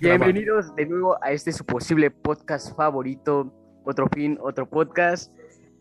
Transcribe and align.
Bienvenidos 0.00 0.74
de 0.76 0.86
nuevo 0.86 1.22
a 1.22 1.30
este 1.30 1.52
su 1.52 1.62
posible 1.62 2.10
podcast 2.10 2.74
favorito, 2.74 3.52
otro 3.84 4.08
fin, 4.08 4.38
otro 4.40 4.66
podcast. 4.66 5.30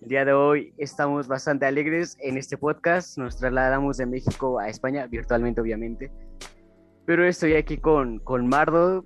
El 0.01 0.09
día 0.09 0.25
de 0.25 0.33
hoy 0.33 0.73
estamos 0.77 1.29
bastante 1.29 1.65
alegres 1.65 2.17
en 2.19 2.37
este 2.37 2.57
podcast. 2.57 3.17
Nos 3.17 3.37
trasladamos 3.37 3.95
de 3.95 4.05
México 4.07 4.59
a 4.59 4.67
España, 4.67 5.07
virtualmente 5.07 5.61
obviamente. 5.61 6.11
Pero 7.05 7.25
estoy 7.25 7.53
aquí 7.53 7.77
con, 7.77 8.19
con 8.19 8.45
Mardo 8.45 9.05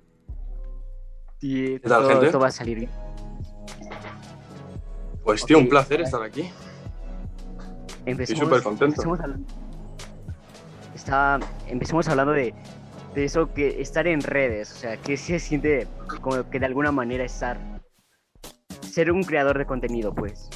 y 1.40 1.74
¿Qué 1.74 1.88
tal, 1.88 2.02
todo, 2.02 2.10
gente? 2.10 2.30
todo 2.32 2.40
va 2.40 2.48
a 2.48 2.50
salir 2.50 2.78
bien. 2.80 2.90
Pues 5.22 5.46
tío, 5.46 5.58
un 5.58 5.68
placer 5.68 6.00
estar 6.00 6.24
aquí. 6.24 6.50
Empecemos, 8.04 8.48
súper 8.48 8.62
contento. 8.64 8.86
empecemos 8.86 9.20
hablando, 9.20 9.46
estaba, 10.92 11.38
empecemos 11.68 12.08
hablando 12.08 12.32
de, 12.32 12.52
de 13.14 13.24
eso 13.24 13.52
que 13.54 13.80
estar 13.80 14.06
en 14.06 14.22
redes, 14.22 14.72
o 14.72 14.76
sea, 14.76 14.96
que 14.96 15.16
se 15.16 15.38
siente 15.38 15.86
como 16.20 16.48
que 16.50 16.58
de 16.58 16.66
alguna 16.66 16.92
manera 16.92 17.24
estar, 17.24 17.58
ser 18.82 19.12
un 19.12 19.22
creador 19.22 19.58
de 19.58 19.66
contenido, 19.66 20.14
pues. 20.14 20.48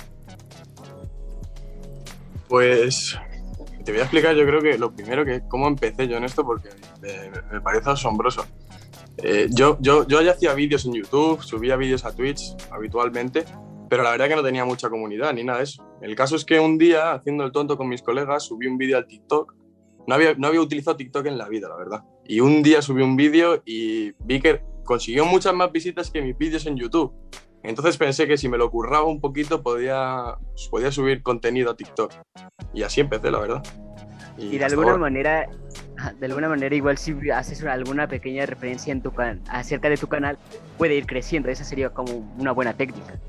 Pues 2.49 3.19
te 3.85 3.93
voy 3.93 4.01
a 4.01 4.05
explicar, 4.05 4.35
yo 4.35 4.45
creo 4.45 4.61
que 4.61 4.77
lo 4.77 4.93
primero 4.93 5.25
que 5.25 5.43
cómo 5.49 5.66
empecé 5.66 6.09
yo 6.09 6.16
en 6.16 6.25
esto, 6.25 6.45
porque 6.45 6.69
me, 7.51 7.61
parece 7.61 7.91
asombroso. 7.91 8.45
Eh, 9.16 9.49
yo, 9.51 9.79
yo, 9.80 10.07
yo 10.07 10.21
ya 10.21 10.33
hacía 10.33 10.52
vídeos 10.55 10.85
en 10.85 10.93
YouTube, 10.93 11.43
subía 11.43 11.77
vídeos 11.77 12.05
a 12.05 12.15
Twitch 12.15 12.55
habitualmente, 12.71 13.45
pero 13.88 14.02
la 14.02 14.11
verdad 14.11 14.29
que 14.29 14.37
no 14.37 14.43
tenía 14.43 14.65
mucha 14.65 14.91
comunidad 14.91 15.33
ni 15.33 15.45
nada 15.45 15.59
de 15.59 15.65
eso. 15.65 15.88
El 16.02 16.15
caso 16.15 16.37
es 16.37 16.45
que 16.45 16.61
un 16.61 16.77
día, 16.79 17.13
haciendo 17.13 17.45
el 17.45 17.52
tonto 17.52 17.77
con 17.77 17.88
mis 17.88 18.02
colegas, 18.02 18.45
subí 18.45 18.66
un 18.66 18.79
vídeo 18.79 18.99
al 18.99 19.07
TikTok. 19.07 19.55
No 20.09 20.15
había, 20.15 20.35
no 20.39 20.47
había 20.47 20.62
utilizado 20.62 20.97
TikTok 20.97 21.27
en 21.27 21.37
la 21.37 21.51
vida, 21.51 21.69
la 21.69 21.77
verdad. 21.77 22.03
Y 22.27 22.41
un 22.41 22.62
día 22.62 22.80
subí 22.80 23.03
un 23.03 23.15
vídeo 23.15 23.62
y 23.66 24.12
vi 24.25 24.41
que 24.41 24.62
consiguió 24.83 25.27
muchas 25.27 25.53
más 25.53 25.71
visitas 25.71 26.11
que 26.11 26.23
mis 26.23 26.37
vídeos 26.39 26.65
en 26.65 26.79
YouTube. 26.79 27.12
Entonces 27.62 27.99
pensé 27.99 28.27
que 28.27 28.39
si 28.39 28.49
me 28.49 28.57
lo 28.57 28.71
curraba 28.71 29.05
un 29.05 29.21
poquito 29.21 29.63
podía, 29.63 30.38
podía 30.71 30.91
subir 30.93 31.23
contenido 31.23 31.71
a 31.73 31.77
TikTok. 31.77 32.10
Y 32.73 32.85
así 32.85 33.02
empecé, 33.02 33.30
la 33.30 33.38
verdad. 33.38 33.63
Y 34.38 34.57
de 34.57 34.65
alguna 34.65 34.93
ahora. 34.93 34.99
manera, 35.02 35.47
de 36.19 36.27
alguna 36.27 36.49
manera 36.49 36.75
igual 36.75 36.97
si 36.97 37.15
haces 37.29 37.63
alguna 37.65 38.09
pequeña 38.09 38.47
referencia 38.47 38.93
en 38.93 39.02
tu 39.02 39.13
can 39.13 39.43
acerca 39.51 39.91
de 39.91 39.99
tu 39.99 40.07
canal, 40.07 40.38
puede 40.79 40.95
ir 40.95 41.04
creciendo, 41.04 41.51
esa 41.51 41.65
sería 41.65 41.91
como 41.91 42.35
una 42.38 42.52
buena 42.52 42.73
técnica. 42.73 43.21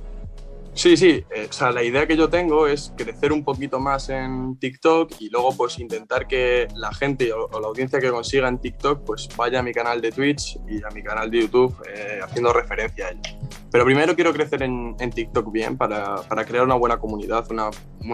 Sí, 0.80 0.96
sí, 0.96 1.26
eh, 1.36 1.48
o 1.50 1.52
sea, 1.52 1.74
la 1.74 1.84
idea 1.84 2.08
que 2.08 2.16
yo 2.16 2.30
tengo 2.30 2.66
es 2.66 2.94
crecer 2.96 3.34
un 3.34 3.44
poquito 3.44 3.82
más 3.82 4.08
en 4.08 4.58
TikTok 4.60 5.12
y 5.20 5.30
luego 5.30 5.50
pues 5.58 5.78
intentar 5.78 6.26
que 6.26 6.70
la 6.74 6.94
gente 6.94 7.34
o, 7.34 7.50
la 7.60 7.68
audiencia 7.68 8.00
que 8.00 8.10
consiga 8.10 8.48
en 8.48 8.60
TikTok 8.60 9.04
pues 9.04 9.28
vaya 9.36 9.60
a 9.60 9.62
mi 9.62 9.74
canal 9.74 10.00
de 10.00 10.14
Twitch 10.14 10.58
y 10.70 10.82
a 10.82 10.90
mi 10.92 11.04
canal 11.04 11.30
de 11.30 11.42
YouTube 11.42 11.76
eh, 11.94 12.22
haciendo 12.24 12.54
referencia 12.54 13.08
a 13.08 13.10
ello. 13.10 13.22
Pero 13.70 13.84
primero 13.84 14.16
quiero 14.16 14.32
crecer 14.32 14.64
en, 14.64 14.96
en 15.02 15.10
TikTok 15.10 15.52
bien 15.52 15.78
para, 15.78 16.16
para 16.22 16.46
crear 16.46 16.64
una 16.64 16.76
buena 16.76 16.98
comunidad, 16.98 17.46
una, 17.52 17.72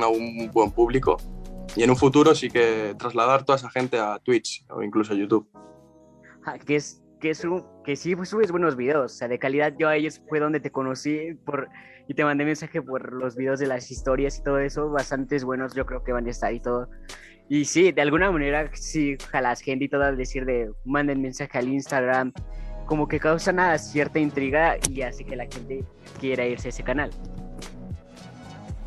un 0.07 0.49
buen 0.51 0.71
público 0.71 1.17
y 1.75 1.83
en 1.83 1.91
un 1.91 1.97
futuro 1.97 2.33
sí 2.33 2.49
que 2.49 2.95
trasladar 2.97 3.45
toda 3.45 3.57
esa 3.59 3.69
gente 3.69 3.99
a 3.99 4.17
Twitch 4.17 4.65
o 4.71 4.81
incluso 4.81 5.13
a 5.13 5.15
YouTube. 5.15 5.47
Ajá, 6.41 6.57
que 6.57 6.77
es 6.77 7.03
que 7.19 7.29
es 7.29 7.43
un- 7.45 7.63
que 7.83 7.95
sí 7.95 8.15
pues, 8.15 8.29
subes 8.29 8.51
buenos 8.51 8.75
videos, 8.75 9.13
o 9.13 9.15
sea, 9.15 9.27
de 9.27 9.37
calidad 9.37 9.73
yo 9.77 9.87
a 9.87 9.95
ellos 9.95 10.19
fue 10.27 10.39
donde 10.39 10.59
te 10.59 10.71
conocí 10.71 11.35
por 11.45 11.69
y 12.07 12.13
te 12.13 12.23
mandé 12.23 12.45
mensaje 12.45 12.81
por 12.81 13.13
los 13.13 13.35
videos 13.35 13.59
de 13.59 13.67
las 13.67 13.89
historias 13.91 14.37
y 14.37 14.43
todo 14.43 14.59
eso, 14.59 14.89
bastantes 14.89 15.43
buenos 15.43 15.73
yo 15.73 15.85
creo 15.85 16.03
que 16.03 16.11
van 16.11 16.27
a 16.27 16.29
estar 16.29 16.53
y 16.53 16.59
todo. 16.59 16.89
Y 17.47 17.65
sí, 17.65 17.91
de 17.91 18.01
alguna 18.01 18.31
manera 18.31 18.69
sí 18.73 19.17
jalas 19.31 19.61
gente 19.61 19.85
y 19.85 19.89
todo 19.89 20.03
al 20.03 20.17
decir 20.17 20.45
de 20.45 20.71
manden 20.83 21.21
mensaje 21.21 21.57
al 21.57 21.67
Instagram, 21.67 22.33
como 22.85 23.07
que 23.07 23.19
causa 23.19 23.51
una 23.51 23.77
cierta 23.77 24.19
intriga 24.19 24.77
y 24.89 25.01
hace 25.01 25.23
que 25.23 25.35
la 25.35 25.45
gente 25.45 25.83
quiera 26.19 26.45
irse 26.45 26.67
a 26.67 26.69
ese 26.69 26.83
canal. 26.83 27.11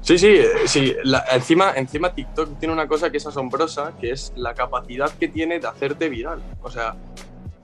Sí, 0.01 0.17
sí, 0.17 0.29
eh, 0.29 0.49
sí. 0.67 0.97
Encima, 1.33 1.73
encima 1.77 2.15
TikTok 2.15 2.59
tiene 2.59 2.73
una 2.73 2.89
cosa 2.89 3.11
que 3.11 3.19
es 3.19 3.27
asombrosa, 3.27 3.93
que 4.01 4.11
es 4.11 4.33
la 4.37 4.55
capacidad 4.55 5.11
que 5.19 5.29
tiene 5.29 5.61
de 5.61 5.67
hacerte 5.67 6.09
viral. 6.09 6.43
O 6.63 6.71
sea, 6.71 6.97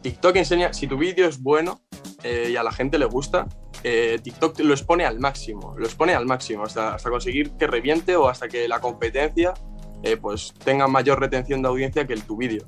TikTok 0.03 0.37
enseña, 0.37 0.73
si 0.73 0.87
tu 0.87 0.99
vídeo 0.99 1.27
es 1.27 1.41
bueno 1.41 1.81
eh, 2.23 2.51
y 2.53 2.57
a 2.57 2.63
la 2.63 2.73
gente 2.73 2.99
le 2.99 3.07
gusta, 3.07 3.47
eh, 3.85 4.19
TikTok 4.23 4.59
lo 4.61 4.73
expone 4.75 5.05
al 5.05 5.21
máximo, 5.21 5.75
lo 5.79 5.85
expone 5.85 6.15
al 6.15 6.27
máximo, 6.27 6.65
hasta, 6.65 6.95
hasta 6.95 7.11
conseguir 7.11 7.53
que 7.53 7.67
reviente 7.67 8.17
o 8.17 8.29
hasta 8.29 8.49
que 8.49 8.67
la 8.67 8.81
competencia 8.81 9.55
eh, 10.03 10.17
pues 10.17 10.53
tenga 10.65 10.89
mayor 10.89 11.21
retención 11.21 11.63
de 11.63 11.69
audiencia 11.69 12.07
que 12.07 12.15
el 12.15 12.23
tu 12.25 12.37
vídeo. 12.37 12.65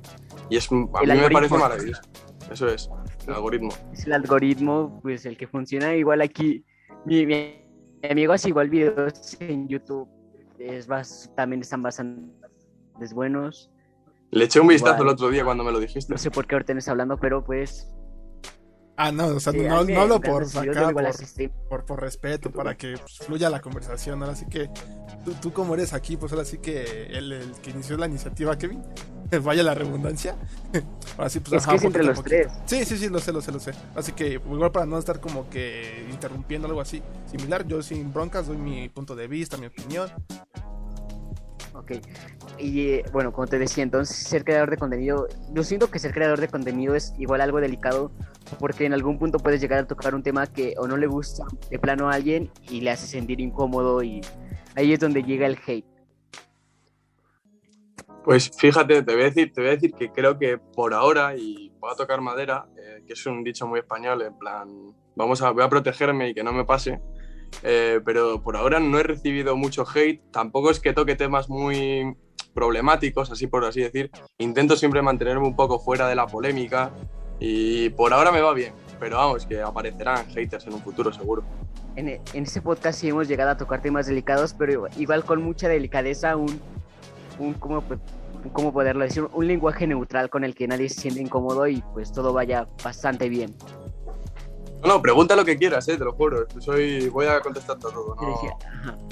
Y 0.49 0.57
es, 0.57 0.71
a 0.71 0.75
El 1.03 1.11
mí 1.13 1.19
me 1.19 1.29
parece 1.29 1.57
maravilloso. 1.57 2.01
Eso 2.51 2.67
es, 2.69 2.89
el 3.27 3.33
algoritmo. 3.33 3.69
es 3.91 4.05
el 4.05 4.13
algoritmo, 4.13 4.99
pues 5.01 5.25
el 5.25 5.35
que 5.37 5.47
funciona 5.47 5.93
igual 5.95 6.21
aquí. 6.21 6.63
Mi, 7.05 7.25
mi- 7.25 7.65
mi 8.01 8.09
amigo 8.09 8.31
hace 8.33 8.49
igual 8.49 8.69
videos 8.69 9.35
en 9.41 9.67
YouTube, 9.67 10.07
es 10.59 10.87
bas- 10.87 11.33
también 11.35 11.61
están 11.61 11.81
bastante 11.83 12.31
buenos. 13.13 13.69
Le 14.31 14.45
eché 14.45 14.59
un 14.59 14.67
vistazo 14.67 14.95
Igual. 14.95 15.07
el 15.09 15.13
otro 15.13 15.29
día 15.29 15.43
cuando 15.43 15.63
me 15.63 15.71
lo 15.71 15.79
dijiste. 15.79 16.11
No 16.11 16.17
sé 16.17 16.29
por 16.31 16.45
qué 16.47 16.55
ahorita 16.55 16.73
no 16.73 16.79
está 16.79 16.91
hablando, 16.91 17.17
pero 17.17 17.43
pues. 17.43 17.91
Ah, 18.99 19.11
no, 19.11 19.27
o 19.27 19.39
sea, 19.39 19.53
no, 19.53 19.83
no 19.83 20.01
hablo 20.01 20.19
por 20.19 20.43
acá, 20.43 20.91
por, 20.91 21.69
por, 21.69 21.85
por 21.85 22.01
respeto, 22.01 22.51
para 22.51 22.75
que 22.75 22.97
pues, 22.97 23.19
fluya 23.19 23.47
la 23.47 23.61
conversación. 23.61 24.23
Ahora 24.23 24.35
sí 24.35 24.47
que 24.49 24.71
tú, 25.23 25.33
tú 25.39 25.53
como 25.53 25.75
eres 25.75 25.93
aquí, 25.93 26.17
pues 26.17 26.31
ahora 26.31 26.43
sí 26.43 26.57
que 26.57 27.05
el, 27.05 27.31
el 27.31 27.51
que 27.61 27.69
inició 27.69 27.95
la 27.95 28.07
iniciativa, 28.07 28.57
Kevin, 28.57 28.81
vaya 29.43 29.61
la 29.61 29.75
redundancia. 29.75 30.35
Ahora 31.17 31.29
sí, 31.29 31.39
pues 31.39 31.53
Es 31.53 31.63
ajá, 31.63 31.71
que 31.71 31.77
es 31.77 31.83
entre 31.83 32.03
los 32.03 32.23
tres. 32.23 32.47
Sí, 32.65 32.85
sí, 32.85 32.97
sí, 32.97 33.09
lo 33.09 33.19
sé, 33.19 33.31
lo 33.31 33.41
sé, 33.41 33.51
lo 33.51 33.59
sé. 33.59 33.71
Así 33.95 34.11
que 34.11 34.33
igual 34.33 34.71
para 34.71 34.85
no 34.85 34.97
estar 34.97 35.19
como 35.19 35.49
que 35.49 36.07
interrumpiendo 36.11 36.67
algo 36.67 36.81
así 36.81 37.01
similar, 37.25 37.65
yo 37.67 37.81
sin 37.81 38.13
broncas 38.13 38.47
doy 38.47 38.57
mi 38.57 38.89
punto 38.89 39.15
de 39.15 39.27
vista, 39.27 39.57
mi 39.57 39.67
opinión. 39.67 40.09
Ok. 41.77 41.91
Y 42.57 42.89
eh, 42.89 43.05
bueno, 43.11 43.31
como 43.31 43.47
te 43.47 43.59
decía, 43.59 43.83
entonces 43.83 44.15
ser 44.15 44.43
creador 44.43 44.71
de 44.71 44.77
contenido, 44.77 45.27
yo 45.53 45.63
siento 45.63 45.91
que 45.91 45.99
ser 45.99 46.11
creador 46.11 46.39
de 46.39 46.47
contenido 46.47 46.95
es 46.95 47.13
igual 47.19 47.41
algo 47.41 47.61
delicado 47.61 48.11
porque 48.59 48.85
en 48.85 48.93
algún 48.93 49.19
punto 49.19 49.37
puedes 49.37 49.61
llegar 49.61 49.79
a 49.79 49.87
tocar 49.87 50.15
un 50.15 50.23
tema 50.23 50.47
que 50.47 50.73
o 50.77 50.87
no 50.87 50.97
le 50.97 51.07
gusta 51.07 51.45
de 51.69 51.77
plano 51.77 52.09
a 52.09 52.13
alguien 52.13 52.49
y 52.69 52.81
le 52.81 52.91
hace 52.91 53.05
sentir 53.05 53.39
incómodo 53.39 54.01
y 54.01 54.21
ahí 54.75 54.93
es 54.93 54.99
donde 54.99 55.23
llega 55.23 55.45
el 55.45 55.57
hate. 55.65 55.85
Pues 58.23 58.51
fíjate, 58.57 59.03
te 59.03 59.13
voy 59.13 59.21
a 59.21 59.25
decir, 59.25 59.53
te 59.53 59.61
voy 59.61 59.69
a 59.69 59.73
decir 59.73 59.93
que 59.93 60.11
creo 60.11 60.37
que 60.37 60.57
por 60.57 60.93
ahora, 60.93 61.37
y 61.37 61.71
voy 61.79 61.91
a 61.93 61.95
tocar 61.95 62.19
madera, 62.19 62.67
eh, 62.75 63.03
que 63.05 63.13
es 63.13 63.25
un 63.25 63.41
dicho 63.41 63.65
muy 63.67 63.79
español, 63.79 64.21
en 64.21 64.37
plan, 64.37 64.67
vamos 65.15 65.41
a, 65.41 65.51
voy 65.51 65.63
a 65.63 65.69
protegerme 65.69 66.29
y 66.29 66.33
que 66.33 66.43
no 66.43 66.51
me 66.51 66.65
pase, 66.65 66.99
eh, 67.63 67.99
pero 68.05 68.41
por 68.41 68.55
ahora 68.57 68.79
no 68.79 68.99
he 68.99 69.03
recibido 69.03 69.55
mucho 69.55 69.85
hate, 69.93 70.21
tampoco 70.31 70.69
es 70.71 70.79
que 70.79 70.93
toque 70.93 71.15
temas 71.15 71.49
muy 71.49 72.15
problemáticos, 72.53 73.31
así 73.31 73.47
por 73.47 73.65
así 73.65 73.81
decir, 73.81 74.09
intento 74.37 74.75
siempre 74.75 75.01
mantenerme 75.01 75.45
un 75.45 75.55
poco 75.55 75.79
fuera 75.79 76.07
de 76.07 76.15
la 76.15 76.27
polémica 76.27 76.91
y 77.39 77.89
por 77.91 78.13
ahora 78.13 78.31
me 78.31 78.41
va 78.41 78.53
bien, 78.53 78.73
pero 78.99 79.17
vamos, 79.17 79.45
que 79.45 79.61
aparecerán 79.61 80.25
haters 80.27 80.65
en 80.65 80.73
un 80.73 80.81
futuro 80.81 81.13
seguro. 81.13 81.43
En, 81.95 82.07
e- 82.09 82.21
en 82.33 82.43
este 82.43 82.61
podcast 82.61 82.99
sí 82.99 83.09
hemos 83.09 83.27
llegado 83.27 83.51
a 83.51 83.57
tocar 83.57 83.81
temas 83.81 84.07
delicados, 84.07 84.53
pero 84.53 84.87
igual, 84.97 85.23
con 85.23 85.41
mucha 85.43 85.67
delicadeza, 85.67 86.35
un, 86.35 86.59
un 87.39 87.53
¿cómo, 87.55 87.83
cómo 88.53 88.73
poderlo 88.73 89.03
decir? 89.03 89.27
Un 89.33 89.47
lenguaje 89.47 89.85
neutral 89.87 90.29
con 90.29 90.43
el 90.43 90.55
que 90.55 90.67
nadie 90.67 90.89
se 90.89 91.01
siente 91.01 91.21
incómodo 91.21 91.67
y 91.67 91.83
pues 91.93 92.11
todo 92.11 92.33
vaya 92.33 92.67
bastante 92.83 93.29
bien. 93.29 93.55
No, 94.81 94.87
no, 94.87 95.01
pregunta 95.01 95.35
lo 95.35 95.43
que 95.43 95.57
quieras, 95.57 95.87
eh, 95.87 95.97
te 95.97 96.03
lo 96.03 96.13
juro, 96.13 96.45
soy, 96.59 97.09
voy 97.09 97.25
a 97.25 97.39
contestar 97.39 97.77
todo. 97.79 98.15
No-. 98.15 99.07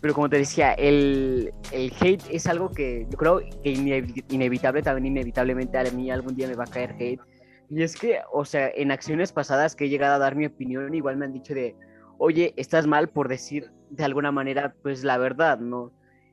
Pero 0.00 0.14
como 0.14 0.30
te 0.30 0.38
decía, 0.38 0.72
el, 0.72 1.52
el 1.72 1.92
hate 2.00 2.22
es 2.30 2.46
algo 2.46 2.70
que 2.70 3.06
yo 3.10 3.18
creo 3.18 3.38
que 3.40 3.74
inevi- 3.74 4.24
inevitable, 4.30 4.82
también 4.82 5.14
inevitablemente 5.14 5.76
a 5.76 5.84
mí 5.90 6.10
algún 6.10 6.34
día 6.34 6.48
me 6.48 6.54
va 6.54 6.64
a 6.64 6.68
caer 6.68 6.94
hate. 6.98 7.20
Y 7.68 7.82
es 7.82 7.96
que, 7.96 8.18
o 8.32 8.44
sea, 8.46 8.70
en 8.74 8.90
acciones 8.92 9.30
pasadas 9.30 9.76
que 9.76 9.84
he 9.84 9.88
llegado 9.90 10.14
a 10.14 10.18
dar 10.18 10.36
mi 10.36 10.46
opinión, 10.46 10.94
igual 10.94 11.18
me 11.18 11.26
han 11.26 11.34
dicho 11.34 11.52
de, 11.54 11.76
oye, 12.18 12.54
estás 12.56 12.86
mal 12.86 13.10
por 13.10 13.28
decir 13.28 13.70
de 13.90 14.04
alguna 14.04 14.32
manera, 14.32 14.74
pues 14.82 15.04
la 15.04 15.18
verdad, 15.18 15.58
¿no? 15.58 15.92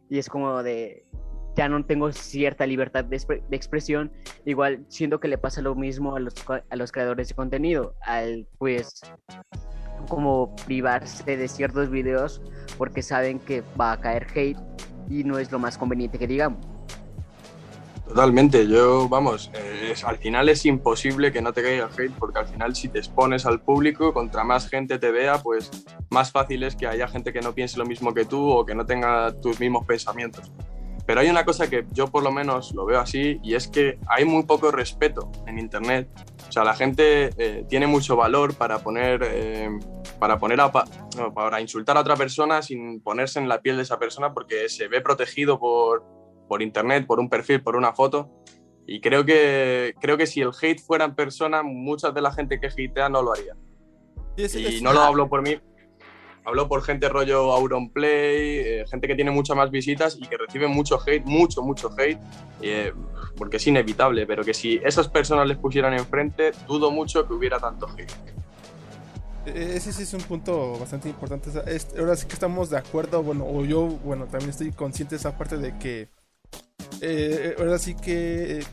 Y 0.09 0.17
es 0.17 0.29
como 0.29 0.63
de, 0.63 1.03
ya 1.57 1.67
no 1.67 1.83
tengo 1.83 2.11
cierta 2.11 2.67
libertad 2.67 3.03
de, 3.03 3.17
de 3.17 3.55
expresión, 3.57 4.11
igual 4.45 4.85
siento 4.89 5.19
que 5.19 5.27
le 5.27 5.39
pasa 5.39 5.59
lo 5.61 5.73
mismo 5.73 6.15
a 6.15 6.19
los, 6.19 6.35
a 6.47 6.75
los 6.75 6.91
creadores 6.91 7.29
de 7.29 7.33
contenido, 7.35 7.95
al 8.01 8.47
pues 8.59 9.01
como 10.07 10.55
privarse 10.67 11.35
de 11.35 11.47
ciertos 11.47 11.89
videos 11.89 12.41
porque 12.77 13.01
saben 13.01 13.39
que 13.39 13.63
va 13.79 13.93
a 13.93 13.99
caer 13.99 14.27
hate 14.35 14.57
y 15.09 15.23
no 15.23 15.39
es 15.39 15.51
lo 15.51 15.57
más 15.57 15.77
conveniente 15.79 16.19
que 16.19 16.27
digamos. 16.27 16.59
Totalmente, 18.07 18.67
yo, 18.67 19.09
vamos, 19.09 19.51
eh, 19.53 19.89
es- 19.91 20.03
al 20.05 20.17
final 20.17 20.47
es 20.49 20.63
imposible 20.65 21.31
que 21.31 21.41
no 21.41 21.51
te 21.53 21.63
caiga 21.63 21.89
hate 21.97 22.13
porque 22.19 22.39
al 22.39 22.47
final 22.47 22.75
si 22.75 22.87
te 22.87 22.99
expones 22.99 23.45
al 23.47 23.61
público, 23.61 24.13
contra 24.13 24.43
más 24.43 24.69
gente 24.69 24.99
te 24.99 25.11
vea, 25.11 25.41
pues 25.41 25.69
más 26.11 26.31
fácil 26.31 26.63
es 26.63 26.75
que 26.75 26.85
haya 26.87 27.07
gente 27.07 27.33
que 27.33 27.41
no 27.41 27.53
piense 27.53 27.77
lo 27.79 27.85
mismo 27.85 28.13
que 28.13 28.25
tú 28.25 28.47
o 28.49 28.65
que 28.65 28.75
no 28.75 28.85
tenga 28.85 29.33
tus 29.41 29.59
mismos 29.59 29.85
pensamientos. 29.85 30.51
Pero 31.07 31.21
hay 31.21 31.29
una 31.29 31.45
cosa 31.45 31.69
que 31.69 31.85
yo 31.93 32.07
por 32.07 32.21
lo 32.21 32.33
menos 32.33 32.73
lo 32.75 32.85
veo 32.85 32.99
así 32.99 33.39
y 33.41 33.55
es 33.55 33.69
que 33.69 33.97
hay 34.09 34.25
muy 34.25 34.43
poco 34.43 34.71
respeto 34.71 35.31
en 35.47 35.57
Internet. 35.57 36.09
O 36.49 36.51
sea, 36.51 36.65
la 36.65 36.75
gente 36.75 37.29
eh, 37.37 37.65
tiene 37.69 37.87
mucho 37.87 38.17
valor 38.17 38.55
para 38.55 38.79
poner, 38.79 39.21
eh, 39.23 39.69
para 40.19 40.37
poner 40.37 40.59
a, 40.59 40.69
no, 41.15 41.33
para 41.33 41.61
insultar 41.61 41.95
a 41.95 42.01
otra 42.01 42.17
persona 42.17 42.61
sin 42.61 42.99
ponerse 42.99 43.39
en 43.39 43.47
la 43.47 43.61
piel 43.61 43.77
de 43.77 43.83
esa 43.83 43.97
persona 43.97 44.33
porque 44.33 44.67
se 44.67 44.89
ve 44.89 44.99
protegido 44.99 45.57
por, 45.59 46.03
por 46.49 46.61
Internet, 46.61 47.07
por 47.07 47.21
un 47.21 47.29
perfil, 47.29 47.63
por 47.63 47.77
una 47.77 47.93
foto. 47.93 48.29
Y 48.85 48.99
creo 48.99 49.23
que, 49.23 49.95
creo 50.01 50.17
que 50.17 50.27
si 50.27 50.41
el 50.41 50.51
hate 50.61 50.81
fuera 50.81 51.05
en 51.05 51.15
persona, 51.15 51.63
mucha 51.63 52.11
de 52.11 52.21
la 52.21 52.33
gente 52.33 52.59
que 52.59 52.67
hatea 52.67 53.07
no 53.07 53.21
lo 53.21 53.31
haría. 53.31 53.55
Y 54.37 54.81
no 54.81 54.91
lo 54.91 54.99
hablo 54.99 55.29
por 55.29 55.41
mí, 55.41 55.57
hablo 56.47 56.69
por 56.69 56.81
gente 56.81 57.09
rollo 57.09 57.51
Auronplay, 57.51 58.59
eh, 58.59 58.85
gente 58.89 59.05
que 59.05 59.15
tiene 59.15 59.31
muchas 59.31 59.57
más 59.57 59.69
visitas 59.69 60.17
y 60.17 60.25
que 60.27 60.37
recibe 60.37 60.67
mucho 60.67 60.97
hate, 61.05 61.25
mucho, 61.25 61.61
mucho 61.61 61.89
hate, 61.97 62.17
eh, 62.61 62.93
porque 63.35 63.57
es 63.57 63.67
inevitable, 63.67 64.25
pero 64.25 64.45
que 64.45 64.53
si 64.53 64.79
esas 64.81 65.09
personas 65.09 65.45
les 65.45 65.57
pusieran 65.57 65.93
enfrente, 65.93 66.53
dudo 66.65 66.89
mucho 66.89 67.27
que 67.27 67.33
hubiera 67.33 67.59
tanto 67.59 67.89
hate. 67.89 68.13
E-, 69.45 69.75
ese 69.75 69.91
sí 69.91 70.03
es 70.03 70.13
un 70.13 70.21
punto 70.21 70.79
bastante 70.79 71.09
importante. 71.09 71.49
ahora 71.99 72.15
sí 72.15 72.27
que 72.27 72.33
estamos 72.33 72.69
de 72.69 72.77
acuerdo, 72.77 73.21
bueno, 73.21 73.45
o 73.45 73.65
yo, 73.65 73.81
bueno, 73.85 74.25
también 74.27 74.51
estoy 74.51 74.71
consciente 74.71 75.15
de 75.15 75.19
esa 75.19 75.37
parte 75.37 75.57
de 75.57 75.77
que 75.77 76.07
eh, 77.01 77.55
ahora 77.59 77.77
sí 77.77 77.93
que 77.93 78.63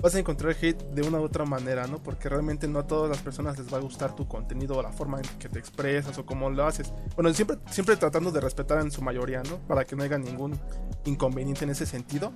vas 0.00 0.14
a 0.14 0.18
encontrar 0.18 0.56
hate 0.60 0.82
de 0.90 1.02
una 1.02 1.20
u 1.20 1.24
otra 1.24 1.44
manera, 1.44 1.86
¿no? 1.86 2.02
Porque 2.02 2.28
realmente 2.28 2.68
no 2.68 2.78
a 2.78 2.86
todas 2.86 3.10
las 3.10 3.20
personas 3.20 3.58
les 3.58 3.72
va 3.72 3.78
a 3.78 3.80
gustar 3.80 4.14
tu 4.14 4.26
contenido 4.28 4.76
o 4.76 4.82
la 4.82 4.92
forma 4.92 5.18
en 5.18 5.24
que 5.38 5.48
te 5.48 5.58
expresas 5.58 6.16
o 6.18 6.26
cómo 6.26 6.50
lo 6.50 6.64
haces. 6.64 6.92
Bueno, 7.14 7.32
siempre, 7.34 7.58
siempre 7.70 7.96
tratando 7.96 8.30
de 8.30 8.40
respetar 8.40 8.80
en 8.80 8.90
su 8.90 9.02
mayoría, 9.02 9.42
¿no? 9.42 9.58
Para 9.66 9.84
que 9.84 9.96
no 9.96 10.02
haya 10.04 10.18
ningún 10.18 10.58
inconveniente 11.04 11.64
en 11.64 11.70
ese 11.70 11.86
sentido. 11.86 12.32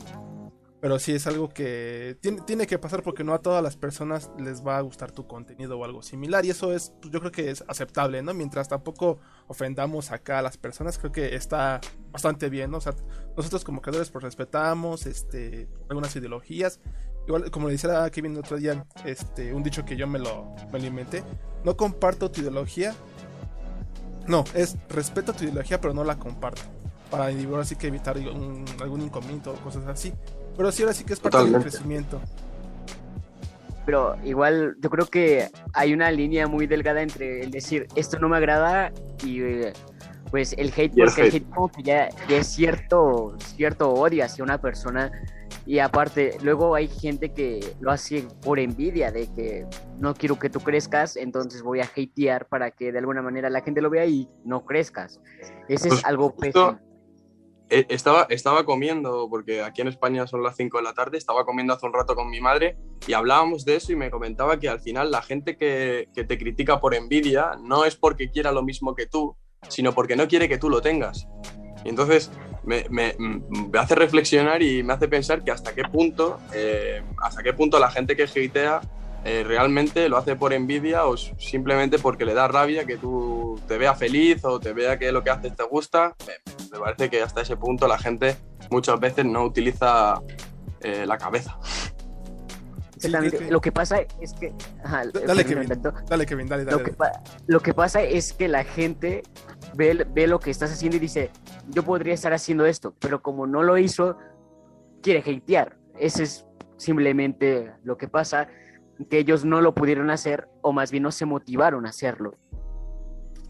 Pero 0.81 0.99
sí 0.99 1.13
es 1.13 1.29
algo 1.29 1.49
que 1.49 2.19
tiene, 2.21 2.41
tiene, 2.41 2.67
que 2.67 2.77
pasar 2.77 3.05
porque 3.05 3.23
no 3.23 3.35
a 3.35 3.39
todas 3.39 3.63
las 3.63 3.77
personas 3.77 4.33
les 4.37 4.67
va 4.67 4.79
a 4.79 4.81
gustar 4.81 5.13
tu 5.13 5.29
contenido 5.29 5.79
o 5.79 5.85
algo 5.85 6.03
similar. 6.03 6.45
Y 6.45 6.51
eso 6.51 6.73
es, 6.73 6.93
pues, 7.01 7.13
yo 7.13 7.21
creo 7.21 7.31
que 7.31 7.51
es 7.51 7.63
aceptable, 7.69 8.21
¿no? 8.21 8.35
Mientras 8.35 8.67
tampoco 8.67 9.21
ofendamos 9.47 10.11
acá 10.11 10.41
a 10.41 10.43
las 10.43 10.57
personas, 10.57 10.99
creo 10.99 11.13
que 11.13 11.37
está 11.37 11.81
bastante 12.11 12.51
bien, 12.51 12.73
¿no? 12.73 12.79
O 12.79 12.81
sea, 12.81 12.95
nosotros 13.37 13.63
como 13.63 13.81
creadores 13.81 14.11
pues 14.11 14.25
respetamos 14.25 15.07
este, 15.07 15.69
algunas 15.89 16.17
ideologías. 16.17 16.81
Igual, 17.27 17.51
como 17.51 17.69
le 17.69 17.73
decía 17.73 18.05
a 18.05 18.11
Kevin 18.11 18.33
el 18.33 18.39
otro 18.39 18.57
día, 18.57 18.85
este, 19.05 19.55
un 19.55 19.63
dicho 19.63 19.85
que 19.85 19.97
yo 19.97 20.07
me 20.07 20.19
lo, 20.19 20.55
me 20.73 20.81
lo 20.81 20.87
inventé. 20.87 21.23
No 21.65 21.77
comparto 21.77 22.31
tu 22.31 22.41
ideología. 22.41 22.95
No, 24.27 24.45
es 24.55 24.77
respeto 24.89 25.33
tu 25.33 25.45
ideología, 25.45 25.81
pero 25.81 25.95
no 25.95 26.05
la 26.05 26.19
comparto. 26.19 26.63
Para 27.11 27.27
así 27.61 27.77
que 27.77 27.89
evitar 27.89 28.17
algún 28.17 29.03
inconveniente 29.03 29.51
o 29.51 29.55
cosas 29.55 29.87
así. 29.87 30.13
Pero 30.57 30.73
sí, 30.73 30.83
ahora 30.83 30.95
sí 30.95 31.05
que 31.05 31.13
es 31.13 31.21
parte 31.21 31.45
del 31.45 31.61
crecimiento. 31.61 32.21
Pero 33.85 34.17
igual 34.25 34.77
yo 34.81 34.91
creo 34.91 35.07
que 35.07 35.49
hay 35.73 35.93
una 35.93 36.11
línea 36.11 36.47
muy 36.47 36.67
delgada 36.67 37.03
entre 37.03 37.43
el 37.43 37.51
decir 37.51 37.89
esto 37.97 38.19
no 38.19 38.29
me 38.29 38.37
agrada 38.37 38.93
y 39.25 39.41
pues 40.31 40.55
el 40.57 40.73
hate, 40.75 40.95
porque 40.97 41.23
el 41.23 41.35
hate, 41.35 41.51
como 41.51 41.69
que 41.69 41.83
ya, 41.83 42.09
es 42.29 42.47
cierto, 42.47 43.37
cierto 43.57 43.93
odio 43.93 44.25
hacia 44.25 44.45
una 44.45 44.59
persona 44.59 45.11
y 45.67 45.79
aparte 45.79 46.37
luego 46.43 46.75
hay 46.75 46.89
gente 46.89 47.33
que 47.33 47.61
lo 47.81 47.91
hace 47.91 48.27
por 48.43 48.59
envidia 48.59 49.11
de 49.11 49.33
que 49.33 49.67
no 49.99 50.15
quiero 50.15 50.39
que 50.39 50.51
tú 50.51 50.61
crezcas, 50.61 51.17
entonces 51.17 51.63
voy 51.63 51.81
a 51.81 51.85
hatear 51.85 52.47
para 52.47 52.71
que 52.71 52.93
de 52.93 52.99
alguna 52.99 53.23
manera 53.23 53.51
la 53.51 53.63
gente 53.63 53.81
lo 53.81 53.91
vea 53.91 54.07
y 54.07 54.29
no 54.45 54.65
crezcas. 54.65 55.21
Ese 55.69 55.89
es 55.89 55.95
pues 55.95 56.05
algo 56.05 56.35
pésimo 56.35 56.79
eh, 57.75 57.87
estaba, 57.89 58.27
estaba 58.29 58.67
comiendo, 58.67 59.29
porque 59.31 59.63
aquí 59.63 59.81
en 59.81 59.89
España 59.89 60.27
son 60.27 60.43
las 60.43 60.57
5 60.57 60.77
de 60.77 60.85
la 60.85 60.93
tarde, 60.93 61.17
estaba 61.17 61.47
comiendo 61.47 61.73
hace 61.73 61.87
un 61.87 61.95
rato 61.95 62.15
con 62.15 62.29
mi 62.29 62.39
madre 62.39 62.77
y 63.07 63.15
hablábamos 63.15 63.65
de 63.65 63.77
eso 63.77 63.93
y 63.93 63.97
me 63.97 64.11
comentaba 64.11 64.61
que 64.61 64.69
al 64.69 64.81
final 64.81 65.11
la 65.11 65.23
gente 65.23 65.57
que, 65.57 66.11
que 66.15 66.25
te 66.25 66.37
critica 66.37 66.81
por 66.81 66.95
envidia 66.95 67.53
no 67.63 67.87
es 67.87 67.97
porque 67.97 68.31
quiera 68.31 68.53
lo 68.53 68.63
mismo 68.63 68.95
que 68.95 69.07
tú, 69.07 69.39
sino 69.69 69.95
porque 69.95 70.17
no 70.17 70.29
quiere 70.29 70.51
que 70.51 70.59
tú 70.59 70.69
lo 70.69 70.83
tengas. 70.83 71.27
Y 71.85 71.89
entonces 71.89 72.31
me, 72.65 72.85
hace 73.79 73.95
reflexionar 73.95 74.63
y 74.63 74.83
me 74.83 74.93
hace 74.93 75.09
pensar 75.09 75.43
que 75.43 75.51
hasta 75.51 75.75
qué 75.75 75.85
punto, 75.85 76.39
eh, 76.55 77.03
hasta 77.23 77.43
qué 77.43 77.53
punto 77.53 77.79
la 77.79 77.91
gente 77.91 78.17
que 78.17 78.25
hatea 78.25 78.81
eh, 79.25 79.45
realmente 79.47 80.09
lo 80.09 80.17
hace 80.17 80.35
por 80.35 80.53
envidia 80.53 81.07
o 81.07 81.17
simplemente 81.17 82.01
porque 82.01 82.25
le 82.25 82.35
da 82.35 82.49
rabia 82.49 82.85
que 82.85 82.97
tú 82.97 83.61
te 83.69 83.79
veas 83.79 83.97
feliz 83.97 84.45
o 84.45 84.59
te 84.59 84.73
vea 84.73 84.99
que 84.99 85.13
lo 85.13 85.23
que 85.23 85.31
haces 85.31 85.55
te 85.55 85.63
gusta. 85.65 86.17
Me, 86.27 86.79
parece 86.79 87.09
que 87.09 87.23
hasta 87.23 87.43
ese 87.43 87.57
punto 87.57 87.87
la 87.87 87.99
gente 87.99 88.37
muchas 88.71 88.99
veces 88.99 89.25
no 89.25 89.45
utiliza 89.45 90.21
eh, 90.81 91.05
la 91.07 91.19
cabeza. 91.19 91.59
Lo 93.51 93.61
que 93.61 93.73
pasa 93.73 93.99
es 94.21 94.33
que. 94.35 94.53
dale, 95.27 95.45
Kevin, 95.45 95.69
dale, 96.09 96.27
Kevin, 96.27 96.49
dale, 96.49 96.65
Lo, 96.65 96.83
que 96.83 96.95
lo, 97.47 97.61
que 97.61 97.75
pasa 97.75 98.03
es 98.03 98.33
que 98.33 98.49
la 98.49 98.65
gente 98.65 99.23
ve, 99.75 100.07
ve 100.13 100.27
lo 100.27 100.39
que 100.39 100.51
estás 100.51 100.73
haciendo 100.73 100.97
y 100.97 101.01
dice: 101.01 101.31
Yo 101.69 101.83
podría 101.83 102.15
estar 102.15 102.33
haciendo 102.33 102.67
esto, 102.67 102.95
pero 102.99 103.23
como 103.23 103.47
no 103.47 103.63
lo 103.63 103.79
hizo, 103.79 104.17
quiere 105.03 105.21
hatear. 105.21 105.77
Ese 105.99 106.23
es 106.25 106.47
simplemente 106.77 107.73
lo 107.85 107.97
que 107.97 108.09
pasa 108.09 108.49
que 109.09 109.19
ellos 109.19 109.45
no 109.45 109.61
lo 109.61 109.75
pudieron 109.75 110.11
hacer 110.11 110.49
o 110.61 110.73
más 110.73 110.91
bien 110.91 111.03
no 111.03 111.11
se 111.11 111.27
motivaron 111.27 111.87
a 111.87 111.91
hacerlo. 111.91 112.37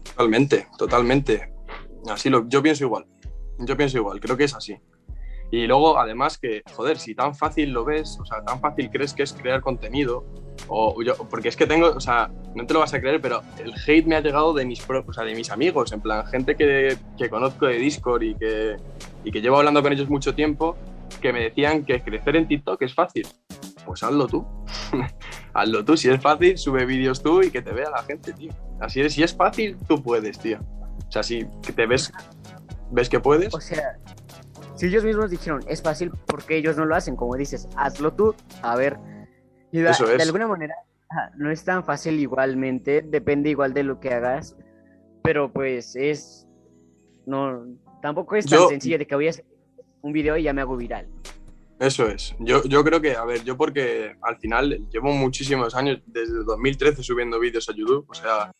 Totalmente, 0.03 0.67
totalmente. 0.77 1.53
Así 2.09 2.29
lo, 2.29 2.47
yo 2.47 2.61
pienso 2.61 2.83
igual. 2.83 3.05
Yo 3.59 3.77
pienso 3.77 3.97
igual, 3.97 4.19
creo 4.19 4.35
que 4.35 4.45
es 4.45 4.55
así. 4.55 4.77
Y 5.53 5.67
luego, 5.67 5.99
además, 5.99 6.39
que, 6.39 6.63
joder, 6.73 6.97
si 6.97 7.13
tan 7.13 7.35
fácil 7.35 7.73
lo 7.73 7.85
ves, 7.85 8.17
o 8.19 8.25
sea, 8.25 8.43
tan 8.43 8.59
fácil 8.59 8.89
crees 8.89 9.13
que 9.13 9.21
es 9.21 9.33
crear 9.33 9.61
contenido, 9.61 10.25
o 10.67 10.99
yo, 11.03 11.15
porque 11.29 11.49
es 11.49 11.55
que 11.55 11.67
tengo, 11.67 11.91
o 11.91 11.99
sea, 11.99 12.31
no 12.55 12.65
te 12.65 12.73
lo 12.73 12.79
vas 12.79 12.91
a 12.95 12.99
creer, 12.99 13.21
pero 13.21 13.43
el 13.63 13.71
hate 13.85 14.07
me 14.07 14.15
ha 14.15 14.21
llegado 14.21 14.55
de 14.55 14.65
mis, 14.65 14.83
o 14.89 15.13
sea, 15.13 15.23
de 15.23 15.35
mis 15.35 15.51
amigos, 15.51 15.91
en 15.91 16.01
plan, 16.01 16.25
gente 16.25 16.55
que, 16.55 16.97
que 17.19 17.29
conozco 17.29 17.67
de 17.67 17.77
Discord 17.77 18.23
y 18.23 18.33
que, 18.33 18.77
y 19.23 19.31
que 19.31 19.41
llevo 19.41 19.57
hablando 19.57 19.83
con 19.83 19.93
ellos 19.93 20.09
mucho 20.09 20.33
tiempo, 20.33 20.75
que 21.21 21.31
me 21.31 21.41
decían 21.41 21.85
que 21.85 22.01
crecer 22.01 22.35
en 22.35 22.47
TikTok 22.47 22.81
es 22.81 22.95
fácil 22.95 23.27
pues 23.85 24.01
hazlo 24.01 24.27
tú. 24.27 24.45
hazlo 25.53 25.85
tú, 25.85 25.97
si 25.97 26.09
es 26.09 26.19
fácil, 26.19 26.57
sube 26.57 26.85
vídeos 26.85 27.21
tú 27.21 27.43
y 27.43 27.51
que 27.51 27.61
te 27.61 27.71
vea 27.71 27.89
la 27.89 28.01
gente, 28.03 28.33
tío. 28.33 28.51
Así 28.79 29.01
es, 29.01 29.13
si 29.13 29.21
es 29.21 29.35
fácil, 29.35 29.77
tú 29.87 30.01
puedes, 30.01 30.39
tío. 30.39 30.59
O 31.07 31.11
sea, 31.11 31.21
si 31.21 31.45
te 31.75 31.85
ves, 31.85 32.11
ves 32.91 33.09
que 33.09 33.19
puedes. 33.19 33.53
O 33.53 33.61
sea, 33.61 33.97
si 34.83 34.89
ellos 34.89 35.05
mismos 35.05 35.31
dijeron, 35.31 35.63
es 35.69 35.81
fácil, 35.81 36.11
porque 36.27 36.57
ellos 36.57 36.75
no 36.75 36.83
lo 36.83 36.93
hacen? 36.93 37.15
Como 37.15 37.37
dices, 37.37 37.69
hazlo 37.77 38.11
tú, 38.11 38.35
a 38.61 38.75
ver. 38.75 38.97
Y 39.71 39.79
de, 39.79 39.89
Eso 39.89 40.03
es. 40.11 40.17
de 40.17 40.23
alguna 40.23 40.45
manera, 40.45 40.75
no 41.37 41.49
es 41.51 41.63
tan 41.63 41.85
fácil 41.85 42.19
igualmente, 42.19 43.01
depende 43.01 43.49
igual 43.49 43.73
de 43.73 43.83
lo 43.83 44.01
que 44.01 44.13
hagas, 44.13 44.57
pero 45.23 45.53
pues 45.53 45.95
es, 45.95 46.49
no, 47.25 47.65
tampoco 48.01 48.35
es 48.35 48.45
tan 48.45 48.67
sencillo 48.67 48.97
de 48.97 49.07
que 49.07 49.15
voy 49.15 49.27
a 49.27 49.29
hacer 49.29 49.45
un 50.01 50.11
video 50.11 50.35
y 50.35 50.43
ya 50.43 50.51
me 50.51 50.59
hago 50.59 50.75
viral. 50.75 51.07
Eso 51.79 52.09
es. 52.09 52.35
Yo, 52.39 52.61
yo 52.65 52.83
creo 52.83 52.99
que, 52.99 53.15
a 53.15 53.23
ver, 53.23 53.41
yo 53.45 53.55
porque 53.55 54.17
al 54.21 54.35
final 54.35 54.85
llevo 54.91 55.13
muchísimos 55.13 55.75
años, 55.75 56.01
desde 56.07 56.43
2013 56.43 57.03
subiendo 57.03 57.39
vídeos 57.39 57.69
a 57.69 57.73
YouTube, 57.73 58.05
o 58.09 58.13
sea, 58.13 58.51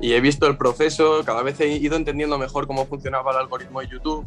y 0.00 0.12
he 0.12 0.20
visto 0.20 0.46
el 0.46 0.56
proceso, 0.56 1.24
cada 1.24 1.42
vez 1.42 1.58
he 1.58 1.66
ido 1.66 1.96
entendiendo 1.96 2.38
mejor 2.38 2.68
cómo 2.68 2.86
funcionaba 2.86 3.32
el 3.32 3.38
algoritmo 3.38 3.80
de 3.80 3.88
YouTube. 3.88 4.24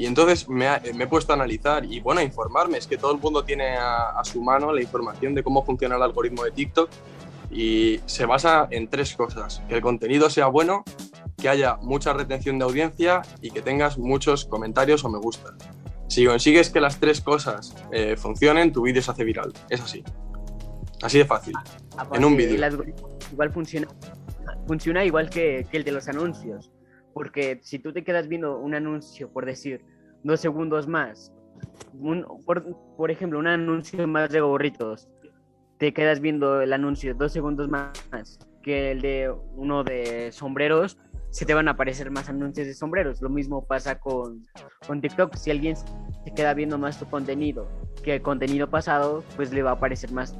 Y 0.00 0.06
entonces 0.06 0.48
me, 0.48 0.66
he 0.76 1.06
puesto 1.06 1.34
a 1.34 1.36
analizar 1.36 1.84
y, 1.84 2.00
bueno, 2.00 2.22
a 2.22 2.24
informarme. 2.24 2.78
Es 2.78 2.86
que 2.86 2.96
todo 2.96 3.12
el 3.12 3.20
mundo 3.20 3.44
tiene 3.44 3.76
a, 3.76 4.18
a, 4.18 4.24
su 4.24 4.42
mano 4.42 4.72
la 4.72 4.80
información 4.80 5.34
de 5.34 5.42
cómo 5.42 5.62
funciona 5.62 5.96
el 5.96 6.02
algoritmo 6.02 6.42
de 6.42 6.52
TikTok 6.52 6.88
y 7.50 8.00
se 8.06 8.24
basa 8.24 8.66
en 8.70 8.88
tres 8.88 9.14
cosas. 9.14 9.60
Que 9.68 9.74
el 9.74 9.82
contenido 9.82 10.30
sea 10.30 10.46
bueno, 10.46 10.84
que 11.36 11.50
haya 11.50 11.76
mucha 11.82 12.14
retención 12.14 12.58
de 12.58 12.64
audiencia 12.64 13.20
y 13.42 13.50
que 13.50 13.60
tengas 13.60 13.98
muchos 13.98 14.46
comentarios 14.46 15.04
o 15.04 15.10
me 15.10 15.18
gusta. 15.18 15.54
Si 16.08 16.24
consigues 16.24 16.70
que 16.70 16.80
las 16.80 16.98
tres 16.98 17.20
cosas 17.20 17.76
eh, 17.92 18.16
funcionen, 18.16 18.72
tu 18.72 18.80
vídeo 18.80 19.02
se 19.02 19.10
hace 19.10 19.24
viral. 19.24 19.52
Es 19.68 19.82
así. 19.82 20.02
Así 21.02 21.18
de 21.18 21.26
fácil. 21.26 21.52
en 22.14 22.24
un 22.24 22.38
vídeo. 22.38 22.54
Igual 23.32 23.52
funciona, 23.52 23.86
funciona 24.66 25.04
igual 25.04 25.28
que, 25.28 25.66
el 25.70 25.84
de 25.84 25.92
los 25.92 26.08
anuncios. 26.08 26.70
Porque 27.12 27.58
si 27.62 27.78
tú 27.78 27.92
te 27.92 28.04
quedas 28.04 28.28
viendo 28.28 28.58
un 28.58 28.74
anuncio, 28.74 29.30
por 29.32 29.46
decir, 29.46 29.84
dos 30.22 30.40
segundos 30.40 30.86
más, 30.86 31.32
por, 32.96 33.10
ejemplo, 33.10 33.38
un 33.38 33.46
anuncio 33.46 34.06
más 34.06 34.30
de 34.30 34.40
gorritos, 34.40 35.08
te 35.78 35.92
quedas 35.92 36.20
viendo 36.20 36.60
el 36.60 36.72
anuncio 36.72 37.14
dos 37.14 37.32
segundos 37.32 37.68
más 37.68 38.38
que 38.62 38.92
el 38.92 39.00
de 39.00 39.34
uno 39.56 39.82
de 39.82 40.30
sombreros, 40.32 40.98
se 41.30 41.46
te 41.46 41.54
van 41.54 41.68
a 41.68 41.72
aparecer 41.72 42.10
más 42.10 42.28
anuncios 42.28 42.66
de 42.66 42.74
sombreros. 42.74 43.22
Lo 43.22 43.30
mismo 43.30 43.64
pasa 43.64 43.98
con, 43.98 44.46
con 44.86 45.00
TikTok. 45.00 45.36
Si 45.36 45.50
alguien 45.50 45.76
se 45.76 46.34
queda 46.34 46.54
viendo 46.54 46.76
más 46.76 46.98
tu 46.98 47.06
contenido 47.06 47.68
que 48.02 48.16
el 48.16 48.22
contenido 48.22 48.68
pasado, 48.68 49.24
pues 49.36 49.52
le 49.52 49.62
va 49.62 49.70
a 49.70 49.74
aparecer 49.74 50.12
más 50.12 50.36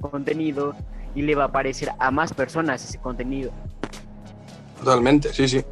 contenido 0.00 0.74
y 1.14 1.22
le 1.22 1.34
va 1.34 1.44
a 1.44 1.46
aparecer 1.46 1.90
a 1.98 2.10
más 2.10 2.32
personas 2.34 2.84
ese 2.84 3.00
contenido. 3.00 3.52
Totalmente, 4.84 5.32
sí, 5.32 5.48
sí. 5.48 5.64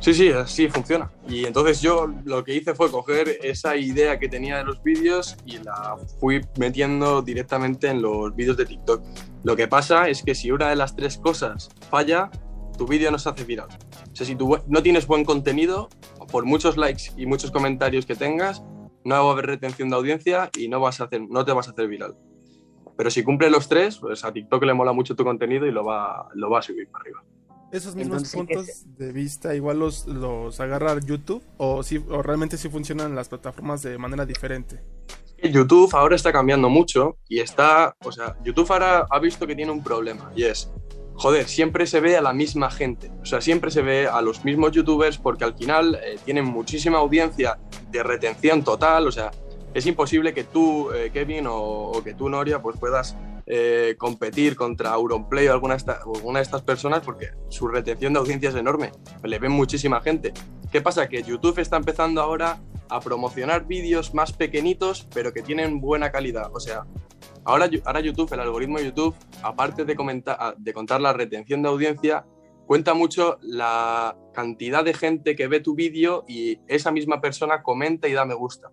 Sí, 0.00 0.14
sí, 0.14 0.30
así 0.30 0.68
funciona. 0.68 1.10
Y 1.28 1.44
entonces 1.44 1.82
yo 1.82 2.06
lo 2.24 2.42
que 2.42 2.54
hice 2.54 2.74
fue 2.74 2.90
coger 2.90 3.38
esa 3.42 3.76
idea 3.76 4.18
que 4.18 4.30
tenía 4.30 4.56
de 4.56 4.64
los 4.64 4.82
vídeos 4.82 5.36
y 5.44 5.58
la 5.58 5.96
fui 6.20 6.40
metiendo 6.58 7.20
directamente 7.20 7.88
en 7.88 8.00
los 8.00 8.34
vídeos 8.34 8.56
de 8.56 8.64
TikTok. 8.64 9.02
Lo 9.42 9.56
que 9.56 9.68
pasa 9.68 10.08
es 10.08 10.22
que 10.22 10.34
si 10.34 10.50
una 10.50 10.70
de 10.70 10.76
las 10.76 10.96
tres 10.96 11.18
cosas 11.18 11.68
falla, 11.90 12.30
tu 12.78 12.86
vídeo 12.86 13.10
no 13.10 13.18
se 13.18 13.28
hace 13.28 13.44
viral. 13.44 13.68
O 14.10 14.16
sea, 14.16 14.26
si 14.26 14.36
tú 14.36 14.58
no 14.66 14.82
tienes 14.82 15.06
buen 15.06 15.26
contenido, 15.26 15.90
por 16.32 16.46
muchos 16.46 16.78
likes 16.78 17.12
y 17.18 17.26
muchos 17.26 17.50
comentarios 17.50 18.06
que 18.06 18.14
tengas, 18.14 18.62
no 19.04 19.22
va 19.22 19.30
a 19.30 19.32
haber 19.32 19.46
retención 19.46 19.90
de 19.90 19.96
audiencia 19.96 20.50
y 20.56 20.68
no, 20.68 20.80
vas 20.80 21.02
a 21.02 21.04
hacer, 21.04 21.20
no 21.28 21.44
te 21.44 21.52
vas 21.52 21.68
a 21.68 21.72
hacer 21.72 21.88
viral. 21.88 22.16
Pero 22.96 23.10
si 23.10 23.22
cumple 23.22 23.50
los 23.50 23.68
tres, 23.68 23.98
pues 23.98 24.24
a 24.24 24.32
TikTok 24.32 24.62
le 24.64 24.74
mola 24.74 24.92
mucho 24.92 25.16
tu 25.16 25.24
contenido 25.24 25.66
y 25.66 25.72
lo 25.72 25.84
va, 25.84 26.28
lo 26.34 26.50
va 26.50 26.60
a 26.60 26.62
subir 26.62 26.88
para 26.88 27.02
arriba. 27.02 27.24
Esos 27.72 27.96
mismos 27.96 28.30
puntos 28.30 28.66
de 28.96 29.12
vista 29.12 29.52
igual 29.54 29.80
los, 29.80 30.06
los 30.06 30.60
agarra 30.60 30.96
YouTube 31.00 31.42
o, 31.56 31.82
si, 31.82 31.96
o 31.96 32.22
realmente 32.22 32.56
si 32.56 32.68
funcionan 32.68 33.16
las 33.16 33.28
plataformas 33.28 33.82
de 33.82 33.98
manera 33.98 34.24
diferente? 34.24 34.80
YouTube 35.42 35.94
ahora 35.94 36.14
está 36.14 36.32
cambiando 36.32 36.68
mucho 36.68 37.16
y 37.28 37.40
está, 37.40 37.96
o 38.04 38.12
sea, 38.12 38.36
YouTube 38.44 38.70
ahora 38.70 39.06
ha 39.10 39.18
visto 39.18 39.46
que 39.46 39.56
tiene 39.56 39.72
un 39.72 39.82
problema 39.82 40.30
y 40.36 40.44
es, 40.44 40.70
joder, 41.14 41.48
siempre 41.48 41.86
se 41.86 42.00
ve 42.00 42.16
a 42.16 42.22
la 42.22 42.32
misma 42.32 42.70
gente, 42.70 43.10
o 43.20 43.24
sea, 43.24 43.40
siempre 43.40 43.70
se 43.70 43.82
ve 43.82 44.06
a 44.06 44.22
los 44.22 44.44
mismos 44.44 44.72
youtubers 44.72 45.18
porque 45.18 45.44
al 45.44 45.54
final 45.54 45.98
eh, 46.02 46.16
tienen 46.24 46.44
muchísima 46.44 46.98
audiencia 46.98 47.58
de 47.90 48.02
retención 48.02 48.62
total, 48.62 49.08
o 49.08 49.12
sea, 49.12 49.32
es 49.74 49.86
imposible 49.86 50.32
que 50.32 50.44
tú, 50.44 50.92
eh, 50.92 51.10
Kevin, 51.12 51.46
o, 51.48 52.00
que 52.04 52.14
tú, 52.14 52.28
Noria, 52.28 52.62
pues 52.62 52.78
puedas 52.78 53.16
eh, 53.46 53.96
competir 53.98 54.54
contra 54.54 54.92
Auronplay 54.92 55.48
o 55.48 55.52
alguna, 55.52 55.76
de 55.76 56.40
estas 56.40 56.62
personas 56.62 57.00
porque 57.00 57.30
su 57.48 57.66
retención 57.66 58.12
de 58.12 58.20
audiencia 58.20 58.50
es 58.50 58.54
enorme, 58.54 58.92
le 59.24 59.38
ven 59.40 59.50
muchísima 59.50 60.00
gente. 60.00 60.32
¿Qué 60.70 60.80
pasa? 60.80 61.08
Que 61.08 61.24
YouTube 61.24 61.58
está 61.58 61.76
empezando 61.76 62.22
ahora 62.22 62.60
a 62.88 63.00
promocionar 63.00 63.66
vídeos 63.66 64.14
más 64.14 64.32
pequeñitos 64.32 65.08
pero 65.12 65.32
que 65.32 65.42
tienen 65.42 65.80
buena 65.80 66.12
calidad. 66.12 66.54
O 66.54 66.60
sea, 66.60 66.86
ahora, 67.44 67.68
ahora 67.84 68.00
YouTube, 68.00 68.32
el 68.32 68.40
algoritmo 68.40 68.78
de 68.78 68.86
YouTube, 68.86 69.16
aparte 69.42 69.84
de, 69.84 69.96
comentar, 69.96 70.56
de 70.56 70.72
contar 70.72 71.00
la 71.00 71.12
retención 71.12 71.62
de 71.62 71.68
audiencia, 71.68 72.24
cuenta 72.66 72.94
mucho 72.94 73.38
la 73.42 74.16
cantidad 74.32 74.84
de 74.84 74.94
gente 74.94 75.34
que 75.34 75.48
ve 75.48 75.58
tu 75.58 75.74
vídeo 75.74 76.24
y 76.28 76.60
esa 76.68 76.92
misma 76.92 77.20
persona 77.20 77.62
comenta 77.64 78.06
y 78.06 78.12
da 78.12 78.24
me 78.24 78.34
gusta. 78.34 78.70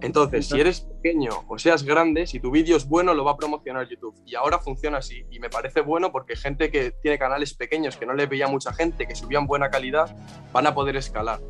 Entonces, 0.00 0.46
si 0.48 0.60
eres 0.60 0.80
pequeño 0.80 1.30
o 1.48 1.58
seas 1.58 1.82
grande, 1.82 2.26
si 2.26 2.38
tu 2.38 2.50
vídeo 2.50 2.76
es 2.76 2.86
bueno, 2.86 3.14
lo 3.14 3.24
va 3.24 3.32
a 3.32 3.36
promocionar 3.36 3.88
YouTube. 3.88 4.14
Y 4.26 4.34
ahora 4.34 4.58
funciona 4.58 4.98
así. 4.98 5.24
Y 5.30 5.40
me 5.40 5.48
parece 5.48 5.80
bueno 5.80 6.12
porque 6.12 6.36
gente 6.36 6.70
que 6.70 6.90
tiene 6.90 7.18
canales 7.18 7.54
pequeños, 7.54 7.96
que 7.96 8.04
no 8.04 8.12
le 8.12 8.26
veía 8.26 8.46
mucha 8.46 8.72
gente, 8.74 9.06
que 9.06 9.14
subían 9.14 9.46
buena 9.46 9.70
calidad, 9.70 10.14
van 10.52 10.66
a 10.66 10.74
poder 10.74 10.96
escalar 10.96 11.40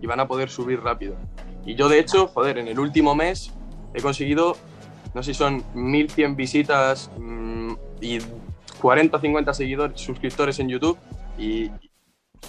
y 0.00 0.06
van 0.06 0.20
a 0.20 0.28
poder 0.28 0.48
subir 0.48 0.80
rápido. 0.80 1.16
Y 1.64 1.74
yo, 1.74 1.88
de 1.88 1.98
hecho, 1.98 2.28
joder, 2.28 2.58
en 2.58 2.68
el 2.68 2.78
último 2.78 3.16
mes 3.16 3.52
he 3.94 4.00
conseguido, 4.00 4.56
no 5.14 5.22
sé 5.22 5.34
si 5.34 5.38
son 5.38 5.64
1100 5.74 6.36
visitas 6.36 7.10
mmm, 7.18 7.72
y 8.00 8.18
40 8.80 9.18
50 9.18 9.54
seguidores, 9.54 10.00
suscriptores 10.00 10.58
en 10.60 10.68
YouTube. 10.68 10.98
Y 11.36 11.70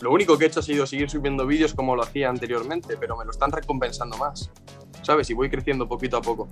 lo 0.02 0.12
único 0.12 0.38
que 0.38 0.46
he 0.46 0.48
hecho 0.48 0.60
ha 0.60 0.64
sido 0.64 0.86
seguir 0.86 1.10
subiendo 1.10 1.46
vídeos 1.46 1.74
como 1.74 1.96
lo 1.96 2.04
hacía 2.04 2.30
anteriormente, 2.30 2.98
pero 3.00 3.18
me 3.18 3.26
lo 3.26 3.32
están 3.32 3.52
recompensando 3.52 4.18
más. 4.18 4.52
¿Sabes? 5.02 5.30
Y 5.30 5.34
voy 5.34 5.50
creciendo 5.50 5.88
poquito 5.88 6.18
a 6.18 6.22
poco. 6.22 6.48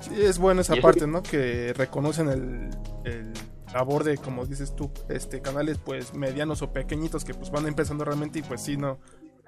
Sí, 0.00 0.12
es 0.16 0.38
bueno 0.38 0.60
esa 0.60 0.76
parte, 0.76 1.06
¿no? 1.06 1.22
Que 1.22 1.72
reconocen 1.74 2.28
el, 2.28 2.70
el, 3.04 3.32
labor 3.72 4.04
de, 4.04 4.18
como 4.18 4.46
dices 4.46 4.74
tú, 4.74 4.90
este 5.08 5.40
canales 5.40 5.78
pues 5.78 6.14
medianos 6.14 6.62
o 6.62 6.72
pequeñitos 6.72 7.24
que 7.24 7.34
pues 7.34 7.50
van 7.50 7.66
empezando 7.66 8.04
realmente 8.04 8.40
y 8.40 8.42
pues 8.42 8.62
sí, 8.62 8.76
no, 8.76 8.98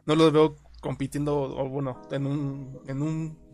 no 0.07 0.15
los 0.15 0.33
veo 0.33 0.57
compitiendo, 0.81 1.41
o 1.41 1.69
bueno, 1.69 2.03
en 2.11 2.27
un, 2.27 2.81
en 2.87 3.03
un, 3.03 3.53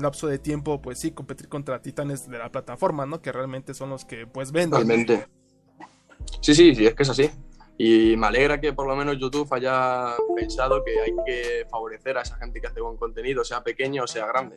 lapso 0.00 0.26
de 0.26 0.38
tiempo, 0.38 0.80
pues 0.80 0.98
sí, 0.98 1.10
competir 1.10 1.48
contra 1.48 1.82
titanes 1.82 2.28
de 2.30 2.38
la 2.38 2.50
plataforma, 2.50 3.04
¿no? 3.04 3.20
Que 3.20 3.30
realmente 3.30 3.74
son 3.74 3.90
los 3.90 4.06
que 4.06 4.26
pues 4.26 4.50
venden. 4.50 4.70
Totalmente. 4.70 5.26
Sí, 6.40 6.54
sí, 6.54 6.74
sí, 6.74 6.86
es 6.86 6.94
que 6.94 7.02
es 7.02 7.10
así. 7.10 7.30
Y 7.78 8.16
me 8.16 8.26
alegra 8.26 8.60
que 8.60 8.72
por 8.72 8.86
lo 8.86 8.96
menos 8.96 9.18
YouTube 9.18 9.52
haya 9.52 10.14
pensado 10.34 10.82
que 10.82 11.00
hay 11.00 11.14
que 11.26 11.66
favorecer 11.70 12.16
a 12.16 12.22
esa 12.22 12.36
gente 12.36 12.60
que 12.60 12.66
hace 12.66 12.80
buen 12.80 12.96
contenido, 12.96 13.44
sea 13.44 13.62
pequeño 13.62 14.04
o 14.04 14.06
sea 14.06 14.26
grande. 14.26 14.56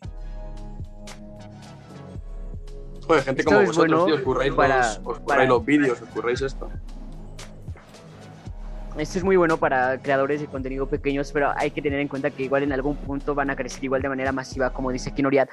Joder, 3.05 3.23
gente 3.23 3.43
como 3.43 3.61
vosotros, 3.65 4.05
tío, 4.05 4.15
os 4.15 4.21
curráis, 4.21 4.53
para, 4.53 4.99
los, 4.99 5.47
los 5.47 5.65
vídeos, 5.65 6.01
os 6.01 6.09
curráis 6.09 6.41
esto. 6.41 6.69
Esto 8.97 9.17
es 9.17 9.23
muy 9.23 9.37
bueno 9.37 9.57
para 9.57 9.97
creadores 10.01 10.41
de 10.41 10.47
contenido 10.47 10.87
pequeños, 10.87 11.31
pero 11.31 11.51
hay 11.55 11.71
que 11.71 11.81
tener 11.81 11.99
en 11.99 12.07
cuenta 12.07 12.31
que 12.31 12.43
igual 12.43 12.63
en 12.63 12.73
algún 12.73 12.97
punto 12.97 13.33
van 13.33 13.49
a 13.49 13.55
crecer 13.55 13.83
igual 13.83 14.01
de 14.01 14.09
manera 14.09 14.31
masiva, 14.31 14.71
como 14.71 14.91
dice 14.91 15.13
Kinoriat. 15.13 15.49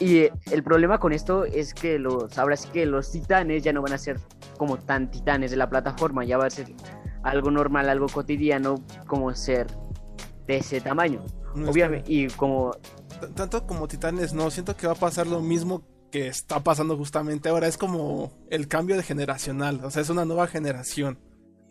Y 0.00 0.28
el 0.50 0.62
problema 0.64 0.98
con 0.98 1.12
esto 1.12 1.44
es 1.44 1.72
que 1.72 1.98
los, 1.98 2.36
ahora 2.38 2.56
sí 2.56 2.68
que 2.72 2.84
los 2.84 3.12
titanes 3.12 3.62
ya 3.62 3.72
no 3.72 3.80
van 3.80 3.92
a 3.92 3.98
ser 3.98 4.18
como 4.58 4.76
tan 4.76 5.10
titanes 5.10 5.52
de 5.52 5.56
la 5.56 5.70
plataforma, 5.70 6.24
ya 6.24 6.36
va 6.36 6.46
a 6.46 6.50
ser 6.50 6.66
algo 7.22 7.50
normal, 7.50 7.88
algo 7.88 8.06
cotidiano, 8.08 8.84
como 9.06 9.32
ser 9.34 9.68
de 10.46 10.56
ese 10.56 10.80
tamaño. 10.80 11.22
Obviamente, 11.54 12.12
y 12.12 12.26
como... 12.28 12.72
Tanto 13.36 13.66
como 13.66 13.86
titanes, 13.86 14.34
no, 14.34 14.50
siento 14.50 14.76
que 14.76 14.86
va 14.86 14.94
a 14.94 14.96
pasar 14.96 15.26
lo 15.26 15.40
mismo 15.40 15.86
que 16.10 16.26
está 16.26 16.62
pasando 16.62 16.96
justamente 16.96 17.48
ahora, 17.48 17.66
es 17.66 17.78
como 17.78 18.32
el 18.50 18.68
cambio 18.68 18.96
de 18.96 19.02
generacional, 19.02 19.80
o 19.84 19.90
sea, 19.90 20.02
es 20.02 20.10
una 20.10 20.24
nueva 20.24 20.46
generación. 20.46 21.18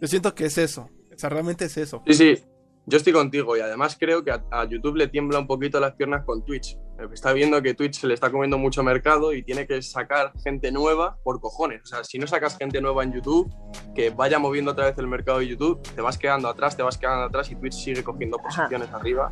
Yo 0.01 0.07
siento 0.07 0.33
que 0.33 0.45
es 0.45 0.57
eso, 0.57 0.89
o 1.13 1.17
sea, 1.17 1.29
realmente 1.29 1.65
es 1.65 1.77
eso. 1.77 2.03
Sí, 2.07 2.13
sí, 2.13 2.43
yo 2.85 2.97
estoy 2.97 3.13
contigo 3.13 3.55
y 3.55 3.61
además 3.61 3.95
creo 3.97 4.23
que 4.23 4.31
a, 4.31 4.65
YouTube 4.65 4.97
le 4.97 5.07
tiembla 5.07 5.39
un 5.39 5.47
poquito 5.47 5.79
las 5.79 5.93
piernas 5.93 6.25
con 6.25 6.43
Twitch. 6.43 6.77
Está 7.11 7.33
viendo 7.33 7.61
que 7.61 7.73
Twitch 7.73 7.99
se 7.99 8.07
le 8.07 8.13
está 8.13 8.29
comiendo 8.29 8.57
mucho 8.57 8.83
mercado 8.83 9.33
y 9.33 9.43
tiene 9.43 9.65
que 9.65 9.81
sacar 9.81 10.31
gente 10.43 10.71
nueva 10.71 11.17
por 11.23 11.41
cojones. 11.41 11.81
O 11.83 11.85
sea, 11.85 12.03
si 12.03 12.19
no 12.19 12.27
sacas 12.27 12.57
gente 12.57 12.79
nueva 12.81 13.03
en 13.03 13.13
YouTube, 13.13 13.51
que 13.95 14.11
vaya 14.11 14.37
moviendo 14.37 14.71
otra 14.71 14.85
vez 14.85 14.97
el 14.97 15.07
mercado 15.07 15.39
de 15.39 15.47
YouTube, 15.47 15.81
te 15.81 16.01
vas 16.01 16.17
quedando 16.17 16.47
atrás, 16.47 16.77
te 16.77 16.83
vas 16.83 16.97
quedando 16.97 17.25
atrás 17.25 17.49
y 17.51 17.55
Twitch 17.55 17.73
sigue 17.73 18.03
cogiendo 18.03 18.37
posiciones 18.37 18.91
arriba. 18.91 19.31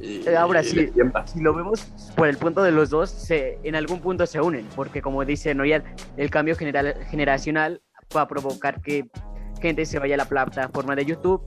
Y, 0.00 0.26
Ahora 0.28 0.62
sí, 0.62 0.90
si 1.26 1.40
lo 1.40 1.54
vemos 1.54 1.82
por 2.16 2.28
el 2.28 2.36
punto 2.36 2.62
de 2.62 2.70
los 2.70 2.90
dos, 2.90 3.10
se, 3.10 3.58
en 3.62 3.74
algún 3.74 4.00
punto 4.00 4.26
se 4.26 4.40
unen, 4.40 4.66
porque 4.76 5.02
como 5.02 5.24
dice 5.24 5.54
Noyal, 5.54 5.84
el 6.16 6.30
cambio 6.30 6.56
general, 6.56 6.94
generacional 7.10 7.80
va 8.14 8.22
a 8.22 8.28
provocar 8.28 8.80
que 8.80 9.08
gente 9.60 9.86
se 9.86 9.98
vaya 9.98 10.14
a 10.14 10.18
la 10.18 10.28
plataforma 10.28 10.94
de 10.94 11.04
YouTube 11.04 11.42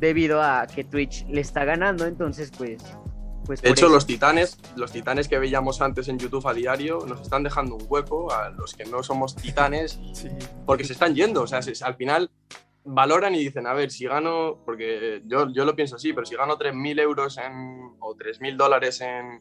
debido 0.00 0.42
a 0.42 0.66
que 0.66 0.84
Twitch 0.84 1.26
le 1.28 1.40
está 1.40 1.64
ganando, 1.64 2.06
entonces 2.06 2.50
pues... 2.56 2.82
pues 3.44 3.62
de 3.62 3.70
hecho, 3.70 3.88
los 3.88 4.06
titanes, 4.06 4.58
los 4.76 4.92
titanes 4.92 5.28
que 5.28 5.38
veíamos 5.38 5.80
antes 5.80 6.08
en 6.08 6.18
YouTube 6.18 6.46
a 6.46 6.54
diario, 6.54 7.04
nos 7.06 7.20
están 7.20 7.42
dejando 7.42 7.76
un 7.76 7.86
hueco 7.88 8.32
a 8.32 8.50
los 8.50 8.74
que 8.74 8.84
no 8.84 9.02
somos 9.02 9.36
titanes, 9.36 9.98
porque 10.66 10.84
se 10.84 10.92
están 10.92 11.14
yendo, 11.14 11.42
o 11.42 11.46
sea, 11.46 11.60
al 11.82 11.94
final 11.96 12.30
valoran 12.84 13.34
y 13.34 13.38
dicen, 13.38 13.66
a 13.66 13.74
ver, 13.74 13.90
si 13.90 14.06
gano, 14.06 14.60
porque 14.64 15.22
yo, 15.26 15.52
yo 15.52 15.64
lo 15.64 15.76
pienso 15.76 15.96
así, 15.96 16.12
pero 16.12 16.26
si 16.26 16.34
gano 16.34 16.58
3.000 16.58 17.00
euros 17.00 17.38
en, 17.38 17.92
o 18.00 18.16
3.000 18.16 18.56
dólares 18.56 19.00
en, 19.00 19.40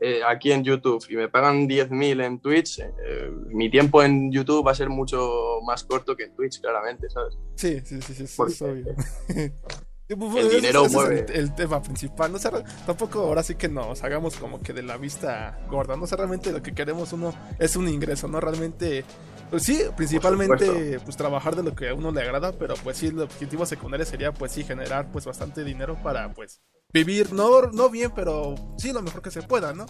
eh, 0.00 0.20
aquí 0.26 0.52
en 0.52 0.64
YouTube 0.64 1.04
y 1.08 1.16
me 1.16 1.28
pagan 1.28 1.68
10.000 1.68 2.24
en 2.24 2.40
Twitch, 2.40 2.80
eh, 2.80 3.30
mi 3.48 3.70
tiempo 3.70 4.02
en 4.02 4.32
YouTube 4.32 4.66
va 4.66 4.72
a 4.72 4.74
ser 4.74 4.88
mucho 4.88 5.60
más 5.64 5.84
corto 5.84 6.16
que 6.16 6.24
en 6.24 6.34
Twitch, 6.34 6.60
claramente, 6.60 7.08
¿sabes? 7.08 7.38
Sí, 7.54 7.80
sí, 7.84 8.02
sí, 8.02 8.14
sí, 8.14 8.26
sí 8.26 8.42
es 8.46 8.62
obvio. 8.62 8.94
el 10.12 10.50
dinero 10.50 10.88
mueve. 10.88 11.26
el, 11.32 11.54
tema 11.54 11.82
principal. 11.82 12.32
No 12.32 12.38
sé, 12.38 12.50
tampoco 12.86 13.20
ahora 13.20 13.42
sí 13.42 13.54
que 13.54 13.68
nos 13.68 14.02
hagamos 14.02 14.36
como 14.36 14.60
que 14.60 14.72
de 14.72 14.82
la 14.82 14.96
vista 14.96 15.58
gorda. 15.68 15.96
No 15.96 16.06
sé, 16.06 16.16
realmente 16.16 16.52
lo 16.52 16.62
que 16.62 16.74
queremos 16.74 17.12
uno 17.12 17.34
es 17.58 17.76
un 17.76 17.88
ingreso, 17.88 18.28
¿no? 18.28 18.40
Realmente, 18.40 19.04
pues 19.50 19.62
sí, 19.62 19.82
principalmente 19.96 21.00
pues 21.04 21.16
trabajar 21.16 21.56
de 21.56 21.62
lo 21.62 21.74
que 21.74 21.88
a 21.88 21.94
uno 21.94 22.12
le 22.12 22.22
agrada, 22.22 22.52
pero 22.52 22.74
pues 22.82 22.98
sí, 22.98 23.08
el 23.08 23.20
objetivo 23.20 23.66
secundario 23.66 24.06
sería 24.06 24.32
pues 24.32 24.52
sí 24.52 24.64
generar 24.64 25.10
pues 25.12 25.24
bastante 25.24 25.64
dinero 25.64 25.96
para 26.02 26.32
pues 26.32 26.60
vivir, 26.92 27.32
no, 27.32 27.62
no 27.72 27.88
bien, 27.88 28.12
pero 28.14 28.54
sí 28.76 28.92
lo 28.92 29.02
mejor 29.02 29.22
que 29.22 29.30
se 29.30 29.42
pueda, 29.42 29.72
¿no? 29.72 29.86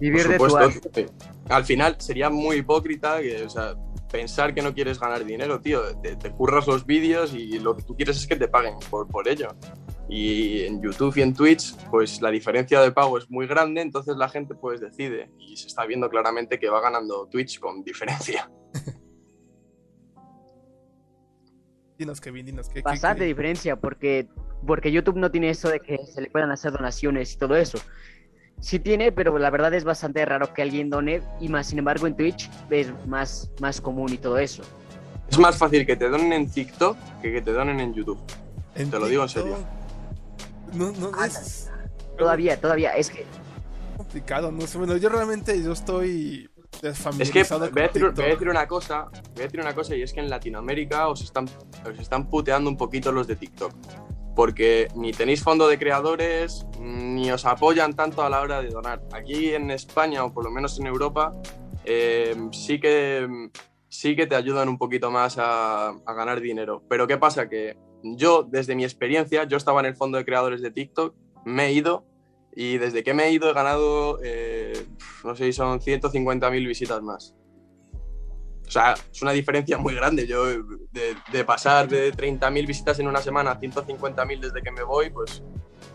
Vivir 0.00 0.28
de 0.28 0.38
tu 0.38 1.12
Al 1.48 1.64
final 1.64 1.96
sería 1.98 2.30
muy 2.30 2.56
hipócrita 2.56 3.20
que, 3.20 3.44
o 3.44 3.50
sea, 3.50 3.74
pensar 4.14 4.54
que 4.54 4.62
no 4.62 4.72
quieres 4.72 5.00
ganar 5.00 5.24
dinero, 5.24 5.60
tío. 5.60 5.82
Te, 6.00 6.30
curras 6.30 6.68
los 6.68 6.86
vídeos 6.86 7.34
y 7.34 7.58
lo 7.58 7.76
que 7.76 7.82
tú 7.82 7.96
quieres 7.96 8.16
es 8.16 8.28
que 8.28 8.36
te 8.36 8.46
paguen 8.46 8.74
por, 8.88 9.08
por 9.08 9.26
ello. 9.26 9.48
Y 10.08 10.62
en 10.62 10.80
YouTube 10.80 11.16
y 11.16 11.22
en 11.22 11.34
Twitch, 11.34 11.74
pues 11.90 12.22
la 12.22 12.30
diferencia 12.30 12.80
de 12.80 12.92
pago 12.92 13.18
es 13.18 13.28
muy 13.28 13.48
grande, 13.48 13.80
entonces 13.80 14.16
la 14.16 14.28
gente 14.28 14.54
pues 14.54 14.80
decide 14.80 15.32
y 15.40 15.56
se 15.56 15.66
está 15.66 15.84
viendo 15.84 16.08
claramente 16.08 16.60
que 16.60 16.68
va 16.68 16.80
ganando 16.80 17.26
Twitch 17.26 17.58
con 17.58 17.82
diferencia. 17.82 18.48
dinos, 21.98 22.20
Kevin, 22.20 22.46
dinos. 22.46 22.68
¿qué, 22.68 22.82
Bastante 22.82 23.24
diferencia, 23.24 23.74
porque, 23.74 24.28
porque 24.64 24.92
YouTube 24.92 25.16
no 25.16 25.32
tiene 25.32 25.50
eso 25.50 25.70
de 25.70 25.80
que 25.80 25.98
se 26.06 26.20
le 26.20 26.30
puedan 26.30 26.52
hacer 26.52 26.70
donaciones 26.70 27.34
y 27.34 27.36
todo 27.36 27.56
eso 27.56 27.80
sí 28.64 28.78
tiene, 28.78 29.12
pero 29.12 29.38
la 29.38 29.50
verdad 29.50 29.74
es 29.74 29.84
bastante 29.84 30.24
raro 30.24 30.54
que 30.54 30.62
alguien 30.62 30.88
done 30.88 31.20
y 31.38 31.48
más, 31.50 31.66
sin 31.66 31.78
embargo, 31.78 32.06
en 32.06 32.16
Twitch 32.16 32.50
es 32.70 32.90
más, 33.06 33.50
más 33.60 33.80
común 33.80 34.12
y 34.12 34.16
todo 34.16 34.38
eso. 34.38 34.62
Es 35.28 35.38
más 35.38 35.56
fácil 35.56 35.84
que 35.86 35.96
te 35.96 36.08
donen 36.08 36.32
en 36.32 36.50
TikTok 36.50 36.96
que 37.20 37.32
que 37.32 37.42
te 37.42 37.52
donen 37.52 37.78
en 37.80 37.92
YouTube. 37.92 38.18
Te 38.74 38.86
lo 38.86 39.06
digo 39.06 39.22
en 39.22 39.28
serio. 39.28 39.56
No, 40.72 40.92
no, 40.92 41.12
Ah, 41.16 41.26
es 41.26 41.70
Todavía, 42.16 42.58
todavía. 42.58 42.96
Es 42.96 43.10
que 43.10 43.26
complicado, 43.96 44.50
no 44.50 44.66
sé. 44.66 44.78
Bueno, 44.78 44.96
yo 44.96 45.08
realmente 45.10 45.62
yo 45.62 45.72
estoy 45.72 46.48
Es 46.82 47.30
que 47.30 47.42
voy 47.42 47.82
a, 47.82 47.86
decir, 47.88 48.10
voy 48.12 48.24
a 48.24 48.28
decir 48.28 48.48
una 48.48 48.66
cosa, 48.66 49.08
voy 49.34 49.42
a 49.42 49.44
decir 49.44 49.60
una 49.60 49.74
cosa 49.74 49.94
y 49.94 50.02
es 50.02 50.12
que 50.12 50.20
en 50.20 50.30
Latinoamérica 50.30 51.08
os 51.08 51.22
están, 51.22 51.48
os 51.84 51.98
están 51.98 52.28
puteando 52.28 52.70
un 52.70 52.76
poquito 52.76 53.12
los 53.12 53.26
de 53.26 53.36
TikTok. 53.36 53.74
Porque 54.34 54.88
ni 54.94 55.12
tenéis 55.12 55.42
fondo 55.42 55.68
de 55.68 55.78
creadores, 55.78 56.66
ni 56.80 57.30
os 57.30 57.44
apoyan 57.44 57.94
tanto 57.94 58.22
a 58.22 58.28
la 58.28 58.40
hora 58.40 58.62
de 58.62 58.68
donar. 58.68 59.02
Aquí 59.12 59.54
en 59.54 59.70
España, 59.70 60.24
o 60.24 60.32
por 60.32 60.44
lo 60.44 60.50
menos 60.50 60.78
en 60.80 60.86
Europa, 60.86 61.34
eh, 61.84 62.34
sí, 62.52 62.80
que, 62.80 63.50
sí 63.88 64.16
que 64.16 64.26
te 64.26 64.34
ayudan 64.34 64.68
un 64.68 64.78
poquito 64.78 65.10
más 65.10 65.36
a, 65.38 65.94
ganar 66.06 66.40
dinero. 66.40 66.82
Pero 66.88 67.06
¿qué 67.06 67.16
pasa? 67.16 67.48
Que 67.48 67.76
yo, 68.02 68.42
desde 68.42 68.74
mi 68.74 68.84
experiencia, 68.84 69.44
yo 69.44 69.56
estaba 69.56 69.80
en 69.80 69.86
el 69.86 69.96
fondo 69.96 70.18
de 70.18 70.24
creadores 70.24 70.62
de 70.62 70.70
TikTok, 70.70 71.14
me 71.44 71.66
he 71.66 71.72
ido 71.72 72.04
y 72.56 72.78
desde 72.78 73.02
que 73.02 73.14
me 73.14 73.24
he 73.24 73.32
ido 73.32 73.50
he 73.50 73.52
ganado, 73.52 74.18
eh, 74.22 74.86
no 75.24 75.34
sé 75.34 75.46
si 75.46 75.52
son 75.52 75.80
150.000 75.80 76.66
visitas 76.66 77.02
más. 77.02 77.34
O 78.66 78.70
sea, 78.70 78.94
es 79.12 79.22
una 79.22 79.32
diferencia 79.32 79.78
muy 79.78 79.94
grande. 79.94 80.26
Yo, 80.26 80.46
de, 80.46 81.16
de 81.30 81.44
pasar 81.44 81.88
de 81.88 82.12
30.000 82.12 82.66
visitas 82.66 82.98
en 82.98 83.08
una 83.08 83.20
semana 83.20 83.52
a 83.52 83.60
150.000 83.60 84.40
desde 84.40 84.62
que 84.62 84.70
me 84.70 84.82
voy, 84.82 85.10
pues 85.10 85.42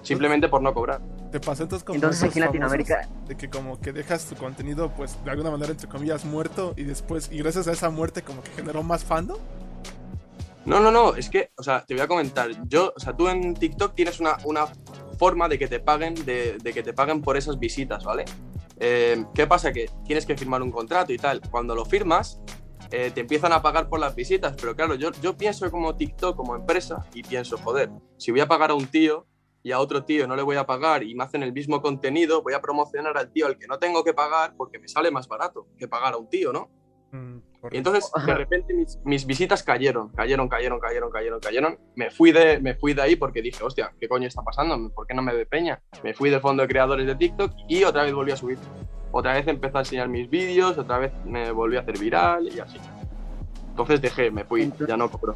simplemente 0.02 0.48
por 0.48 0.62
no 0.62 0.74
cobrar. 0.74 1.02
Te 1.32 1.40
pasó 1.40 1.64
entonces 1.64 1.84
como 1.84 1.96
entonces 1.96 2.24
aquí 2.24 2.40
en 2.40 2.46
Latinoamérica. 2.46 3.08
de 3.28 3.36
que 3.36 3.50
como 3.50 3.80
que 3.80 3.92
dejas 3.92 4.26
tu 4.26 4.36
contenido 4.36 4.92
pues 4.96 5.24
de 5.24 5.32
alguna 5.32 5.52
manera 5.52 5.72
entre 5.72 5.88
comillas 5.88 6.26
muerto 6.26 6.74
y 6.78 6.84
después 6.84 7.30
y 7.32 7.38
gracias 7.38 7.68
a 7.68 7.74
esa 7.74 7.90
muerte 7.90 8.22
como 8.22 8.42
que 8.42 8.52
generó 8.52 8.84
más 8.84 9.04
fandom. 9.04 9.38
No, 10.66 10.80
no, 10.80 10.92
no, 10.92 11.16
es 11.16 11.30
que, 11.30 11.52
o 11.58 11.64
sea, 11.64 11.84
te 11.84 11.96
voy 11.96 12.02
a 12.04 12.08
comentar. 12.08 12.50
Yo, 12.68 12.94
o 12.96 13.00
sea, 13.00 13.16
tú 13.16 13.28
en 13.28 13.56
TikTok 13.56 13.96
tienes 13.96 14.20
una, 14.20 14.38
una 14.44 14.68
forma 15.18 15.48
de 15.48 15.58
que 15.58 15.68
te 15.68 15.80
paguen, 15.80 16.14
de, 16.26 16.58
de 16.62 16.74
que 16.74 16.84
te 16.84 16.94
paguen 16.94 17.22
por 17.22 17.38
esas 17.38 17.58
visitas, 17.58 18.04
¿vale? 18.04 18.26
Eh, 18.78 19.26
¿Qué 19.34 19.48
pasa? 19.48 19.72
Que 19.72 19.90
tienes 20.06 20.26
que 20.26 20.38
firmar 20.38 20.62
un 20.62 20.72
contrato 20.72 21.12
y 21.12 21.18
tal. 21.18 21.42
Cuando 21.50 21.74
lo 21.74 21.86
firmas, 21.86 22.40
eh, 22.91 23.12
te 23.13 23.22
empiezan 23.22 23.53
a 23.53 23.62
pagar 23.62 23.88
por 23.89 24.00
las 24.00 24.15
visitas, 24.15 24.55
pero 24.60 24.75
claro, 24.75 24.96
yo, 24.96 25.12
yo 25.22 25.38
pienso 25.38 25.69
como 25.69 25.96
TikTok, 25.96 26.36
como 26.36 26.55
empresa, 26.55 27.05
y 27.13 27.24
pienso, 27.24 27.58
joder, 27.58 27.89
si 28.17 28.31
voy 28.31 28.39
a 28.41 28.48
pagar 28.48 28.72
a 28.72 28.74
un 28.74 28.88
tío 28.88 29.25
y 29.62 29.72
a 29.72 29.79
otro 29.79 30.03
tío 30.05 30.25
no 30.27 30.36
le 30.36 30.41
voy 30.41 30.55
a 30.55 30.65
pagar 30.65 31.03
y 31.03 31.13
me 31.15 31.24
hacen 31.24 31.43
el 31.43 31.51
mismo 31.53 31.81
contenido, 31.81 32.41
voy 32.41 32.53
a 32.53 32.62
promocionar 32.62 33.17
al 33.17 33.31
tío 33.31 33.46
al 33.46 33.58
que 33.58 33.67
no 33.67 33.77
tengo 33.77 34.03
que 34.03 34.13
pagar 34.13 34.53
porque 34.58 34.79
me 34.79 34.88
sale 34.88 35.12
más 35.12 35.27
barato 35.27 35.67
que 35.77 35.88
pagar 35.88 36.13
a 36.13 36.17
un 36.17 36.29
tío, 36.29 36.53
¿no? 36.53 36.69
Mm, 37.12 37.39
Y 37.72 37.77
entonces, 37.77 38.10
de 38.25 38.34
repente, 38.36 38.74
mis, 38.74 38.98
mis 39.03 39.25
visitas 39.25 39.63
cayeron, 39.63 40.10
cayeron, 40.10 40.48
cayeron, 40.48 40.79
cayeron, 40.79 41.12
cayeron, 41.12 41.39
cayeron. 41.39 41.79
Me 41.96 42.10
fui, 42.10 42.31
de, 42.31 42.60
me 42.62 42.75
fui 42.75 42.93
de 42.93 43.01
ahí 43.01 43.15
porque 43.15 43.41
dije, 43.41 43.63
hostia, 43.63 43.93
¿qué 44.00 44.08
coño 44.08 44.27
está 44.27 44.43
pasando? 44.43 44.89
¿Por 44.93 45.05
qué 45.08 45.13
no 45.13 45.22
me 45.22 45.34
ve 45.34 45.46
peña? 45.46 45.81
Me 46.03 46.13
fui 46.13 46.29
del 46.29 46.39
fondo 46.39 46.62
de 46.63 46.69
creadores 46.69 47.05
de 47.05 47.15
TikTok 47.15 47.51
y 47.67 47.84
otra 47.84 48.03
vez 48.03 48.13
volví 48.13 48.31
a 48.31 48.38
subir. 48.38 48.58
Otra 49.12 49.34
vez 49.34 49.48
empecé 49.48 49.78
a 49.78 49.82
enseñar 49.82 50.08
mis 50.08 50.30
vídeos, 50.30 50.78
otra 50.78 51.00
vez 51.00 51.12
me 51.25 51.51
volví 51.51 51.78
a 51.78 51.82
hacer 51.82 51.98
viral 51.98 52.48
y 52.54 52.60
así. 52.60 52.78
Entonces 53.70 54.01
dejé, 54.01 54.30
me 54.32 54.44
fui, 54.44 54.63
Entonces- 54.63 54.88
ya 54.88 54.98
no 54.98 55.10
cobro. 55.10 55.36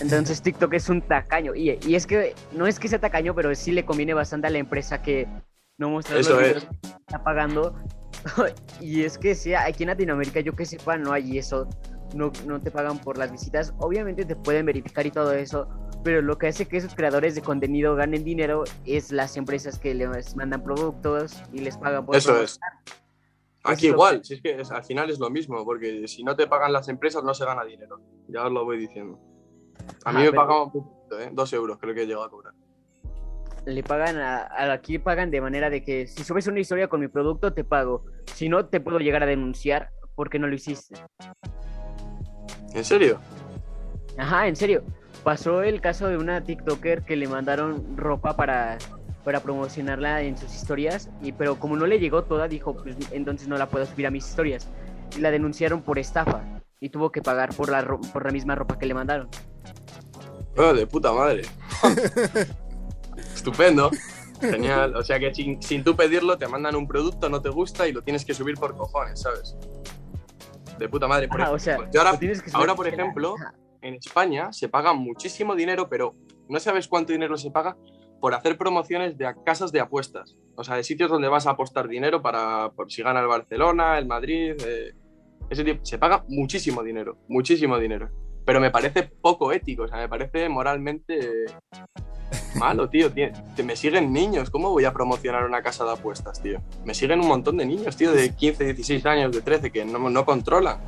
Entonces 0.00 0.42
TikTok 0.42 0.74
es 0.74 0.88
un 0.88 1.02
tacaño. 1.02 1.54
Y, 1.54 1.78
y 1.86 1.94
es 1.94 2.06
que 2.06 2.34
no 2.52 2.66
es 2.66 2.78
que 2.80 2.88
sea 2.88 2.98
tacaño, 2.98 3.34
pero 3.34 3.54
sí 3.54 3.72
le 3.72 3.84
conviene 3.84 4.14
bastante 4.14 4.46
a 4.46 4.50
la 4.50 4.58
empresa 4.58 5.02
que 5.02 5.28
no 5.78 5.90
los 5.90 6.10
Eso 6.10 6.38
que 6.38 6.50
está 7.06 7.22
pagando. 7.22 7.76
y 8.80 9.02
es 9.04 9.18
que 9.18 9.34
sí, 9.34 9.54
aquí 9.54 9.82
en 9.84 9.90
Latinoamérica, 9.90 10.40
yo 10.40 10.54
que 10.54 10.64
sepa, 10.64 10.96
no 10.96 11.12
hay 11.12 11.38
eso. 11.38 11.68
No, 12.14 12.30
no 12.46 12.60
te 12.60 12.70
pagan 12.70 12.98
por 12.98 13.18
las 13.18 13.30
visitas. 13.32 13.74
Obviamente 13.78 14.24
te 14.24 14.36
pueden 14.36 14.66
verificar 14.66 15.04
y 15.06 15.10
todo 15.10 15.32
eso. 15.32 15.68
Pero 16.04 16.22
lo 16.22 16.38
que 16.38 16.48
hace 16.48 16.66
que 16.66 16.76
esos 16.76 16.94
creadores 16.94 17.34
de 17.34 17.42
contenido 17.42 17.94
ganen 17.96 18.24
dinero 18.24 18.64
es 18.84 19.10
las 19.10 19.36
empresas 19.36 19.78
que 19.78 19.94
les 19.94 20.36
mandan 20.36 20.62
productos 20.62 21.42
y 21.52 21.58
les 21.60 21.76
pagan 21.78 22.04
por 22.06 22.14
Eso 22.16 22.40
es. 22.40 22.58
Aquí 23.64 23.86
igual, 23.88 24.22
si 24.22 24.34
es 24.34 24.42
que 24.42 24.60
es- 24.60 24.70
al 24.70 24.84
final 24.84 25.08
es 25.08 25.18
lo 25.18 25.30
mismo, 25.30 25.64
porque 25.64 26.06
si 26.06 26.22
no 26.22 26.36
te 26.36 26.46
pagan 26.46 26.72
las 26.72 26.88
empresas 26.88 27.24
no 27.24 27.32
se 27.32 27.46
gana 27.46 27.64
dinero. 27.64 28.00
Ya 28.28 28.44
os 28.46 28.52
lo 28.52 28.64
voy 28.64 28.76
diciendo. 28.78 29.18
A 30.04 30.12
mí 30.12 30.18
Ajá, 30.18 30.18
me 30.18 30.30
pero- 30.30 30.42
pagaban 30.42 30.62
un 30.66 30.72
poquito, 30.72 31.20
¿eh? 31.20 31.30
Dos 31.32 31.52
euros 31.54 31.78
creo 31.78 31.94
que 31.94 32.02
he 32.02 32.06
llegado 32.06 32.24
a 32.26 32.30
cobrar. 32.30 32.54
le 33.66 33.82
pagan 33.82 34.18
a, 34.18 34.42
a- 34.42 34.72
aquí 34.74 34.98
pagan 34.98 35.30
de 35.30 35.40
manera 35.40 35.70
de 35.70 35.82
que 35.82 36.06
si 36.06 36.22
subes 36.22 36.46
una 36.46 36.60
historia 36.60 36.88
con 36.88 37.00
mi 37.00 37.08
producto 37.08 37.54
te 37.54 37.64
pago 37.64 38.04
si 38.26 38.50
no 38.50 38.66
te 38.66 38.78
puedo 38.78 38.98
llegar 38.98 39.22
a 39.22 39.26
denunciar 39.26 39.88
porque 40.14 40.38
no 40.38 40.46
lo 40.46 40.54
hiciste 40.54 40.96
¿En 42.72 42.84
serio? 42.84 43.20
ajá 44.18 44.46
en 44.48 44.54
serio 44.56 44.82
pasó 45.24 45.62
el 45.62 45.80
caso 45.80 46.08
de 46.08 46.16
una 46.16 46.42
tiktoker 46.44 47.02
que 47.02 47.16
le 47.16 47.26
mandaron 47.28 47.96
ropa 47.96 48.36
para 48.36 48.78
para 49.24 49.40
promocionarla 49.40 50.22
en 50.22 50.36
sus 50.36 50.54
historias 50.54 51.08
y 51.22 51.32
pero 51.32 51.58
como 51.58 51.76
no 51.76 51.86
le 51.86 51.98
llegó 51.98 52.24
toda 52.24 52.46
dijo 52.46 52.74
pues 52.76 52.96
entonces 53.10 53.48
no 53.48 53.56
la 53.56 53.66
puedo 53.66 53.86
subir 53.86 54.06
a 54.06 54.10
mis 54.10 54.28
historias 54.28 54.68
y 55.16 55.20
la 55.20 55.30
denunciaron 55.30 55.82
por 55.82 55.98
estafa 55.98 56.42
y 56.78 56.90
tuvo 56.90 57.10
que 57.10 57.22
pagar 57.22 57.54
por 57.54 57.70
la 57.70 57.80
ro- 57.80 58.00
por 58.12 58.24
la 58.26 58.30
misma 58.32 58.54
ropa 58.54 58.78
que 58.78 58.86
le 58.86 58.94
mandaron 58.94 59.28
Oh, 60.56 60.72
de 60.72 60.86
puta 60.86 61.12
madre. 61.12 61.42
Estupendo. 63.34 63.90
Genial. 64.40 64.94
O 64.96 65.02
sea 65.02 65.18
que 65.18 65.34
sin, 65.34 65.60
sin 65.62 65.82
tú 65.82 65.96
pedirlo 65.96 66.38
te 66.38 66.46
mandan 66.46 66.76
un 66.76 66.86
producto, 66.86 67.28
no 67.28 67.40
te 67.40 67.48
gusta 67.48 67.88
y 67.88 67.92
lo 67.92 68.02
tienes 68.02 68.24
que 68.24 68.34
subir 68.34 68.54
por 68.56 68.76
cojones, 68.76 69.20
¿sabes? 69.20 69.56
De 70.78 70.88
puta 70.88 71.06
madre. 71.08 71.28
Por 71.28 71.40
o 71.40 71.58
sea, 71.58 71.76
yo 71.92 72.00
ahora, 72.00 72.12
que 72.72 72.76
por 72.76 72.86
la- 72.86 72.92
ejemplo, 72.92 73.34
en 73.82 73.94
España 73.94 74.52
se 74.52 74.68
paga 74.68 74.92
muchísimo 74.92 75.54
dinero, 75.54 75.88
pero 75.88 76.14
no 76.48 76.58
sabes 76.60 76.88
cuánto 76.88 77.12
dinero 77.12 77.36
se 77.36 77.50
paga 77.50 77.76
por 78.20 78.34
hacer 78.34 78.56
promociones 78.56 79.18
de 79.18 79.32
casas 79.44 79.70
de 79.72 79.80
apuestas. 79.80 80.36
O 80.56 80.64
sea, 80.64 80.76
de 80.76 80.84
sitios 80.84 81.10
donde 81.10 81.28
vas 81.28 81.46
a 81.46 81.50
apostar 81.50 81.88
dinero 81.88 82.22
para 82.22 82.70
por 82.70 82.90
si 82.90 83.02
gana 83.02 83.20
el 83.20 83.26
Barcelona, 83.26 83.98
el 83.98 84.06
Madrid. 84.06 84.54
eh, 84.66 84.94
ese 85.50 85.62
tipo. 85.62 85.84
Se 85.84 85.98
paga 85.98 86.24
muchísimo 86.28 86.82
dinero, 86.82 87.18
muchísimo 87.28 87.78
dinero. 87.78 88.08
Pero 88.44 88.60
me 88.60 88.70
parece 88.70 89.02
poco 89.04 89.52
ético, 89.52 89.84
o 89.84 89.88
sea, 89.88 89.96
me 89.98 90.08
parece 90.08 90.48
moralmente 90.48 91.46
malo, 92.56 92.88
tío. 92.88 93.10
Te- 93.12 93.32
me 93.62 93.74
siguen 93.76 94.12
niños. 94.12 94.50
¿Cómo 94.50 94.70
voy 94.70 94.84
a 94.84 94.92
promocionar 94.92 95.44
una 95.44 95.62
casa 95.62 95.84
de 95.84 95.92
apuestas, 95.92 96.42
tío? 96.42 96.60
Me 96.84 96.94
siguen 96.94 97.20
un 97.20 97.28
montón 97.28 97.56
de 97.56 97.66
niños, 97.66 97.96
tío, 97.96 98.12
de 98.12 98.34
15, 98.34 98.64
16 98.64 99.06
años, 99.06 99.32
de 99.32 99.40
13, 99.42 99.70
que 99.70 99.84
no, 99.84 100.10
no 100.10 100.24
controlan. 100.24 100.78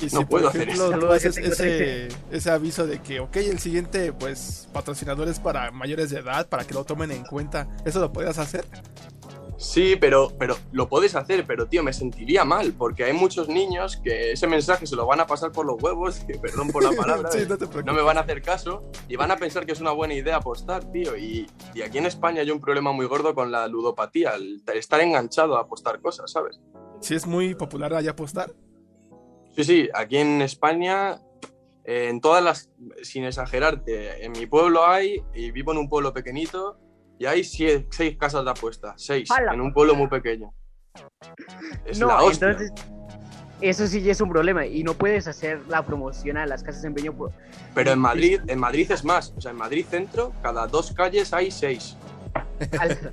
Y 0.00 0.08
si 0.08 0.16
No 0.16 0.26
puedo 0.26 0.44
por 0.44 0.50
hacer 0.50 0.62
ejemplo 0.68 0.84
eso. 0.84 0.92
tú 0.94 1.00
Saludos, 1.00 1.16
haces 1.26 1.36
ese, 1.38 2.08
ese 2.30 2.50
aviso 2.50 2.86
de 2.86 3.00
que, 3.00 3.20
ok, 3.20 3.36
el 3.36 3.58
siguiente 3.58 4.12
pues 4.14 4.66
patrocinador 4.72 5.28
es 5.28 5.38
para 5.40 5.70
mayores 5.72 6.08
de 6.10 6.20
edad, 6.20 6.48
para 6.48 6.64
que 6.64 6.72
lo 6.72 6.84
tomen 6.84 7.10
en 7.10 7.22
cuenta, 7.24 7.68
¿eso 7.84 8.00
lo 8.00 8.10
podías 8.10 8.38
hacer? 8.38 8.64
Sí, 9.60 9.94
pero, 10.00 10.32
pero 10.38 10.56
lo 10.72 10.88
puedes 10.88 11.14
hacer, 11.14 11.44
pero 11.46 11.68
tío, 11.68 11.82
me 11.82 11.92
sentiría 11.92 12.46
mal, 12.46 12.72
porque 12.72 13.04
hay 13.04 13.12
muchos 13.12 13.50
niños 13.50 13.98
que 14.02 14.32
ese 14.32 14.46
mensaje 14.46 14.86
se 14.86 14.96
lo 14.96 15.04
van 15.04 15.20
a 15.20 15.26
pasar 15.26 15.52
por 15.52 15.66
los 15.66 15.80
huevos, 15.82 16.20
que 16.20 16.38
perdón 16.38 16.70
por 16.70 16.82
la 16.82 16.92
palabra, 16.96 17.30
sí, 17.30 17.40
eh, 17.40 17.82
no 17.84 17.92
me 17.92 18.00
van 18.00 18.16
a 18.16 18.22
hacer 18.22 18.40
caso 18.40 18.90
y 19.06 19.16
van 19.16 19.30
a 19.30 19.36
pensar 19.36 19.66
que 19.66 19.72
es 19.72 19.80
una 19.82 19.90
buena 19.90 20.14
idea 20.14 20.36
apostar, 20.36 20.90
tío. 20.90 21.14
Y, 21.14 21.46
y 21.74 21.82
aquí 21.82 21.98
en 21.98 22.06
España 22.06 22.40
hay 22.40 22.50
un 22.50 22.58
problema 22.58 22.92
muy 22.92 23.04
gordo 23.04 23.34
con 23.34 23.52
la 23.52 23.68
ludopatía, 23.68 24.34
el 24.34 24.62
estar 24.74 24.98
enganchado 25.02 25.58
a 25.58 25.60
apostar 25.60 26.00
cosas, 26.00 26.32
¿sabes? 26.32 26.58
Si 27.02 27.14
es 27.14 27.26
muy 27.26 27.54
popular 27.54 27.92
allá 27.92 28.12
apostar. 28.12 28.54
Sí, 29.54 29.64
sí, 29.64 29.88
aquí 29.92 30.16
en 30.16 30.40
España, 30.40 31.20
en 31.84 32.22
todas 32.22 32.42
las, 32.42 32.70
sin 33.02 33.24
exagerarte, 33.24 34.24
en 34.24 34.32
mi 34.32 34.46
pueblo 34.46 34.86
hay, 34.86 35.22
y 35.34 35.50
vivo 35.50 35.72
en 35.72 35.78
un 35.78 35.90
pueblo 35.90 36.14
pequeñito, 36.14 36.78
y 37.20 37.26
hay 37.26 37.44
seis 37.44 37.84
casas 38.18 38.42
de 38.46 38.50
apuestas, 38.50 38.94
seis, 38.96 39.30
¡Hala! 39.30 39.52
en 39.52 39.60
un 39.60 39.74
pueblo 39.74 39.94
muy 39.94 40.08
pequeño. 40.08 40.54
Es 41.84 42.00
no, 42.00 42.06
la 42.06 42.22
hostia. 42.22 42.48
entonces 42.52 42.72
eso 43.60 43.86
sí 43.86 44.08
es 44.08 44.22
un 44.22 44.30
problema 44.30 44.64
y 44.64 44.82
no 44.82 44.94
puedes 44.94 45.28
hacer 45.28 45.60
la 45.68 45.84
promoción 45.84 46.38
a 46.38 46.46
las 46.46 46.62
casas 46.62 46.80
de 46.80 46.88
empeño 46.88 47.12
por- 47.12 47.30
Pero 47.74 47.90
en 47.92 47.98
Madrid, 47.98 48.40
en 48.46 48.58
Madrid 48.58 48.90
es 48.90 49.04
más, 49.04 49.34
o 49.36 49.40
sea, 49.42 49.50
en 49.50 49.58
Madrid 49.58 49.84
centro, 49.88 50.32
cada 50.42 50.66
dos 50.66 50.92
calles 50.92 51.32
hay 51.34 51.50
seis. 51.50 51.94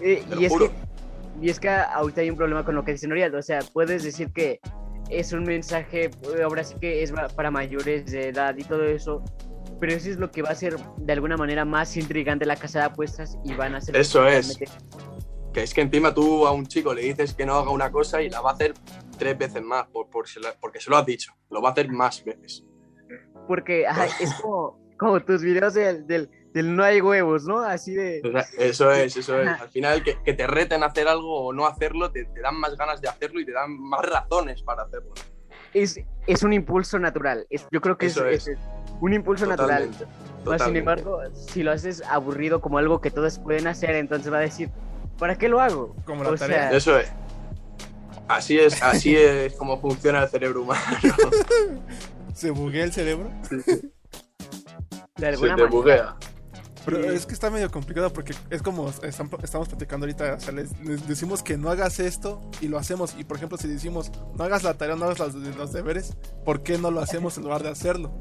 Eh, 0.00 0.22
Te 0.28 0.34
lo 0.36 0.40
y 0.40 0.44
es 0.44 0.52
juro. 0.52 0.68
que 0.70 1.44
y 1.44 1.50
es 1.50 1.58
que 1.58 1.68
ahorita 1.68 2.20
hay 2.20 2.30
un 2.30 2.36
problema 2.36 2.64
con 2.64 2.76
lo 2.76 2.84
que 2.84 2.92
dice 2.92 3.08
Noriel, 3.08 3.34
o 3.34 3.42
sea, 3.42 3.58
puedes 3.72 4.04
decir 4.04 4.32
que 4.32 4.60
es 5.10 5.32
un 5.32 5.42
mensaje, 5.42 6.04
eh, 6.04 6.42
ahora 6.44 6.62
sí 6.62 6.76
que 6.80 7.02
es 7.02 7.12
para 7.34 7.50
mayores 7.50 8.06
de 8.06 8.28
edad 8.28 8.56
y 8.56 8.62
todo 8.62 8.84
eso, 8.84 9.24
pero 9.80 9.92
eso 9.92 10.10
es 10.10 10.18
lo 10.18 10.30
que 10.30 10.42
va 10.42 10.50
a 10.50 10.52
hacer 10.52 10.76
de 10.96 11.12
alguna 11.12 11.36
manera 11.36 11.64
más 11.64 11.96
intrigante 11.96 12.44
la 12.46 12.56
casa 12.56 12.80
de 12.80 12.84
apuestas 12.86 13.38
y 13.44 13.54
van 13.54 13.74
a 13.74 13.78
hacer 13.78 13.96
Eso 13.96 14.26
es. 14.26 14.58
Que 15.52 15.62
es 15.62 15.72
que 15.74 15.80
encima 15.80 16.12
tú 16.12 16.46
a 16.46 16.52
un 16.52 16.66
chico 16.66 16.92
le 16.94 17.02
dices 17.02 17.34
que 17.34 17.46
no 17.46 17.54
haga 17.54 17.70
una 17.70 17.90
cosa 17.90 18.20
y 18.22 18.28
la 18.28 18.40
va 18.40 18.50
a 18.50 18.52
hacer 18.54 18.74
tres 19.18 19.36
veces 19.36 19.62
más, 19.62 19.86
por, 19.88 20.08
porque 20.10 20.80
se 20.80 20.90
lo 20.90 20.96
has 20.96 21.06
dicho. 21.06 21.32
Lo 21.50 21.62
va 21.62 21.70
a 21.70 21.72
hacer 21.72 21.88
más 21.90 22.22
veces. 22.24 22.64
porque 23.46 23.86
ajá, 23.86 24.06
es 24.20 24.34
como, 24.34 24.78
como 24.98 25.20
tus 25.20 25.42
videos 25.42 25.74
del, 25.74 26.06
del, 26.06 26.28
del 26.52 26.76
no 26.76 26.84
hay 26.84 27.00
huevos, 27.00 27.44
¿no? 27.44 27.60
Así 27.60 27.94
de 27.94 28.20
eso 28.58 28.92
es, 28.92 29.16
eso 29.16 29.40
es. 29.40 29.48
Al 29.48 29.68
final, 29.70 30.02
que, 30.02 30.18
que 30.22 30.34
te 30.34 30.46
reten 30.46 30.82
a 30.82 30.86
hacer 30.86 31.08
algo 31.08 31.46
o 31.46 31.52
no 31.52 31.66
hacerlo, 31.66 32.10
te, 32.10 32.24
te 32.26 32.40
dan 32.40 32.56
más 32.60 32.76
ganas 32.76 33.00
de 33.00 33.08
hacerlo 33.08 33.40
y 33.40 33.46
te 33.46 33.52
dan 33.52 33.78
más 33.80 34.02
razones 34.04 34.62
para 34.62 34.82
hacerlo. 34.82 35.12
es, 35.72 35.98
es 36.26 36.42
un 36.42 36.52
impulso 36.52 36.98
natural. 36.98 37.46
Es, 37.48 37.66
yo 37.72 37.80
creo 37.80 37.96
que 37.96 38.06
es, 38.06 38.16
Eso 38.16 38.26
es. 38.26 38.48
es 38.48 38.58
un 39.00 39.12
impulso 39.14 39.46
natural. 39.46 39.88
Totalmente. 40.44 40.64
Sin 40.64 40.76
embargo, 40.76 41.20
si 41.34 41.62
lo 41.62 41.72
haces 41.72 42.02
aburrido 42.08 42.60
como 42.60 42.78
algo 42.78 43.00
que 43.00 43.10
todos 43.10 43.38
pueden 43.38 43.66
hacer, 43.66 43.90
entonces 43.96 44.32
va 44.32 44.38
a 44.38 44.40
decir, 44.40 44.70
¿para 45.18 45.36
qué 45.36 45.48
lo 45.48 45.60
hago? 45.60 45.94
Como 46.04 46.24
la 46.24 46.30
O 46.30 46.34
tarea. 46.36 46.68
sea, 46.70 46.76
Eso 46.76 46.98
es. 46.98 47.10
Así 48.28 48.58
es, 48.58 48.82
así 48.82 49.16
es 49.16 49.54
como 49.54 49.80
funciona 49.80 50.22
el 50.22 50.28
cerebro 50.28 50.62
humano. 50.62 50.80
Se 52.34 52.50
buguea 52.50 52.84
el 52.84 52.92
cerebro. 52.92 53.30
de 53.50 53.62
Se 55.18 55.26
alguna 55.26 55.56
te 55.56 55.62
manera. 55.62 55.66
buguea. 55.70 56.16
Pero 56.84 57.04
es 57.10 57.26
que 57.26 57.34
está 57.34 57.50
medio 57.50 57.70
complicado 57.70 58.10
porque 58.12 58.32
es 58.48 58.62
como 58.62 58.88
están- 59.02 59.28
estamos 59.42 59.68
platicando 59.68 60.04
ahorita. 60.06 60.34
O 60.34 60.40
sea, 60.40 60.52
les, 60.54 60.78
les 60.80 61.06
decimos 61.06 61.42
que 61.42 61.58
no 61.58 61.68
hagas 61.68 62.00
esto 62.00 62.40
y 62.62 62.68
lo 62.68 62.78
hacemos. 62.78 63.14
Y 63.18 63.24
por 63.24 63.36
ejemplo, 63.36 63.58
si 63.58 63.68
decimos 63.68 64.10
no 64.36 64.44
hagas 64.44 64.62
la 64.62 64.74
tarea, 64.74 64.96
no 64.96 65.04
hagas 65.06 65.18
los, 65.18 65.34
los 65.34 65.72
deberes, 65.72 66.16
¿por 66.46 66.62
qué 66.62 66.78
no 66.78 66.90
lo 66.90 67.00
hacemos 67.00 67.36
en 67.36 67.44
lugar 67.44 67.62
de 67.62 67.68
hacerlo? 67.70 68.18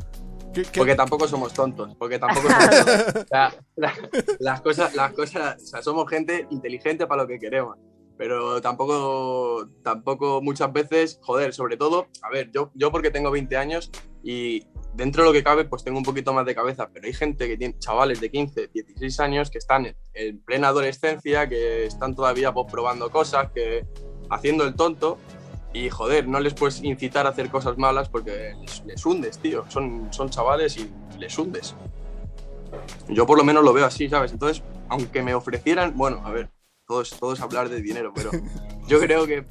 ¿Qué- 0.53 0.63
qué- 0.63 0.79
Porque 0.79 0.95
tampoco 0.95 1.27
somos 1.27 1.53
tontos, 1.53 1.95
porque 1.97 2.17
tampoco 2.19 2.47
somos 2.49 2.69
tontos. 2.69 3.15
O 3.23 3.27
sea, 3.27 3.53
la- 3.75 3.93
las 4.39 4.61
cosas, 4.61 4.95
las 4.95 5.13
cosas, 5.13 5.61
o 5.61 5.65
sea, 5.65 5.81
somos 5.81 6.09
gente 6.09 6.47
inteligente 6.49 7.05
para 7.07 7.23
lo 7.23 7.27
que 7.27 7.39
queremos. 7.39 7.77
Pero 8.17 8.59
tampoco, 8.61 9.69
tampoco 9.83 10.41
muchas 10.41 10.73
veces, 10.73 11.19
joder, 11.21 11.53
sobre 11.53 11.77
todo, 11.77 12.07
a 12.23 12.29
ver, 12.31 12.49
yo, 12.51 12.71
yo 12.73 12.91
porque 12.91 13.11
tengo 13.11 13.29
20 13.29 13.55
años 13.57 13.91
y 14.23 14.65
dentro 14.95 15.21
de 15.21 15.29
lo 15.29 15.33
que 15.33 15.43
cabe, 15.43 15.65
pues 15.65 15.83
tengo 15.83 15.99
un 15.99 16.03
poquito 16.03 16.33
más 16.33 16.43
de 16.47 16.55
cabeza, 16.55 16.89
pero 16.91 17.05
hay 17.05 17.13
gente 17.13 17.47
que 17.47 17.57
tiene, 17.57 17.77
chavales 17.77 18.19
de 18.19 18.31
15, 18.31 18.69
16 18.73 19.19
años 19.19 19.51
que 19.51 19.59
están 19.59 19.85
en, 19.85 19.95
en 20.15 20.39
plena 20.43 20.69
adolescencia, 20.69 21.47
que 21.47 21.85
están 21.85 22.15
todavía 22.15 22.51
pues, 22.51 22.65
probando 22.71 23.11
cosas, 23.11 23.51
que 23.53 23.85
haciendo 24.31 24.63
el 24.63 24.73
tonto, 24.73 25.19
y 25.77 25.89
joder, 25.89 26.27
no 26.27 26.39
les 26.39 26.53
puedes 26.53 26.83
incitar 26.83 27.27
a 27.27 27.29
hacer 27.29 27.49
cosas 27.49 27.77
malas 27.77 28.09
porque 28.09 28.55
les, 28.59 28.83
les 28.85 29.05
hundes, 29.05 29.37
tío. 29.37 29.63
Son, 29.69 30.07
son 30.11 30.29
chavales 30.29 30.77
y 30.77 30.91
les 31.19 31.37
hundes. 31.37 31.75
Yo 33.07 33.25
por 33.25 33.37
lo 33.37 33.43
menos 33.43 33.63
lo 33.63 33.73
veo 33.73 33.85
así, 33.85 34.09
¿sabes? 34.09 34.31
Entonces, 34.31 34.63
aunque 34.89 35.21
me 35.21 35.35
ofrecieran, 35.35 35.95
bueno, 35.95 36.21
a 36.25 36.31
ver, 36.31 36.49
todo 36.87 37.01
es, 37.01 37.11
todo 37.11 37.33
es 37.33 37.41
hablar 37.41 37.69
de 37.69 37.81
dinero, 37.81 38.11
pero 38.15 38.31
yo 38.87 38.99
creo 38.99 39.27
que 39.27 39.45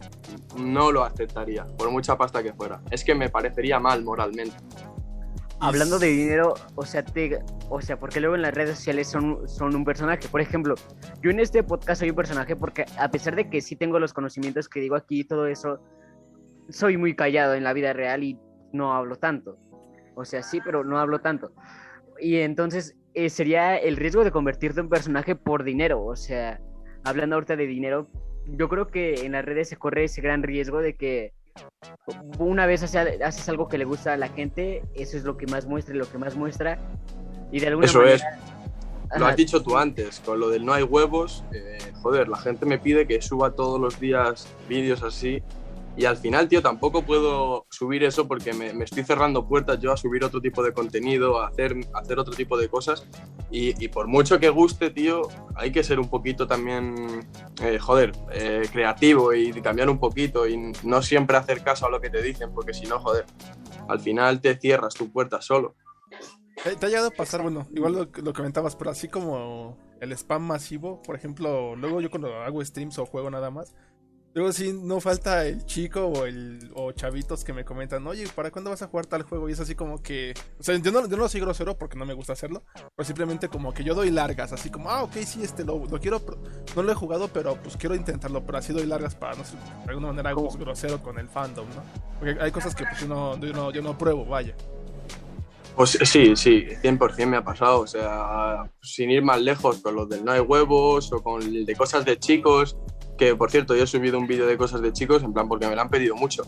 no 0.57 0.91
lo 0.91 1.05
aceptaría, 1.05 1.67
por 1.77 1.91
mucha 1.91 2.17
pasta 2.19 2.43
que 2.43 2.53
fuera. 2.53 2.83
Es 2.91 3.05
que 3.05 3.15
me 3.15 3.29
parecería 3.29 3.79
mal 3.79 4.03
moralmente. 4.03 4.57
Hablando 5.61 5.99
de 5.99 6.09
dinero, 6.09 6.55
o 6.75 6.85
sea, 6.85 7.05
te, 7.05 7.39
o 7.71 7.81
sea, 7.81 7.99
porque 7.99 8.21
luego 8.21 8.35
en 8.35 8.43
las 8.43 8.53
redes 8.53 8.77
sociales 8.77 9.09
son, 9.09 9.49
son 9.49 9.75
un 9.75 9.85
personaje. 9.85 10.29
Por 10.29 10.41
ejemplo, 10.41 10.75
yo 11.23 11.31
en 11.31 11.41
este 11.41 11.63
podcast 11.63 12.01
soy 12.01 12.11
un 12.11 12.17
personaje 12.17 12.57
porque 12.57 12.85
a 12.99 13.11
pesar 13.11 13.37
de 13.37 13.49
que 13.49 13.63
sí 13.63 13.75
tengo 13.75 13.99
los 13.99 14.13
conocimientos 14.13 14.69
que 14.69 14.81
digo 14.81 14.97
aquí 14.97 15.21
y 15.21 15.25
todo 15.25 15.47
eso, 15.47 15.81
soy 16.69 16.97
muy 16.97 17.15
callado 17.15 17.55
en 17.55 17.65
la 17.65 17.73
vida 17.73 17.93
real 17.93 18.23
y 18.25 18.39
no 18.73 18.93
hablo 18.95 19.17
tanto. 19.17 19.59
O 20.15 20.25
sea, 20.25 20.43
sí, 20.43 20.61
pero 20.65 20.85
no 20.85 20.99
hablo 20.99 21.21
tanto. 21.21 21.53
Y 22.21 22.37
entonces 22.39 22.97
eh, 23.15 23.29
sería 23.31 23.77
el 23.77 23.97
riesgo 23.97 24.25
de 24.25 24.31
convertirte 24.31 24.81
en 24.81 24.89
personaje 24.89 25.35
por 25.37 25.63
dinero. 25.65 26.03
O 26.05 26.17
sea, 26.17 26.61
hablando 27.05 27.37
ahorita 27.37 27.57
de 27.57 27.67
dinero, 27.67 28.07
yo 28.47 28.69
creo 28.69 28.89
que 28.89 29.27
en 29.27 29.33
las 29.33 29.45
redes 29.45 29.69
se 29.69 29.77
corre 29.77 30.05
ese 30.05 30.21
gran 30.23 30.43
riesgo 30.43 30.81
de 30.81 30.95
que 30.97 31.33
una 32.39 32.67
vez 32.67 32.83
hace- 32.83 33.23
haces 33.23 33.49
algo 33.49 33.69
que 33.69 33.79
le 33.79 33.85
gusta 33.85 34.13
a 34.13 34.17
la 34.17 34.29
gente, 34.29 34.83
eso 34.95 35.17
es 35.17 35.25
lo 35.25 35.37
que 35.37 35.47
más 35.47 35.67
muestra 35.67 35.95
y 35.95 35.99
lo 35.99 36.11
que 36.11 36.19
más 36.19 36.37
muestra. 36.37 36.79
Y 37.53 37.61
de 37.61 37.69
alguna 37.69 37.87
Eso 37.87 37.99
manera. 38.01 38.15
es. 38.17 38.23
Lo 39.19 39.25
Ajá, 39.25 39.29
has 39.29 39.37
dicho 39.37 39.63
tú 39.63 39.77
antes, 39.79 40.19
con 40.21 40.41
lo 40.41 40.49
del 40.49 40.65
no 40.67 40.73
hay 40.73 40.83
huevos, 40.83 41.45
eh, 41.53 41.79
joder, 42.03 42.29
la 42.29 42.39
gente 42.39 42.67
me 42.67 42.77
pide 42.79 43.07
que 43.07 43.23
suba 43.23 43.53
todos 43.53 43.81
los 43.81 44.01
días 44.01 44.53
vídeos 44.69 45.03
así 45.05 45.43
y 45.97 46.05
al 46.05 46.19
final, 46.19 46.47
tío, 46.49 46.61
tampoco 46.61 47.03
puedo 47.03 47.67
subir 47.71 48.05
eso 48.05 48.29
porque 48.29 48.53
me, 48.53 48.75
me 48.75 48.85
estoy 48.85 49.03
cerrando 49.03 49.49
puertas 49.49 49.81
yo 49.81 49.93
a 49.93 49.97
subir 49.97 50.25
otro 50.25 50.43
tipo 50.43 50.63
de 50.63 50.73
contenido, 50.73 51.41
a 51.41 51.49
hacer, 51.49 51.75
a 51.95 52.01
hacer 52.01 52.19
otro 52.19 52.35
tipo 52.35 52.59
de 52.59 52.69
cosas 52.69 53.07
y, 53.51 53.83
y 53.83 53.89
por 53.89 54.07
mucho 54.07 54.39
que 54.39 54.51
guste, 54.51 54.91
tío, 54.91 55.23
hay 55.55 55.73
que 55.73 55.83
ser 55.83 55.99
un 55.99 56.11
poquito 56.11 56.47
también, 56.47 57.27
eh, 57.63 57.79
joder, 57.79 58.13
eh, 58.31 58.69
creativo 58.71 59.33
y 59.33 59.53
cambiar 59.63 59.89
un 59.89 59.99
poquito 59.99 60.47
y 60.47 60.73
no 60.85 61.01
siempre 61.01 61.39
hacer 61.39 61.63
caso 61.63 61.87
a 61.87 61.91
lo 61.91 62.01
que 62.01 62.11
te 62.11 62.21
dicen 62.21 62.53
porque 62.53 62.75
si 62.75 62.85
no, 62.85 63.01
joder, 63.01 63.25
al 63.89 64.01
final 64.01 64.41
te 64.41 64.55
cierras 64.57 64.95
tu 64.95 65.11
puerta 65.11 65.41
solo. 65.41 65.77
Eh, 66.65 66.77
¿Te 66.79 66.87
ha 66.87 66.89
llegado 66.89 67.09
a 67.09 67.11
pasar, 67.11 67.43
bueno, 67.43 67.67
igual 67.75 67.93
lo, 67.95 68.23
lo 68.23 68.33
comentabas, 68.35 68.77
pero 68.77 68.91
así 68.91 69.09
como 69.09 69.79
el 70.01 70.13
spam 70.13 70.43
masivo, 70.43 71.01
por 71.03 71.17
ejemplo, 71.17 71.75
luego 71.77 72.01
yo 72.01 72.11
cuando 72.11 72.35
hago 72.35 72.63
streams 72.65 72.99
o 72.99 73.07
juego 73.07 73.31
nada 73.31 73.51
más, 73.51 73.75
luego 74.37 74.53
sí 74.53 74.71
no 74.71 75.01
falta 75.01 75.47
el 75.47 75.65
chico 75.65 76.05
o 76.05 76.27
el 76.27 76.71
o 76.75 76.93
chavitos 76.93 77.43
que 77.43 77.55
me 77.55 77.65
comentan, 77.65 78.07
oye, 78.07 78.29
¿para 78.35 78.51
cuándo 78.51 78.69
vas 78.69 78.83
a 78.83 78.87
jugar 78.87 79.07
tal 79.07 79.23
juego? 79.23 79.49
Y 79.49 79.53
es 79.53 79.61
así 79.61 79.75
como 79.75 80.03
que, 80.03 80.35
o 80.61 80.63
sea, 80.63 80.77
yo 80.77 80.93
no, 80.93 81.09
yo 81.09 81.17
no 81.17 81.27
soy 81.27 81.41
grosero 81.41 81.79
porque 81.79 81.97
no 81.97 82.05
me 82.05 82.13
gusta 82.13 82.35
hacerlo, 82.35 82.63
pero 82.95 83.07
simplemente 83.07 83.49
como 83.49 83.73
que 83.73 83.83
yo 83.83 83.95
doy 83.95 84.11
largas, 84.11 84.53
así 84.53 84.69
como, 84.69 84.91
ah, 84.91 85.05
ok, 85.05 85.15
sí, 85.25 85.43
este 85.43 85.65
lo, 85.65 85.87
lo 85.87 85.99
quiero, 85.99 86.21
no 86.77 86.83
lo 86.83 86.93
he 86.93 86.95
jugado, 86.95 87.29
pero 87.29 87.57
pues 87.57 87.79
quiero 87.79 87.95
intentarlo, 87.95 88.45
pero 88.45 88.59
así 88.59 88.75
doy 88.75 88.85
largas 88.85 89.15
para, 89.15 89.37
no 89.37 89.45
sé, 89.45 89.57
de 89.57 89.91
alguna 89.91 90.09
manera 90.09 90.35
pues, 90.35 90.57
grosero 90.57 91.03
con 91.03 91.19
el 91.19 91.29
fandom, 91.29 91.67
¿no? 91.71 91.83
Porque 92.19 92.37
hay 92.39 92.51
cosas 92.51 92.75
que 92.75 92.85
pues 92.85 93.01
yo 93.01 93.09
no, 93.09 93.39
yo 93.39 93.55
no, 93.55 93.73
yo 93.73 93.81
no 93.81 93.97
pruebo, 93.97 94.27
vaya. 94.27 94.55
Pues 95.77 95.99
sí, 96.03 96.37
sí, 96.37 96.67
100% 96.83 97.27
me 97.27 97.37
ha 97.37 97.45
pasado. 97.45 97.81
O 97.81 97.87
sea, 97.87 98.71
sin 98.81 99.11
ir 99.11 99.23
más 99.23 99.43
lejos, 99.43 99.79
con 99.83 99.95
los 99.95 100.09
del 100.09 100.25
no 100.25 100.33
hay 100.33 100.41
huevos 100.41 101.13
o 101.13 101.23
con 101.23 101.43
el 101.43 101.67
de 101.67 101.77
cosas 101.77 102.03
de 102.07 102.19
chicos, 102.19 102.79
que 103.17 103.35
por 103.35 103.51
cierto, 103.51 103.75
yo 103.75 103.85
he 103.85 103.87
subido 103.87 104.19
un 104.19 104.27
vídeo 104.27 104.47
de 104.47 104.57
cosas 104.57 104.83
de 104.83 104.93
chicos, 104.93 105.23
en 105.23 105.33
plan, 105.33 105.49
porque 105.49 105.67
me 105.67 105.75
lo 105.75 105.81
han 105.81 105.91
pedido 105.91 106.15
mucho. 106.15 106.43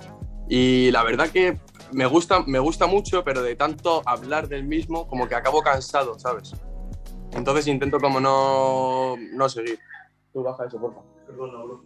Y 0.48 0.90
la 0.90 1.02
verdad 1.02 1.28
que 1.30 1.58
me 1.92 2.06
gusta, 2.06 2.42
me 2.46 2.58
gusta 2.58 2.86
mucho, 2.86 3.24
pero 3.24 3.42
de 3.42 3.56
tanto 3.56 4.02
hablar 4.06 4.48
del 4.48 4.64
mismo, 4.64 5.06
como 5.08 5.28
que 5.28 5.34
acabo 5.34 5.62
cansado, 5.62 6.18
¿sabes? 6.18 6.52
Entonces 7.32 7.66
intento 7.66 8.00
como 8.00 8.20
no, 8.20 9.16
no 9.32 9.48
seguir. 9.48 9.78
Tú 10.32 10.42
baja 10.42 10.66
eso, 10.66 10.80
porfa. 10.80 11.00
Perdón, 11.26 11.52
no, 11.52 11.84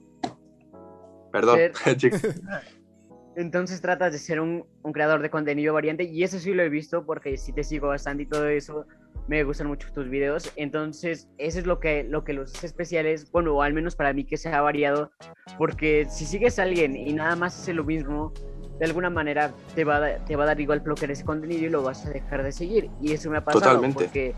Perdón, 1.32 1.58
chicos. 1.96 2.20
Entonces 3.36 3.80
tratas 3.80 4.12
de 4.12 4.18
ser 4.18 4.40
un, 4.40 4.66
un 4.82 4.92
creador 4.92 5.22
de 5.22 5.30
contenido 5.30 5.72
variante 5.72 6.04
y 6.04 6.22
eso 6.22 6.38
sí 6.38 6.52
lo 6.52 6.62
he 6.62 6.68
visto 6.68 7.06
porque 7.06 7.38
si 7.38 7.52
te 7.52 7.64
sigo 7.64 7.88
bastante 7.88 8.24
y 8.24 8.26
todo 8.26 8.46
eso, 8.48 8.86
me 9.28 9.44
gustan 9.44 9.66
mucho 9.66 9.88
tus 9.92 10.08
videos. 10.08 10.52
Entonces 10.56 11.28
eso 11.38 11.58
es 11.58 11.66
lo 11.66 11.80
que, 11.80 12.04
lo 12.04 12.24
que 12.24 12.32
los 12.32 12.54
hace 12.54 12.66
especiales, 12.66 13.30
bueno, 13.30 13.54
o 13.54 13.62
al 13.62 13.72
menos 13.72 13.96
para 13.96 14.12
mí 14.12 14.24
que 14.24 14.37
sea 14.37 14.61
variado, 14.61 15.12
porque 15.58 16.06
si 16.11 16.24
sigues 16.24 16.58
a 16.58 16.64
alguien 16.64 16.96
y 16.96 17.12
nada 17.12 17.37
más 17.37 17.58
hace 17.61 17.74
lo 17.74 17.85
mismo, 17.85 18.32
de 18.78 18.87
alguna 18.87 19.11
manera 19.11 19.52
te 19.74 19.85
va, 19.85 20.04
a, 20.04 20.24
te 20.24 20.35
va 20.37 20.44
a 20.44 20.46
dar 20.48 20.61
igual 20.61 20.80
bloquear 20.80 21.11
ese 21.11 21.24
contenido 21.24 21.66
y 21.66 21.68
lo 21.68 21.82
vas 21.82 22.04
a 22.06 22.11
dejar 22.11 22.42
de 22.42 22.52
seguir. 22.52 22.90
Y 23.00 23.12
eso 23.12 23.30
me 23.30 23.38
ha 23.38 23.44
pasado 23.44 23.61
Totalmente. 23.61 24.04
porque 24.04 24.35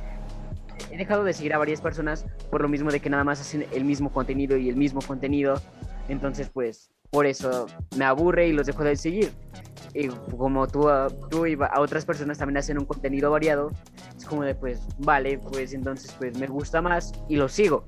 he 0.90 0.96
dejado 0.96 1.24
de 1.24 1.32
seguir 1.32 1.54
a 1.54 1.58
varias 1.58 1.80
personas 1.80 2.26
por 2.50 2.60
lo 2.60 2.68
mismo 2.68 2.90
de 2.90 3.00
que 3.00 3.08
nada 3.10 3.24
más 3.24 3.40
hacen 3.40 3.66
el 3.72 3.84
mismo 3.84 4.12
contenido 4.12 4.56
y 4.56 4.68
el 4.68 4.76
mismo 4.76 5.00
contenido. 5.00 5.60
Entonces, 6.08 6.50
pues, 6.52 6.90
por 7.10 7.26
eso 7.26 7.66
me 7.96 8.04
aburre 8.04 8.48
y 8.48 8.52
los 8.52 8.66
dejo 8.66 8.84
de 8.84 8.96
seguir. 8.96 9.32
Y 9.94 10.08
como 10.08 10.66
tú, 10.66 10.88
ah, 10.88 11.06
tú 11.30 11.46
y 11.46 11.56
a 11.60 11.80
otras 11.80 12.04
personas 12.04 12.38
también 12.38 12.56
hacen 12.56 12.78
un 12.78 12.84
contenido 12.84 13.30
variado, 13.30 13.70
es 14.16 14.24
como 14.24 14.42
de, 14.42 14.54
pues, 14.54 14.80
vale, 14.98 15.38
pues 15.38 15.72
entonces, 15.72 16.12
pues 16.18 16.36
me 16.38 16.48
gusta 16.48 16.82
más 16.82 17.12
y 17.28 17.36
lo 17.36 17.48
sigo. 17.48 17.86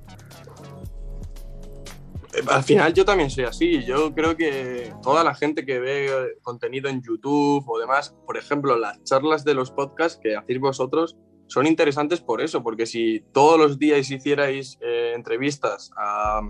Eh, 2.33 2.43
Al 2.49 2.63
final 2.63 2.95
yo 2.95 3.05
también 3.05 3.29
soy 3.29 3.45
así. 3.45 3.85
Yo 3.85 4.15
creo 4.15 4.37
que 4.37 4.93
toda 5.03 5.25
la 5.25 5.35
gente 5.35 5.67
que 5.67 5.81
ve 5.81 6.07
eh, 6.07 6.39
contenido 6.43 6.89
en 6.89 7.03
YouTube 7.03 7.65
o 7.67 7.79
demás, 7.81 8.15
por 8.25 8.37
ejemplo, 8.37 8.79
las 8.79 9.03
charlas 9.03 9.45
de 9.45 9.55
los 9.55 9.73
podcasts 9.73 10.21
que 10.23 10.37
hacéis 10.37 10.61
vosotros, 10.61 11.17
son 11.49 11.67
interesantes 11.67 12.21
por 12.21 12.41
eso, 12.41 12.63
porque 12.63 12.87
si 12.87 13.25
todos 13.33 13.59
los 13.59 13.79
días 13.79 14.11
hicierais 14.11 14.79
eh, 14.81 15.13
entrevistas 15.15 15.91
a, 15.97 16.41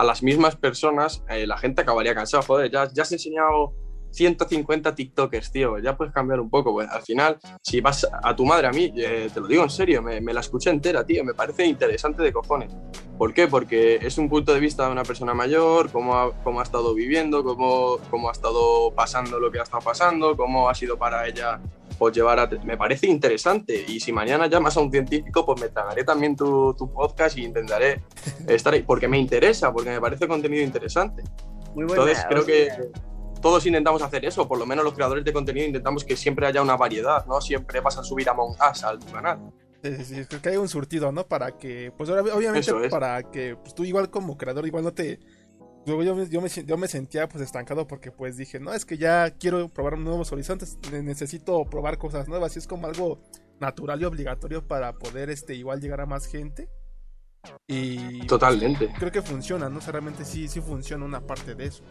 a 0.00 0.04
las 0.04 0.22
mismas 0.22 0.56
personas, 0.56 1.22
eh, 1.28 1.46
la 1.46 1.58
gente 1.58 1.82
acabaría 1.82 2.14
cansada. 2.14 2.42
Joder, 2.42 2.70
ya, 2.70 2.88
ya 2.90 3.02
has 3.02 3.12
enseñado 3.12 3.74
150 4.12 4.94
TikTokers, 4.94 5.52
tío, 5.52 5.78
ya 5.78 5.94
puedes 5.94 6.14
cambiar 6.14 6.40
un 6.40 6.48
poco. 6.48 6.72
Pues 6.72 6.88
al 6.88 7.02
final, 7.02 7.38
si 7.60 7.82
vas 7.82 8.08
a 8.10 8.34
tu 8.34 8.46
madre, 8.46 8.66
a 8.66 8.70
mí, 8.70 8.90
eh, 8.96 9.28
te 9.32 9.40
lo 9.40 9.46
digo 9.46 9.62
en 9.62 9.68
serio, 9.68 10.00
me, 10.00 10.20
la 10.22 10.40
escuché 10.40 10.70
entera, 10.70 11.04
tío, 11.04 11.22
me 11.22 11.34
parece 11.34 11.66
interesante 11.66 12.22
de 12.22 12.32
cojones. 12.32 12.74
¿Por 13.18 13.34
qué? 13.34 13.46
Porque 13.46 13.96
es 13.96 14.16
un 14.16 14.30
punto 14.30 14.54
de 14.54 14.60
vista 14.60 14.86
de 14.86 14.92
una 14.92 15.02
persona 15.02 15.34
mayor, 15.34 15.92
cómo 15.92 16.16
ha, 16.16 16.32
cómo 16.42 16.60
ha 16.60 16.62
estado 16.62 16.94
viviendo, 16.94 17.44
cómo, 17.44 17.98
cómo 18.08 18.30
ha 18.30 18.32
estado 18.32 18.90
pasando 18.94 19.38
lo 19.38 19.50
que 19.50 19.60
ha 19.60 19.64
estado 19.64 19.84
pasando, 19.84 20.34
cómo 20.34 20.70
ha 20.70 20.74
sido 20.74 20.96
para 20.96 21.28
ella 21.28 21.60
pues, 22.00 22.16
llevar 22.16 22.40
a... 22.40 22.46
Me 22.64 22.78
parece 22.78 23.06
interesante 23.06 23.84
y 23.86 24.00
si 24.00 24.10
mañana 24.10 24.46
llamas 24.46 24.74
a 24.78 24.80
un 24.80 24.90
científico, 24.90 25.44
pues 25.44 25.60
me 25.60 25.68
tragaré 25.68 26.02
también 26.02 26.34
tu, 26.34 26.74
tu 26.74 26.90
podcast 26.90 27.36
y 27.36 27.44
intentaré 27.44 28.00
estar 28.48 28.72
ahí, 28.72 28.82
porque 28.82 29.06
me 29.06 29.18
interesa, 29.18 29.70
porque 29.70 29.90
me 29.90 30.00
parece 30.00 30.26
contenido 30.26 30.64
interesante. 30.64 31.22
Muy 31.74 31.84
buena. 31.84 32.02
Entonces 32.02 32.24
creo 32.26 32.46
que 32.46 32.70
todos 33.42 33.66
intentamos 33.66 34.00
hacer 34.00 34.24
eso, 34.24 34.48
por 34.48 34.58
lo 34.58 34.64
menos 34.64 34.82
los 34.82 34.94
creadores 34.94 35.26
de 35.26 35.32
contenido 35.34 35.66
intentamos 35.66 36.02
que 36.02 36.16
siempre 36.16 36.46
haya 36.46 36.62
una 36.62 36.74
variedad, 36.74 37.26
¿no? 37.26 37.38
Siempre 37.42 37.80
vas 37.80 37.98
a 37.98 38.02
subir 38.02 38.30
Among 38.30 38.56
Us 38.70 38.82
al 38.82 38.98
tu 38.98 39.12
canal. 39.12 39.52
Sí, 39.82 39.96
sí, 39.96 40.24
sí, 40.24 40.38
que 40.40 40.48
haya 40.48 40.60
un 40.60 40.68
surtido, 40.68 41.12
¿no? 41.12 41.26
Para 41.26 41.58
que, 41.58 41.92
pues 41.96 42.08
ahora, 42.08 42.22
obviamente 42.34 42.70
es. 42.82 42.90
para 42.90 43.22
que 43.30 43.56
pues, 43.56 43.74
tú 43.74 43.84
igual 43.84 44.10
como 44.10 44.38
creador 44.38 44.66
igual 44.66 44.84
no 44.84 44.92
te... 44.92 45.20
Yo, 45.86 46.02
yo, 46.02 46.14
me- 46.14 46.28
yo, 46.28 46.40
me, 46.40 46.48
yo 46.48 46.76
me 46.76 46.88
sentía 46.88 47.28
pues 47.28 47.42
estancado 47.42 47.86
porque 47.86 48.12
pues 48.12 48.36
dije, 48.36 48.60
no, 48.60 48.72
es 48.74 48.84
que 48.84 48.98
ya 48.98 49.30
quiero 49.30 49.68
probar 49.68 49.98
nuevos 49.98 50.30
horizontes, 50.32 50.78
ne- 50.92 51.02
necesito 51.02 51.64
probar 51.64 51.96
cosas 51.98 52.28
nuevas 52.28 52.54
y 52.56 52.58
es 52.58 52.66
como 52.66 52.86
algo 52.86 53.20
natural 53.60 54.00
y 54.00 54.04
obligatorio 54.04 54.66
para 54.66 54.92
poder 54.92 55.30
este 55.30 55.54
igual 55.54 55.80
llegar 55.80 56.00
a 56.02 56.06
más 56.06 56.26
gente. 56.26 56.68
Y 57.66 58.26
Totalmente. 58.26 58.92
creo 58.98 59.10
que 59.10 59.22
funciona, 59.22 59.68
¿no? 59.70 59.78
O 59.78 59.80
sea, 59.80 59.92
realmente 59.92 60.24
sí, 60.26 60.46
sí 60.48 60.60
funciona 60.60 61.04
una 61.06 61.20
parte 61.22 61.54
de 61.54 61.66
eso. 61.66 61.82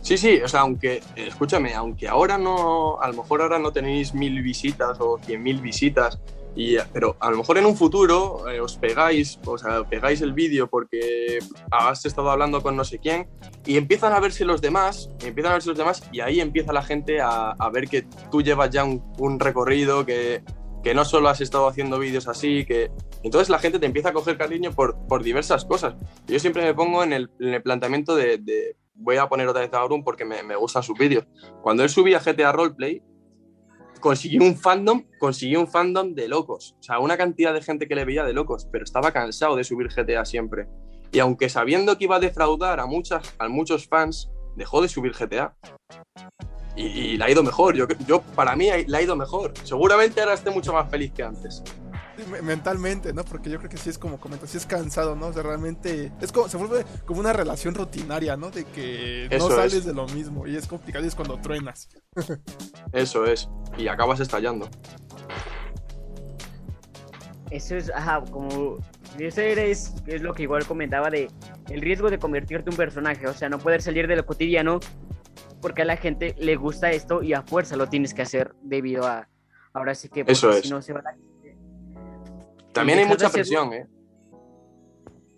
Sí, 0.00 0.16
sí, 0.16 0.40
o 0.42 0.48
sea, 0.48 0.60
aunque, 0.60 1.02
escúchame, 1.14 1.74
aunque 1.74 2.08
ahora 2.08 2.38
no, 2.38 2.98
a 3.00 3.08
lo 3.08 3.14
mejor 3.22 3.42
ahora 3.42 3.58
no 3.58 3.70
tenéis 3.70 4.14
mil 4.14 4.40
visitas 4.42 4.96
o 4.98 5.18
cien 5.18 5.42
mil 5.42 5.60
visitas, 5.60 6.18
y, 6.56 6.76
pero 6.92 7.16
a 7.20 7.30
lo 7.30 7.38
mejor 7.38 7.58
en 7.58 7.66
un 7.66 7.76
futuro 7.76 8.48
eh, 8.48 8.60
os 8.60 8.76
pegáis, 8.76 9.38
o 9.44 9.56
sea, 9.56 9.84
pegáis 9.84 10.20
el 10.20 10.32
vídeo 10.32 10.68
porque 10.68 11.38
has 11.70 12.04
estado 12.04 12.30
hablando 12.30 12.62
con 12.62 12.76
no 12.76 12.84
sé 12.84 12.98
quién 12.98 13.28
y 13.64 13.76
empiezan 13.76 14.12
a 14.12 14.20
verse 14.20 14.44
los 14.44 14.60
demás, 14.60 15.10
empiezan 15.24 15.52
a 15.52 15.54
verse 15.54 15.68
los 15.68 15.78
demás 15.78 16.02
y 16.12 16.20
ahí 16.20 16.40
empieza 16.40 16.72
la 16.72 16.82
gente 16.82 17.20
a, 17.20 17.52
a 17.52 17.70
ver 17.70 17.88
que 17.88 18.06
tú 18.30 18.42
llevas 18.42 18.70
ya 18.70 18.84
un, 18.84 19.02
un 19.18 19.38
recorrido, 19.38 20.04
que, 20.04 20.42
que 20.82 20.94
no 20.94 21.04
solo 21.04 21.28
has 21.28 21.40
estado 21.40 21.68
haciendo 21.68 21.98
vídeos 21.98 22.28
así, 22.28 22.64
que 22.64 22.90
entonces 23.22 23.48
la 23.48 23.58
gente 23.58 23.78
te 23.78 23.86
empieza 23.86 24.10
a 24.10 24.12
coger 24.12 24.38
cariño 24.38 24.72
por, 24.72 24.96
por 25.06 25.22
diversas 25.22 25.64
cosas. 25.64 25.94
Yo 26.26 26.38
siempre 26.38 26.62
me 26.62 26.74
pongo 26.74 27.04
en 27.04 27.12
el, 27.12 27.30
en 27.38 27.54
el 27.54 27.62
planteamiento 27.62 28.16
de, 28.16 28.38
de, 28.38 28.76
voy 28.94 29.16
a 29.16 29.28
poner 29.28 29.48
otra 29.48 29.62
vez 29.62 29.72
a 29.74 29.78
Aurum 29.78 30.02
porque 30.02 30.24
me, 30.24 30.42
me 30.42 30.56
gustan 30.56 30.82
sus 30.82 30.98
vídeos. 30.98 31.26
Cuando 31.62 31.82
él 31.82 31.90
subía 31.90 32.20
GTA 32.20 32.52
Roleplay, 32.52 33.02
consiguió 34.00 34.42
un 34.42 34.56
fandom, 34.56 35.04
consiguió 35.18 35.60
un 35.60 35.68
fandom 35.68 36.14
de 36.14 36.28
locos. 36.28 36.76
O 36.80 36.82
sea, 36.82 36.98
una 36.98 37.16
cantidad 37.16 37.54
de 37.54 37.62
gente 37.62 37.86
que 37.86 37.94
le 37.94 38.04
veía 38.04 38.24
de 38.24 38.32
locos, 38.32 38.66
pero 38.70 38.84
estaba 38.84 39.12
cansado 39.12 39.56
de 39.56 39.64
subir 39.64 39.88
GTA 39.88 40.24
siempre. 40.24 40.66
Y 41.12 41.18
aunque 41.18 41.48
sabiendo 41.48 41.96
que 41.98 42.04
iba 42.04 42.16
a 42.16 42.20
defraudar 42.20 42.80
a, 42.80 42.86
muchas, 42.86 43.34
a 43.38 43.48
muchos 43.48 43.86
fans, 43.86 44.30
dejó 44.56 44.82
de 44.82 44.88
subir 44.88 45.12
GTA. 45.12 45.54
Y, 46.76 47.16
le 47.16 47.24
ha 47.24 47.30
ido 47.30 47.42
mejor. 47.42 47.74
Yo, 47.74 47.86
yo, 48.06 48.22
para 48.34 48.56
mí, 48.56 48.68
le 48.86 48.96
ha 48.96 49.02
ido 49.02 49.16
mejor. 49.16 49.52
Seguramente 49.64 50.20
ahora 50.20 50.34
esté 50.34 50.50
mucho 50.50 50.72
más 50.72 50.88
feliz 50.90 51.12
que 51.12 51.22
antes. 51.22 51.62
Mentalmente, 52.42 53.12
¿no? 53.12 53.24
Porque 53.24 53.50
yo 53.50 53.58
creo 53.58 53.70
que 53.70 53.76
sí 53.76 53.90
es 53.90 53.98
como 53.98 54.18
comentas, 54.20 54.50
sí 54.50 54.56
es 54.58 54.66
cansado, 54.66 55.14
¿no? 55.16 55.28
O 55.28 55.32
sea, 55.32 55.42
realmente 55.42 56.12
es 56.20 56.32
como, 56.32 56.48
se 56.48 56.56
vuelve 56.56 56.84
como 57.06 57.20
una 57.20 57.32
relación 57.32 57.74
rutinaria, 57.74 58.36
¿no? 58.36 58.50
De 58.50 58.64
que 58.64 59.28
no 59.30 59.36
Eso 59.36 59.50
sales 59.50 59.74
es. 59.74 59.84
de 59.84 59.92
lo 59.94 60.06
mismo 60.08 60.46
y 60.46 60.56
es 60.56 60.66
complicado 60.66 61.04
y 61.04 61.08
es 61.08 61.14
cuando 61.14 61.38
truenas. 61.38 61.88
Eso 62.92 63.24
es. 63.26 63.48
Y 63.78 63.88
acabas 63.88 64.20
estallando. 64.20 64.68
Eso 67.50 67.74
es, 67.76 67.90
ajá, 67.90 68.22
como. 68.30 68.78
Eso 69.18 69.40
era- 69.40 69.62
es, 69.62 69.92
es 70.06 70.22
lo 70.22 70.32
que 70.34 70.44
igual 70.44 70.64
comentaba 70.66 71.10
de 71.10 71.28
el 71.68 71.80
riesgo 71.80 72.08
de 72.10 72.18
convertirte 72.18 72.70
en 72.70 72.74
un 72.74 72.76
personaje. 72.76 73.26
O 73.26 73.34
sea, 73.34 73.48
no 73.48 73.58
poder 73.58 73.82
salir 73.82 74.06
de 74.06 74.14
lo 74.16 74.24
cotidiano 74.24 74.78
porque 75.60 75.82
a 75.82 75.84
la 75.84 75.96
gente 75.96 76.34
le 76.38 76.54
gusta 76.56 76.92
esto 76.92 77.22
y 77.22 77.34
a 77.34 77.42
fuerza 77.42 77.76
lo 77.76 77.88
tienes 77.88 78.14
que 78.14 78.22
hacer 78.22 78.54
debido 78.62 79.06
a. 79.06 79.28
Ahora 79.72 79.94
sí 79.96 80.08
que. 80.08 80.20
porque 80.24 80.32
Eso 80.32 80.52
si 80.52 80.58
es. 80.60 80.70
no 80.70 80.80
se 80.80 80.92
va 80.92 81.02
la- 81.02 81.16
También 82.72 82.98
hay 83.00 83.04
mucha 83.06 83.30
presión, 83.30 83.72
¿eh? 83.72 83.86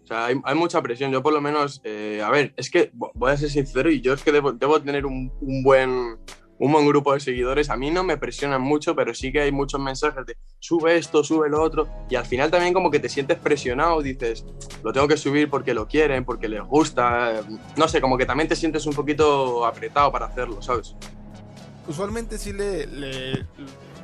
O 0.04 0.06
sea, 0.06 0.26
hay, 0.26 0.36
hay 0.44 0.54
mucha 0.54 0.82
presión. 0.82 1.10
Yo 1.12 1.22
por 1.22 1.32
lo 1.32 1.40
menos, 1.40 1.80
eh, 1.84 2.20
a 2.24 2.30
ver, 2.30 2.52
es 2.56 2.70
que 2.70 2.92
vo- 2.92 3.12
voy 3.14 3.30
a 3.32 3.36
ser 3.36 3.50
sincero 3.50 3.90
y 3.90 4.00
yo 4.00 4.12
es 4.14 4.22
que 4.22 4.32
debo, 4.32 4.52
debo 4.52 4.80
tener 4.82 5.06
un, 5.06 5.32
un 5.40 5.62
buen, 5.62 6.18
un 6.58 6.72
buen 6.72 6.86
grupo 6.86 7.14
de 7.14 7.20
seguidores. 7.20 7.70
A 7.70 7.76
mí 7.76 7.90
no 7.90 8.02
me 8.04 8.16
presionan 8.18 8.60
mucho, 8.60 8.94
pero 8.96 9.14
sí 9.14 9.30
que 9.32 9.40
hay 9.40 9.52
muchos 9.52 9.80
mensajes 9.80 10.26
de 10.26 10.36
sube 10.58 10.96
esto, 10.96 11.22
sube 11.24 11.48
lo 11.48 11.62
otro. 11.62 11.88
Y 12.10 12.16
al 12.16 12.26
final 12.26 12.50
también 12.50 12.74
como 12.74 12.90
que 12.90 12.98
te 12.98 13.08
sientes 13.08 13.38
presionado, 13.38 14.02
dices, 14.02 14.44
lo 14.82 14.92
tengo 14.92 15.06
que 15.08 15.16
subir 15.16 15.48
porque 15.48 15.72
lo 15.72 15.86
quieren, 15.86 16.24
porque 16.24 16.48
les 16.48 16.62
gusta. 16.62 17.38
eh, 17.38 17.42
No 17.76 17.86
sé, 17.88 18.00
como 18.00 18.18
que 18.18 18.26
también 18.26 18.48
te 18.48 18.56
sientes 18.56 18.84
un 18.86 18.94
poquito 18.94 19.64
apretado 19.64 20.10
para 20.12 20.26
hacerlo, 20.26 20.60
¿sabes? 20.60 20.96
Usualmente 21.88 22.38
sí 22.38 22.52
le, 22.52 22.86
le- 22.86 23.46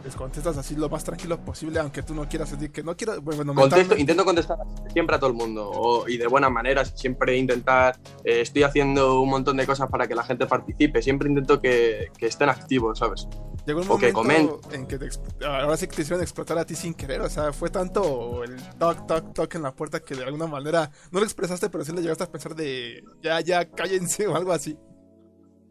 les 0.04 0.14
contestas 0.14 0.56
así 0.56 0.74
lo 0.76 0.88
más 0.88 1.04
tranquilo 1.04 1.38
posible, 1.44 1.78
aunque 1.80 2.02
tú 2.02 2.14
no 2.14 2.28
quieras 2.28 2.50
decir 2.50 2.70
que 2.70 2.82
no 2.82 2.96
quiero. 2.96 3.20
Bueno, 3.20 3.54
Contesto, 3.54 3.96
intento 3.96 4.24
contestar 4.24 4.58
siempre 4.92 5.16
a 5.16 5.18
todo 5.18 5.30
el 5.30 5.36
mundo 5.36 5.68
o- 5.70 6.08
y 6.08 6.16
de 6.16 6.26
buenas 6.26 6.50
maneras, 6.50 6.92
siempre 6.96 7.36
intentar, 7.36 7.98
eh, 8.24 8.40
estoy 8.40 8.62
haciendo 8.62 9.20
un 9.20 9.28
montón 9.30 9.56
de 9.56 9.66
cosas 9.66 9.88
para 9.90 10.06
que 10.06 10.14
la 10.14 10.24
gente 10.24 10.46
participe, 10.46 11.02
siempre 11.02 11.28
intento 11.28 11.60
que, 11.60 12.08
que 12.16 12.26
estén 12.26 12.48
activos, 12.48 12.98
¿sabes? 12.98 13.26
Llegó 13.66 13.80
un 13.82 13.90
o 13.90 13.98
que 13.98 14.12
momento 14.12 14.60
en 14.72 14.86
que 14.86 14.98
te 14.98 15.08
ahora 15.44 15.76
sí 15.76 15.86
que 15.88 15.96
te 15.96 16.02
hicieron 16.02 16.22
explotar 16.22 16.56
a 16.58 16.64
ti 16.64 16.74
sin 16.74 16.94
querer, 16.94 17.20
o 17.20 17.28
sea, 17.28 17.52
fue 17.52 17.68
tanto 17.68 18.42
el 18.42 18.56
toc, 18.78 19.06
toc, 19.06 19.34
toc 19.34 19.54
en 19.56 19.62
la 19.62 19.74
puerta 19.74 20.00
que 20.00 20.14
de 20.14 20.24
alguna 20.24 20.46
manera 20.46 20.90
no 21.10 21.18
lo 21.20 21.24
expresaste, 21.26 21.68
pero 21.68 21.84
sí 21.84 21.92
le 21.92 22.00
llegaste 22.00 22.24
a 22.24 22.30
pensar 22.30 22.54
de 22.54 23.02
ya, 23.22 23.40
ya, 23.40 23.68
cállense 23.70 24.26
o 24.26 24.36
algo 24.36 24.52
así. 24.52 24.78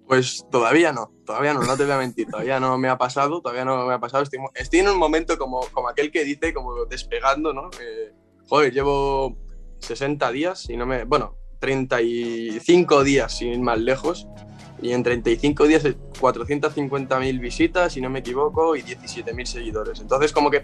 Pues 0.08 0.46
todavía 0.50 0.94
no, 0.94 1.12
todavía 1.26 1.54
no, 1.54 1.62
no 1.64 1.76
te 1.76 1.84
voy 1.84 1.92
a 1.92 1.98
mentir, 1.98 2.28
todavía 2.28 2.60
no 2.60 2.78
me 2.78 2.88
ha 2.88 2.98
pasado, 2.98 3.42
todavía 3.42 3.66
no 3.66 3.86
me 3.86 3.94
ha 3.94 4.00
pasado, 4.00 4.24
estoy, 4.24 4.40
estoy 4.56 4.80
en 4.80 4.88
un 4.88 4.98
momento 4.98 5.38
como, 5.38 5.62
como 5.74 5.90
aquel 5.90 6.12
que 6.12 6.24
dice, 6.24 6.54
como 6.54 6.86
despegando, 6.86 7.54
¿no? 7.54 7.70
Joder, 8.48 8.74
llevo 8.74 9.38
60 9.80 10.32
días 10.32 10.70
y 10.70 10.78
no 10.78 10.86
me, 10.86 11.04
bueno, 11.04 11.36
35 11.60 13.04
días 13.04 13.38
sin 13.38 13.50
ir 13.50 13.60
más 13.60 13.80
lejos 13.80 14.28
y 14.82 14.92
en 14.92 15.04
35 15.04 15.68
días 15.68 15.84
450.000 15.84 17.40
visitas, 17.40 17.94
si 17.94 18.02
no 18.02 18.10
me 18.10 18.20
equivoco, 18.20 18.76
y 18.76 18.84
17.000 18.84 19.46
seguidores. 19.46 20.00
Entonces, 20.00 20.32
como 20.32 20.52
que 20.52 20.64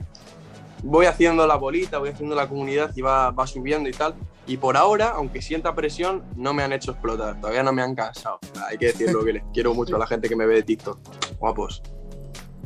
voy 0.83 1.05
haciendo 1.07 1.47
la 1.47 1.55
bolita, 1.55 1.97
voy 1.97 2.09
haciendo 2.09 2.35
la 2.35 2.47
comunidad 2.47 2.91
y 2.95 3.01
va, 3.01 3.31
va 3.31 3.47
subiendo 3.47 3.89
y 3.89 3.93
tal. 3.93 4.13
Y 4.45 4.57
por 4.57 4.75
ahora, 4.75 5.09
aunque 5.15 5.41
sienta 5.41 5.73
presión, 5.73 6.23
no 6.35 6.53
me 6.53 6.63
han 6.63 6.73
hecho 6.73 6.91
explotar. 6.91 7.39
Todavía 7.39 7.63
no 7.63 7.71
me 7.71 7.81
han 7.81 7.95
cansado. 7.95 8.39
Hay 8.69 8.77
que 8.77 8.87
decirlo 8.87 9.23
que 9.23 9.33
les 9.33 9.43
quiero 9.53 9.73
mucho 9.73 9.95
a 9.95 9.99
la 9.99 10.07
gente 10.07 10.27
que 10.27 10.35
me 10.35 10.45
ve 10.45 10.55
de 10.55 10.63
TikTok. 10.63 10.99
Guapos. 11.39 11.81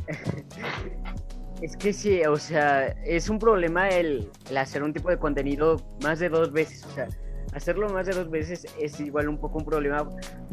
Es 1.60 1.76
que 1.76 1.92
sí, 1.92 2.22
o 2.22 2.36
sea, 2.36 2.86
es 3.04 3.28
un 3.28 3.40
problema 3.40 3.88
el, 3.88 4.30
hacer 4.56 4.84
un 4.84 4.92
tipo 4.92 5.10
de 5.10 5.18
contenido 5.18 5.76
más 6.04 6.20
de 6.20 6.28
dos 6.28 6.52
veces. 6.52 6.84
O 6.84 6.90
sea, 6.90 7.08
hacerlo 7.52 7.88
más 7.88 8.06
de 8.06 8.14
dos 8.14 8.30
veces 8.30 8.64
es 8.80 9.00
igual 9.00 9.28
un 9.28 9.38
poco 9.40 9.58
un 9.58 9.64
problema 9.64 10.08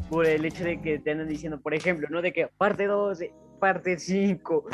por 0.09 0.25
el 0.25 0.45
hecho 0.45 0.63
de 0.63 0.81
que 0.81 0.97
te 0.97 1.11
andan 1.11 1.27
diciendo, 1.27 1.61
por 1.61 1.75
ejemplo, 1.75 2.07
¿no? 2.09 2.23
De 2.23 2.33
que 2.33 2.47
parte 2.57 2.87
2, 2.87 3.19
parte 3.59 3.99
5. 3.99 4.65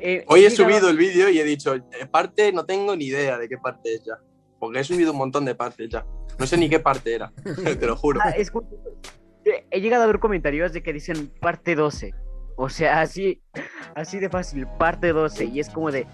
Eh, 0.00 0.24
Hoy 0.28 0.44
he 0.44 0.50
subido 0.50 0.88
el 0.90 0.96
vídeo 0.96 1.28
y 1.28 1.38
he 1.38 1.44
dicho, 1.44 1.74
eh, 1.74 1.82
parte 2.10 2.52
no 2.52 2.64
tengo 2.64 2.94
ni 2.96 3.06
idea 3.06 3.38
de 3.38 3.48
qué 3.48 3.58
parte 3.58 3.94
es 3.94 4.04
ya. 4.04 4.14
Porque 4.58 4.80
he 4.80 4.84
subido 4.84 5.12
un 5.12 5.18
montón 5.18 5.44
de 5.44 5.54
partes 5.54 5.88
ya. 5.90 6.04
No 6.38 6.46
sé 6.46 6.56
ni 6.56 6.68
qué 6.68 6.78
parte 6.80 7.14
era, 7.14 7.32
te 7.80 7.86
lo 7.86 7.96
juro. 7.96 8.20
Ah, 8.22 8.30
es 8.30 8.52
He 9.70 9.80
llegado 9.80 10.02
a 10.04 10.06
ver 10.06 10.18
comentarios 10.18 10.72
de 10.72 10.82
que 10.82 10.92
dicen 10.92 11.30
parte 11.40 11.74
12. 11.74 12.12
O 12.56 12.68
sea, 12.68 13.00
así, 13.02 13.42
así 13.94 14.18
de 14.18 14.28
fácil, 14.30 14.66
parte 14.78 15.12
12. 15.12 15.44
Y 15.44 15.60
es 15.60 15.68
como 15.68 15.90
de 15.92 16.06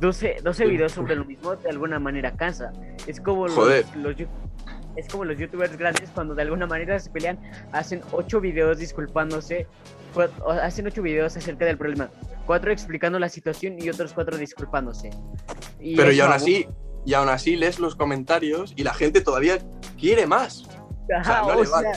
12, 0.00 0.36
12 0.42 0.66
videos 0.66 0.92
sobre 0.92 1.16
lo 1.16 1.24
mismo, 1.24 1.56
de 1.56 1.68
alguna 1.68 1.98
manera 1.98 2.36
cansa. 2.36 2.72
Es 3.06 3.20
como 3.20 3.46
los, 3.46 3.54
Joder. 3.56 3.84
los 3.96 4.16
yu- 4.16 4.28
es 4.96 5.06
como 5.08 5.24
los 5.24 5.38
youtubers 5.38 5.76
grandes 5.76 6.08
cuando 6.10 6.34
de 6.34 6.42
alguna 6.42 6.66
manera 6.66 6.98
se 6.98 7.10
pelean, 7.10 7.38
hacen 7.72 8.00
8 8.12 8.40
videos 8.40 8.78
disculpándose, 8.78 9.66
hacen 10.62 10.86
8 10.86 11.02
videos 11.02 11.36
acerca 11.36 11.64
del 11.64 11.76
problema. 11.78 12.10
Cuatro 12.46 12.72
explicando 12.72 13.18
la 13.18 13.28
situación 13.28 13.76
y 13.78 13.88
otros 13.90 14.12
cuatro 14.12 14.36
disculpándose. 14.36 15.10
Y 15.80 15.96
Pero 15.96 16.12
y 16.12 16.20
aún 16.20 16.32
así, 16.32 16.66
y 17.04 17.14
aún 17.14 17.28
así 17.28 17.56
lees 17.56 17.78
los 17.78 17.94
comentarios 17.94 18.72
y 18.76 18.82
la 18.84 18.94
gente 18.94 19.20
todavía 19.20 19.58
quiere 19.98 20.26
más. 20.26 20.64
Ajá, 21.14 21.42
no 21.42 21.48
o 21.48 21.60
le 21.60 21.66
sea, 21.66 21.76
vale. 21.76 21.88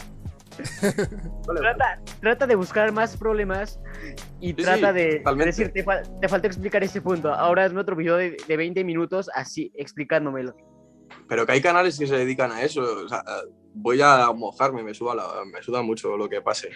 No 1.48 1.54
le- 1.54 1.60
trata, 1.62 2.02
trata 2.20 2.48
de 2.48 2.56
buscar 2.56 2.92
más 2.92 3.16
problemas 3.18 3.80
y 4.42 4.50
Sí, 4.50 4.54
trata 4.56 4.90
sí, 4.90 4.96
de 4.96 5.16
totalmente. 5.20 5.46
decir, 5.48 5.72
te, 5.74 5.86
fal- 5.86 6.20
te 6.20 6.28
falta 6.28 6.48
explicar 6.48 6.84
este 6.84 7.02
punto. 7.02 7.34
Ahora 7.34 7.64
hazme 7.66 7.80
otro 7.80 7.96
video 7.96 8.18
de, 8.18 8.36
de 8.48 8.58
20 8.58 8.84
minutos 8.84 9.30
así, 9.34 9.72
explicándomelo. 9.76 10.56
Pero 11.28 11.46
que 11.46 11.54
hay 11.54 11.62
canales 11.62 11.98
que 11.98 12.06
se 12.08 12.16
dedican 12.18 12.52
a 12.52 12.62
eso. 12.62 12.82
O 13.06 13.08
sea, 13.08 13.24
voy 13.74 14.02
a 14.02 14.32
mojarme, 14.34 14.84
me 14.84 14.94
suda, 14.94 15.16
la- 15.16 15.46
me 15.46 15.62
suda 15.64 15.82
mucho 15.82 16.16
lo 16.18 16.28
que 16.30 16.42
pase. 16.42 16.70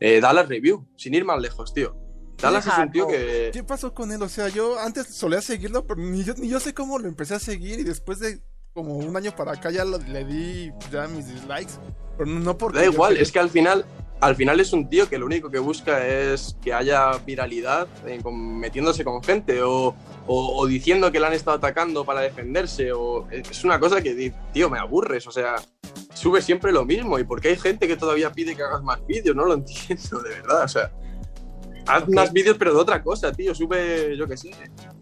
Eh, 0.00 0.20
Dallas 0.20 0.48
Review, 0.48 0.86
sin 0.96 1.14
ir 1.14 1.24
más 1.24 1.40
lejos, 1.40 1.72
tío. 1.74 1.96
Dallas 2.40 2.66
es 2.66 2.78
un 2.78 2.90
tío 2.90 3.06
que. 3.06 3.50
¿Qué 3.52 3.62
pasó 3.62 3.94
con 3.94 4.10
él? 4.10 4.20
O 4.22 4.28
sea, 4.28 4.48
yo 4.48 4.78
antes 4.78 5.06
solía 5.14 5.40
seguirlo, 5.40 5.86
pero 5.86 6.00
ni 6.00 6.24
yo, 6.24 6.34
ni 6.34 6.48
yo 6.48 6.58
sé 6.60 6.74
cómo 6.74 6.98
lo 6.98 7.06
empecé 7.08 7.34
a 7.34 7.38
seguir 7.38 7.78
y 7.80 7.84
después 7.84 8.18
de 8.18 8.40
como 8.74 8.94
un 8.96 9.14
año 9.16 9.34
para 9.36 9.52
acá 9.52 9.70
ya 9.70 9.84
lo- 9.84 9.98
le 9.98 10.24
di 10.24 10.72
ya 10.90 11.06
mis 11.08 11.28
dislikes. 11.28 11.74
Pero 12.16 12.30
no, 12.30 12.56
porque 12.56 12.78
Da 12.80 12.84
igual, 12.86 13.10
quería- 13.10 13.22
es 13.22 13.32
que 13.32 13.38
al 13.38 13.50
final, 13.50 13.84
al 14.20 14.36
final 14.36 14.60
es 14.60 14.72
un 14.72 14.88
tío 14.88 15.08
que 15.08 15.18
lo 15.18 15.26
único 15.26 15.50
que 15.50 15.58
busca 15.58 16.06
es 16.06 16.56
que 16.62 16.72
haya 16.72 17.12
viralidad 17.26 17.86
eh, 18.06 18.20
con- 18.22 18.58
metiéndose 18.58 19.04
con 19.04 19.22
gente 19.22 19.62
o, 19.62 19.94
o- 20.26 20.56
o 20.60 20.66
diciendo 20.66 21.12
que 21.12 21.20
le 21.20 21.26
han 21.26 21.32
estado 21.34 21.56
atacando 21.58 22.04
para 22.04 22.20
defenderse. 22.20 22.92
O, 22.92 23.28
es 23.30 23.64
una 23.64 23.78
cosa 23.78 24.00
que, 24.02 24.32
tío, 24.52 24.70
me 24.70 24.78
aburres. 24.78 25.26
O 25.26 25.32
sea, 25.32 25.56
sube 26.14 26.40
siempre 26.40 26.72
lo 26.72 26.84
mismo. 26.84 27.18
¿Y 27.18 27.24
por 27.24 27.40
qué 27.40 27.48
hay 27.48 27.56
gente 27.56 27.86
que 27.88 27.96
todavía 27.96 28.32
pide 28.32 28.56
que 28.56 28.62
hagas 28.62 28.82
más 28.82 29.04
vídeos? 29.06 29.36
No 29.36 29.44
lo 29.44 29.54
entiendo, 29.54 30.20
de 30.22 30.30
verdad. 30.30 30.64
O 30.64 30.68
sea, 30.68 30.90
haz 31.86 32.04
Ok. 32.04 32.08
más 32.10 32.32
vídeos, 32.32 32.56
pero 32.58 32.72
de 32.72 32.80
otra 32.80 33.02
cosa, 33.02 33.32
tío. 33.32 33.54
Sube, 33.54 34.16
yo 34.16 34.26
qué 34.26 34.36
sé, 34.36 34.50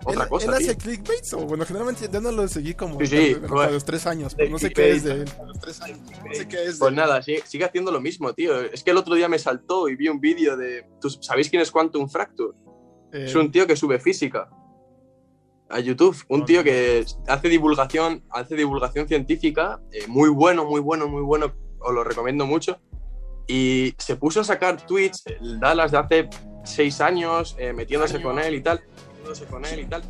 otra 0.04 0.22
¿Él, 0.24 0.28
cosa, 0.28 0.46
él 0.46 0.54
hace 0.54 0.76
clickbaits 0.76 1.34
o 1.34 1.38
bueno, 1.46 1.64
generalmente 1.66 2.08
ya 2.10 2.20
no 2.20 2.32
lo 2.32 2.48
seguí 2.48 2.74
como 2.74 2.98
Sí, 3.00 3.06
sí, 3.06 3.34
bueno. 3.48 3.70
los 3.72 3.84
tres 3.84 4.06
años, 4.06 4.34
pero 4.34 4.50
no 4.50 4.58
sé 4.58 4.70
qué 4.72 4.90
es 4.92 5.04
de 5.04 5.12
él. 5.12 5.24
A 5.40 5.44
los 5.44 5.60
tres 5.60 5.80
años, 5.82 5.98
no 6.00 6.34
sé 6.34 6.48
qué 6.48 6.64
es 6.64 6.72
de 6.74 6.78
Pues 6.78 6.90
él. 6.90 6.96
nada, 6.96 7.22
sigue, 7.22 7.42
sigue 7.46 7.64
haciendo 7.64 7.90
lo 7.92 8.00
mismo, 8.00 8.32
tío. 8.32 8.60
Es 8.60 8.82
que 8.82 8.90
el 8.92 8.96
otro 8.96 9.14
día 9.14 9.28
me 9.28 9.38
saltó 9.38 9.88
y 9.88 9.96
vi 9.96 10.08
un 10.08 10.20
vídeo 10.20 10.56
de. 10.56 10.86
¿tú 11.00 11.10
¿Sabéis 11.10 11.50
quién 11.50 11.60
es 11.62 11.70
Quantum 11.70 12.08
Fracture? 12.08 12.56
Eh, 13.12 13.24
Es 13.26 13.34
un 13.34 13.50
tío 13.52 13.66
que 13.66 13.76
sube 13.76 13.98
física. 13.98 14.48
a 15.68 15.78
YouTube. 15.78 16.16
Un 16.28 16.44
tío 16.44 16.64
que 16.64 17.04
hace 17.28 17.48
divulgación, 17.48 18.24
hace 18.30 18.56
divulgación 18.56 19.06
científica, 19.06 19.80
eh, 19.92 20.04
muy 20.08 20.28
bueno, 20.28 20.64
muy 20.64 20.80
bueno, 20.80 21.06
muy 21.06 21.22
bueno, 21.22 21.52
os 21.78 21.94
lo 21.94 22.02
recomiendo 22.02 22.44
mucho. 22.44 22.80
Y 23.46 23.94
se 23.98 24.16
puso 24.16 24.40
a 24.40 24.44
sacar 24.44 24.84
tweets, 24.84 25.24
el 25.26 25.60
Dallas 25.60 25.92
de 25.92 25.98
hace 25.98 26.28
seis 26.64 27.00
años, 27.00 27.54
eh, 27.58 27.72
metiéndose 27.72 28.20
con 28.20 28.38
él 28.40 28.54
y 28.56 28.62
tal. 28.62 28.80
Metiéndose 29.20 29.44
con 29.46 29.64
él 29.64 29.80
y 29.80 29.86
tal. 29.86 30.02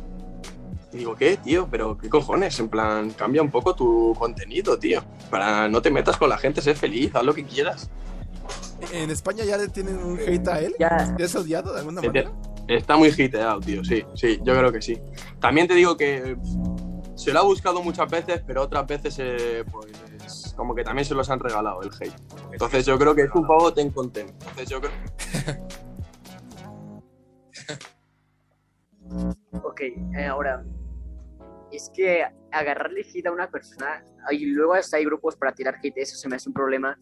Y 0.93 0.97
digo, 0.97 1.15
¿qué, 1.15 1.37
tío? 1.37 1.67
¿Pero 1.69 1.97
qué 1.97 2.09
cojones? 2.09 2.59
En 2.59 2.69
plan, 2.69 3.11
cambia 3.11 3.41
un 3.41 3.51
poco 3.51 3.75
tu 3.75 4.15
contenido, 4.17 4.77
tío. 4.77 5.03
Para 5.29 5.67
no 5.69 5.81
te 5.81 5.91
metas 5.91 6.17
con 6.17 6.29
la 6.29 6.37
gente, 6.37 6.61
sé 6.61 6.75
feliz, 6.75 7.13
haz 7.15 7.23
lo 7.23 7.33
que 7.33 7.45
quieras. 7.45 7.89
¿En 8.91 9.09
España 9.09 9.43
ya 9.45 9.57
le 9.57 9.67
tienen 9.67 9.97
un 9.97 10.19
hate 10.19 10.47
a 10.47 10.59
él? 10.59 10.75
Ya. 10.79 11.15
¿Ya 11.17 11.25
es 11.25 11.35
odiado 11.35 11.73
de 11.73 11.79
alguna 11.79 12.01
manera? 12.01 12.31
Está 12.67 12.95
muy 12.95 13.09
hiteado, 13.09 13.59
tío, 13.59 13.83
sí, 13.83 14.03
sí, 14.15 14.39
yo 14.43 14.55
creo 14.55 14.71
que 14.71 14.81
sí. 14.81 14.97
También 15.39 15.67
te 15.67 15.75
digo 15.75 15.97
que 15.97 16.37
se 17.15 17.31
lo 17.31 17.39
ha 17.39 17.43
buscado 17.43 17.83
muchas 17.83 18.09
veces, 18.09 18.41
pero 18.45 18.63
otras 18.63 18.87
veces, 18.87 19.15
eh, 19.19 19.63
pues, 19.69 20.53
como 20.55 20.73
que 20.73 20.83
también 20.83 21.05
se 21.05 21.13
los 21.13 21.29
han 21.29 21.39
regalado 21.39 21.81
el 21.81 21.89
hate. 21.89 22.13
Entonces 22.51 22.85
yo 22.85 22.97
creo 22.97 23.13
que 23.13 23.23
es 23.23 23.31
un 23.33 23.45
poco 23.45 23.73
ten 23.73 23.91
content. 23.91 24.29
Entonces 24.29 24.69
yo 24.69 24.81
creo... 24.81 24.91
Ok, 29.63 29.81
eh, 29.81 30.25
ahora, 30.25 30.63
es 31.71 31.89
que 31.93 32.23
agarrarle 32.51 33.01
hate 33.01 33.27
a 33.27 33.31
una 33.31 33.49
persona, 33.49 34.03
y 34.31 34.45
luego 34.47 34.73
hasta 34.73 34.97
hay 34.97 35.05
grupos 35.05 35.35
para 35.35 35.53
tirar 35.53 35.75
hate, 35.81 35.97
eso 35.97 36.15
se 36.17 36.27
me 36.29 36.35
hace 36.35 36.49
un 36.49 36.53
problema, 36.53 36.97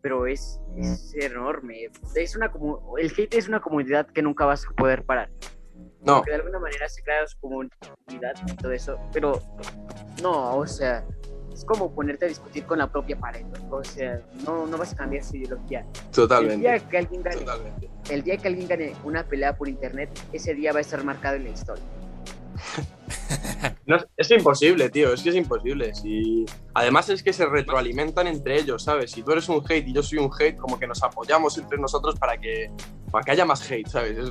pero 0.00 0.26
es, 0.26 0.60
es 0.76 1.14
enorme. 1.14 1.88
Es 2.14 2.34
una 2.36 2.50
comu- 2.52 2.80
el 2.98 3.12
hate 3.16 3.34
es 3.34 3.48
una 3.48 3.60
comunidad 3.60 4.06
que 4.08 4.22
nunca 4.22 4.44
vas 4.46 4.66
a 4.66 4.74
poder 4.74 5.04
parar. 5.04 5.30
No, 6.04 6.16
Porque 6.16 6.32
de 6.32 6.36
alguna 6.38 6.58
manera 6.58 6.88
se 6.88 7.02
crea 7.02 7.24
su 7.26 7.38
comunidad 7.38 8.34
y 8.46 8.56
todo 8.56 8.72
eso, 8.72 8.98
pero 9.12 9.40
no, 10.22 10.56
o 10.56 10.66
sea, 10.66 11.06
es 11.52 11.64
como 11.64 11.92
ponerte 11.94 12.24
a 12.24 12.28
discutir 12.28 12.64
con 12.64 12.78
la 12.78 12.86
propia 12.90 13.18
pared, 13.18 13.44
o 13.70 13.84
sea, 13.84 14.20
no, 14.46 14.66
no 14.66 14.78
vas 14.78 14.92
a 14.92 14.96
cambiar 14.96 15.22
su 15.24 15.36
ideología. 15.36 15.80
El 15.80 15.86
día 15.94 16.10
totalmente. 16.12 16.82
que 16.90 16.98
alguien 16.98 17.22
gane 17.22 17.36
Totalmente. 17.36 17.90
el 18.10 18.22
día 18.22 18.36
que 18.38 18.48
alguien 18.48 18.68
gane 18.68 18.92
una 19.04 19.24
pelea 19.24 19.56
por 19.56 19.68
internet, 19.68 20.10
ese 20.32 20.54
día 20.54 20.72
va 20.72 20.78
a 20.78 20.82
estar 20.82 21.02
marcado 21.04 21.36
en 21.36 21.44
la 21.44 21.50
historia. 21.50 21.84
No, 23.86 23.96
es 24.16 24.30
imposible, 24.30 24.90
tío, 24.90 25.12
es 25.12 25.22
que 25.22 25.30
es 25.30 25.36
imposible. 25.36 25.94
Si... 25.94 26.44
Además 26.74 27.08
es 27.08 27.22
que 27.22 27.32
se 27.32 27.46
retroalimentan 27.46 28.26
entre 28.26 28.58
ellos, 28.58 28.84
¿sabes? 28.84 29.10
Si 29.10 29.22
tú 29.22 29.32
eres 29.32 29.48
un 29.48 29.62
hate 29.68 29.86
y 29.88 29.92
yo 29.92 30.02
soy 30.02 30.18
un 30.18 30.30
hate, 30.38 30.56
como 30.56 30.78
que 30.78 30.86
nos 30.86 31.02
apoyamos 31.02 31.58
entre 31.58 31.78
nosotros 31.78 32.16
para 32.18 32.38
que, 32.38 32.70
para 33.10 33.24
que 33.24 33.32
haya 33.32 33.44
más 33.44 33.68
hate, 33.70 33.86
¿sabes? 33.88 34.18
Es- 34.18 34.30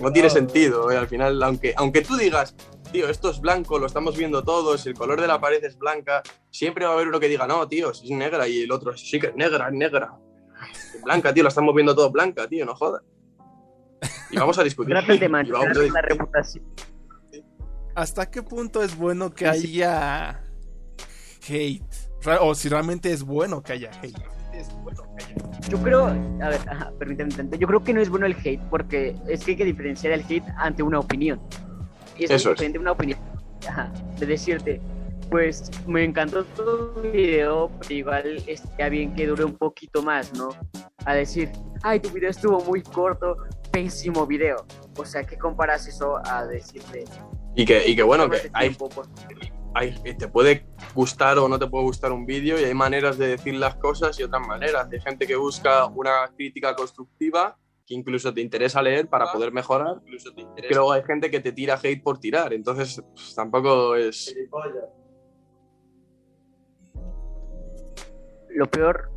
no 0.00 0.12
tiene 0.12 0.28
No. 0.28 0.34
sentido, 0.34 0.90
¿eh? 0.90 0.96
al 0.96 1.08
final, 1.08 1.42
aunque, 1.42 1.74
aunque 1.76 2.02
tú 2.02 2.16
digas, 2.16 2.54
tío, 2.96 3.10
esto 3.10 3.28
es 3.28 3.42
blanco, 3.42 3.78
lo 3.78 3.84
estamos 3.84 4.16
viendo 4.16 4.42
todos, 4.42 4.86
el 4.86 4.94
color 4.94 5.20
de 5.20 5.26
la 5.26 5.38
pared 5.38 5.62
es 5.62 5.76
blanca, 5.76 6.22
siempre 6.50 6.86
va 6.86 6.92
a 6.92 6.94
haber 6.94 7.08
uno 7.08 7.20
que 7.20 7.28
diga, 7.28 7.46
no, 7.46 7.68
tío, 7.68 7.92
si 7.92 8.06
es 8.06 8.10
negra, 8.16 8.48
y 8.48 8.62
el 8.62 8.72
otro, 8.72 8.96
sí 8.96 9.20
que 9.20 9.26
es 9.26 9.36
negra, 9.36 9.68
es 9.68 9.74
negra. 9.74 10.14
Es 10.94 11.02
blanca, 11.02 11.34
tío, 11.34 11.42
la 11.42 11.50
estamos 11.50 11.74
viendo 11.74 11.94
todo 11.94 12.10
blanca, 12.10 12.48
tío, 12.48 12.64
no 12.64 12.74
jodas. 12.74 13.02
Y 14.30 14.38
vamos 14.38 14.58
a 14.58 14.64
discutir. 14.64 14.96
Y 14.96 15.50
vamos 15.50 15.76
a 15.76 15.82
la 15.92 16.00
reputación. 16.00 16.64
¿Hasta 17.94 18.30
qué 18.30 18.42
punto 18.42 18.82
es 18.82 18.96
bueno 18.96 19.30
que 19.30 19.46
haya 19.46 20.42
hate? 21.46 21.82
O 22.40 22.54
si 22.54 22.70
realmente 22.70 23.12
es 23.12 23.22
bueno 23.22 23.62
que 23.62 23.74
haya 23.74 23.90
hate. 24.02 24.16
Yo 25.68 25.82
creo, 25.82 26.06
a 26.06 26.48
ver, 26.48 26.60
ajá, 26.66 26.92
permíteme 26.98 27.34
tanto, 27.34 27.56
yo 27.58 27.66
creo 27.66 27.84
que 27.84 27.92
no 27.92 28.00
es 28.00 28.08
bueno 28.08 28.24
el 28.24 28.34
hate 28.42 28.62
porque 28.70 29.14
es 29.28 29.44
que 29.44 29.50
hay 29.50 29.56
que 29.58 29.64
diferenciar 29.66 30.14
el 30.14 30.24
hate 30.26 30.46
ante 30.56 30.82
una 30.82 30.98
opinión. 30.98 31.42
Y 32.18 32.24
es 32.24 32.30
Eso 32.30 32.50
es. 32.50 32.56
diferente 32.56 32.78
una 32.78 32.92
opinión. 32.92 33.18
Ajá, 33.68 33.92
de 34.18 34.26
decirte, 34.26 34.80
pues 35.30 35.70
me 35.86 36.04
encantó 36.04 36.44
tu 36.44 37.00
video, 37.12 37.70
pero 37.80 37.94
igual 37.94 38.42
estaría 38.46 38.88
bien 38.88 39.14
que 39.14 39.26
dure 39.26 39.44
un 39.44 39.56
poquito 39.56 40.02
más, 40.02 40.32
¿no? 40.34 40.48
A 41.04 41.14
decir, 41.14 41.50
ay, 41.82 42.00
tu 42.00 42.10
video 42.10 42.30
estuvo 42.30 42.60
muy 42.64 42.82
corto, 42.82 43.36
pésimo 43.72 44.26
video. 44.26 44.64
O 44.96 45.04
sea, 45.04 45.24
¿qué 45.24 45.36
comparas 45.36 45.86
eso 45.88 46.18
a 46.24 46.46
decirte? 46.46 47.04
Y 47.54 47.64
que, 47.64 47.86
y 47.88 47.96
que 47.96 48.02
bueno, 48.02 48.28
que 48.30 48.38
"Tómate 48.38 48.50
hay, 48.54 48.70
por- 48.70 48.90
hay, 49.74 49.92
te 50.18 50.28
puede 50.28 50.66
gustar 50.94 51.38
o 51.38 51.48
no 51.48 51.58
te 51.58 51.66
puede 51.66 51.84
gustar 51.84 52.12
un 52.12 52.24
vídeo 52.24 52.58
y 52.60 52.64
hay 52.64 52.74
maneras 52.74 53.18
de 53.18 53.28
decir 53.28 53.54
las 53.54 53.74
cosas 53.76 54.18
y 54.20 54.22
otras 54.22 54.46
maneras. 54.46 54.88
Hay 54.92 55.00
gente 55.00 55.26
que 55.26 55.36
busca 55.36 55.86
una 55.86 56.28
crítica 56.36 56.74
constructiva 56.74 57.56
que 57.86 57.94
incluso 57.94 58.34
te 58.34 58.40
interesa 58.40 58.82
leer 58.82 59.08
para 59.08 59.32
poder 59.32 59.52
mejorar. 59.52 60.00
Que 60.56 60.74
luego 60.74 60.92
hay 60.92 61.04
gente 61.04 61.30
que 61.30 61.40
te 61.40 61.52
tira 61.52 61.78
hate 61.80 62.02
por 62.02 62.18
tirar. 62.18 62.52
Entonces, 62.52 63.00
pues, 63.14 63.34
tampoco 63.34 63.94
es. 63.94 64.34
lo 68.56 68.66
peor 68.70 69.10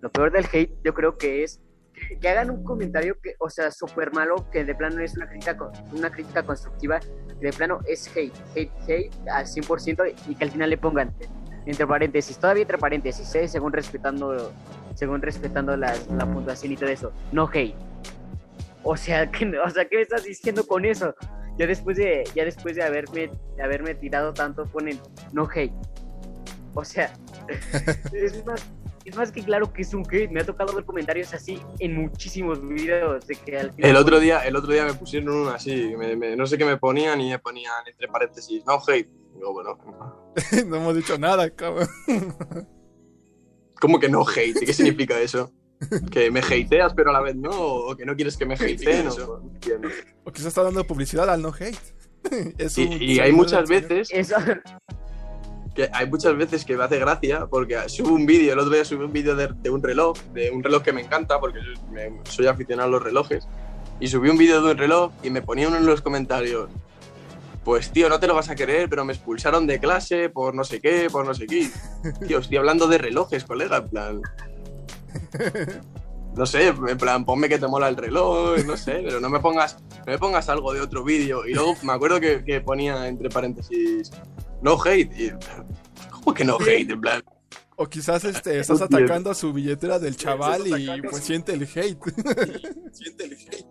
lo 0.00 0.12
peor 0.12 0.30
del 0.30 0.46
hate 0.52 0.72
yo 0.84 0.94
creo 0.94 1.18
que 1.18 1.42
es 1.42 1.60
que, 1.92 2.18
que 2.20 2.28
hagan 2.28 2.50
un 2.50 2.62
comentario 2.62 3.18
que 3.20 3.34
o 3.40 3.50
sea 3.50 3.72
súper 3.72 4.12
malo 4.12 4.48
que 4.52 4.64
de 4.64 4.76
plano 4.76 4.96
no 4.96 5.02
es 5.02 5.16
una 5.16 5.28
crítica 5.28 5.58
una 5.92 6.10
crítica 6.10 6.44
constructiva 6.44 7.00
que 7.00 7.46
de 7.46 7.52
plano 7.52 7.80
es 7.84 8.06
hate 8.16 8.32
hate 8.54 8.70
hate 8.86 9.12
al 9.28 9.46
100% 9.46 10.14
y 10.28 10.36
que 10.36 10.44
al 10.44 10.52
final 10.52 10.70
le 10.70 10.78
pongan 10.78 11.12
entre 11.66 11.84
paréntesis 11.84 12.38
todavía 12.38 12.62
entre 12.62 12.78
paréntesis 12.78 13.34
¿eh? 13.34 13.48
según 13.48 13.72
respetando 13.72 14.52
según 14.98 15.22
respetando 15.22 15.76
las- 15.76 16.08
la 16.08 16.26
puntuación 16.26 16.72
y 16.72 16.76
todo 16.76 16.88
eso 16.88 17.12
no 17.30 17.48
hate 17.52 17.74
o 18.82 18.96
sea 18.96 19.30
que 19.30 19.44
o 19.58 19.70
sea 19.70 19.84
qué 19.88 19.96
me 19.96 20.02
estás 20.02 20.24
diciendo 20.24 20.66
con 20.66 20.84
eso 20.84 21.14
ya 21.56 21.66
después 21.66 21.96
de 21.96 22.24
ya 22.34 22.44
después 22.44 22.74
de 22.76 22.82
haberme 22.82 23.30
de 23.56 23.62
haberme 23.62 23.94
tirado 23.94 24.32
tanto 24.34 24.64
ponen 24.66 24.98
no 25.32 25.48
hate 25.54 25.72
o 26.74 26.84
sea, 26.84 27.12
es 28.12 28.44
más, 28.46 28.64
es 29.04 29.16
más 29.16 29.32
que 29.32 29.42
claro 29.42 29.72
que 29.72 29.82
es 29.82 29.92
un 29.94 30.04
hate. 30.08 30.30
Me 30.30 30.42
ha 30.42 30.44
tocado 30.44 30.72
ver 30.74 30.84
comentarios 30.84 31.34
así 31.34 31.60
en 31.80 31.96
muchísimos 31.96 32.60
videos. 32.62 33.26
De 33.26 33.34
que 33.34 33.58
al 33.58 33.72
final 33.72 33.90
El 33.90 33.96
otro 33.96 34.20
día, 34.20 34.46
el 34.46 34.54
otro 34.54 34.70
día 34.72 34.84
me 34.84 34.92
pusieron 34.94 35.30
una 35.34 35.54
así, 35.56 35.96
me- 35.96 36.14
me- 36.14 36.36
no 36.36 36.46
sé 36.46 36.56
qué 36.56 36.64
me 36.64 36.76
ponían 36.76 37.20
y 37.20 37.30
me 37.30 37.38
ponían 37.40 37.72
entre 37.88 38.06
paréntesis, 38.06 38.62
no 38.64 38.78
hate. 38.86 39.08
Digo, 39.34 39.52
bueno, 39.54 39.76
no 40.68 40.76
hemos 40.76 40.94
dicho 40.94 41.18
nada, 41.18 41.50
cabrón. 41.50 41.88
¿Cómo 43.80 43.98
que 44.00 44.08
no 44.08 44.24
hate? 44.28 44.58
¿Qué 44.60 44.72
significa 44.72 45.20
eso? 45.20 45.52
¿Que 46.10 46.30
me 46.30 46.40
hateas 46.40 46.92
pero 46.94 47.10
a 47.10 47.12
la 47.12 47.20
vez 47.20 47.36
no? 47.36 47.50
¿O 47.50 47.96
que 47.96 48.04
no 48.04 48.16
quieres 48.16 48.36
que 48.36 48.44
me 48.44 48.54
hateen? 48.54 49.06
No, 49.06 49.16
no 49.16 49.50
entiendo. 49.54 49.88
O 50.24 50.32
quizás 50.32 50.48
está 50.48 50.62
dando 50.64 50.84
publicidad 50.84 51.28
al 51.30 51.40
no 51.42 51.52
hate. 51.58 51.76
Es 52.58 52.76
Y, 52.78 52.84
un 52.86 53.02
y 53.02 53.18
hay 53.20 53.30
muchas 53.32 53.68
veces 53.68 54.08
Eso, 54.12 54.34
que 55.74 55.88
hay 55.92 56.08
muchas 56.10 56.36
veces 56.36 56.64
que 56.64 56.76
me 56.76 56.82
hace 56.82 56.98
gracia 56.98 57.46
porque 57.46 57.78
subo 57.88 58.12
un 58.12 58.26
vídeo, 58.26 58.52
el 58.54 58.58
otro 58.58 58.72
día 58.74 58.84
subí 58.84 59.04
un 59.04 59.12
vídeo 59.12 59.36
de, 59.36 59.48
de 59.62 59.70
un 59.70 59.80
reloj, 59.82 60.18
de 60.34 60.50
un 60.50 60.62
reloj 60.64 60.82
que 60.82 60.92
me 60.92 61.00
encanta 61.02 61.38
porque 61.38 61.60
me- 61.92 62.18
soy 62.24 62.46
aficionado 62.48 62.88
a 62.88 62.90
los 62.90 63.02
relojes 63.02 63.46
y 64.00 64.08
subí 64.08 64.28
un 64.28 64.36
vídeo 64.38 64.60
de 64.60 64.72
un 64.72 64.76
reloj 64.78 65.12
y 65.22 65.30
me 65.30 65.40
ponía 65.42 65.68
uno 65.68 65.76
en 65.76 65.86
los 65.86 66.02
comentarios 66.02 66.68
pues 67.68 67.92
tío, 67.92 68.08
no 68.08 68.18
te 68.18 68.26
lo 68.26 68.34
vas 68.34 68.48
a 68.48 68.56
creer, 68.56 68.88
pero 68.88 69.04
me 69.04 69.12
expulsaron 69.12 69.66
de 69.66 69.78
clase 69.78 70.30
por 70.30 70.54
no 70.54 70.64
sé 70.64 70.80
qué, 70.80 71.10
por 71.12 71.26
no 71.26 71.34
sé 71.34 71.46
qué. 71.46 71.68
Tío, 72.26 72.38
estoy 72.38 72.56
hablando 72.56 72.88
de 72.88 72.96
relojes, 72.96 73.44
colega, 73.44 73.76
en 73.76 73.88
plan. 73.90 74.22
No 76.34 76.46
sé, 76.46 76.68
en 76.68 76.96
plan, 76.96 77.26
ponme 77.26 77.46
que 77.46 77.58
te 77.58 77.66
mola 77.66 77.90
el 77.90 77.96
reloj, 77.96 78.64
no 78.64 78.74
sé, 78.78 79.02
pero 79.04 79.20
no 79.20 79.28
me 79.28 79.40
pongas, 79.40 79.76
no 79.98 80.12
me 80.12 80.18
pongas 80.18 80.48
algo 80.48 80.72
de 80.72 80.80
otro 80.80 81.04
vídeo. 81.04 81.44
Y 81.46 81.52
luego 81.52 81.76
me 81.82 81.92
acuerdo 81.92 82.18
que, 82.20 82.42
que 82.42 82.62
ponía 82.62 83.06
entre 83.06 83.28
paréntesis, 83.28 84.12
no 84.62 84.82
hate. 84.82 85.12
Y, 85.18 85.32
¿Cómo 86.10 86.32
que 86.32 86.44
no 86.46 86.56
hate? 86.56 86.90
En 86.90 87.00
plan, 87.02 87.22
O 87.76 87.86
quizás 87.86 88.24
este, 88.24 88.60
estás 88.60 88.80
atacando 88.80 89.30
a 89.30 89.34
su 89.34 89.52
billetera 89.52 89.98
del 89.98 90.16
chaval 90.16 90.66
y 90.68 91.02
pues 91.02 91.22
siente 91.22 91.52
el 91.52 91.64
hate. 91.64 91.98
siente 92.92 93.24
el 93.24 93.32
hate. 93.34 93.66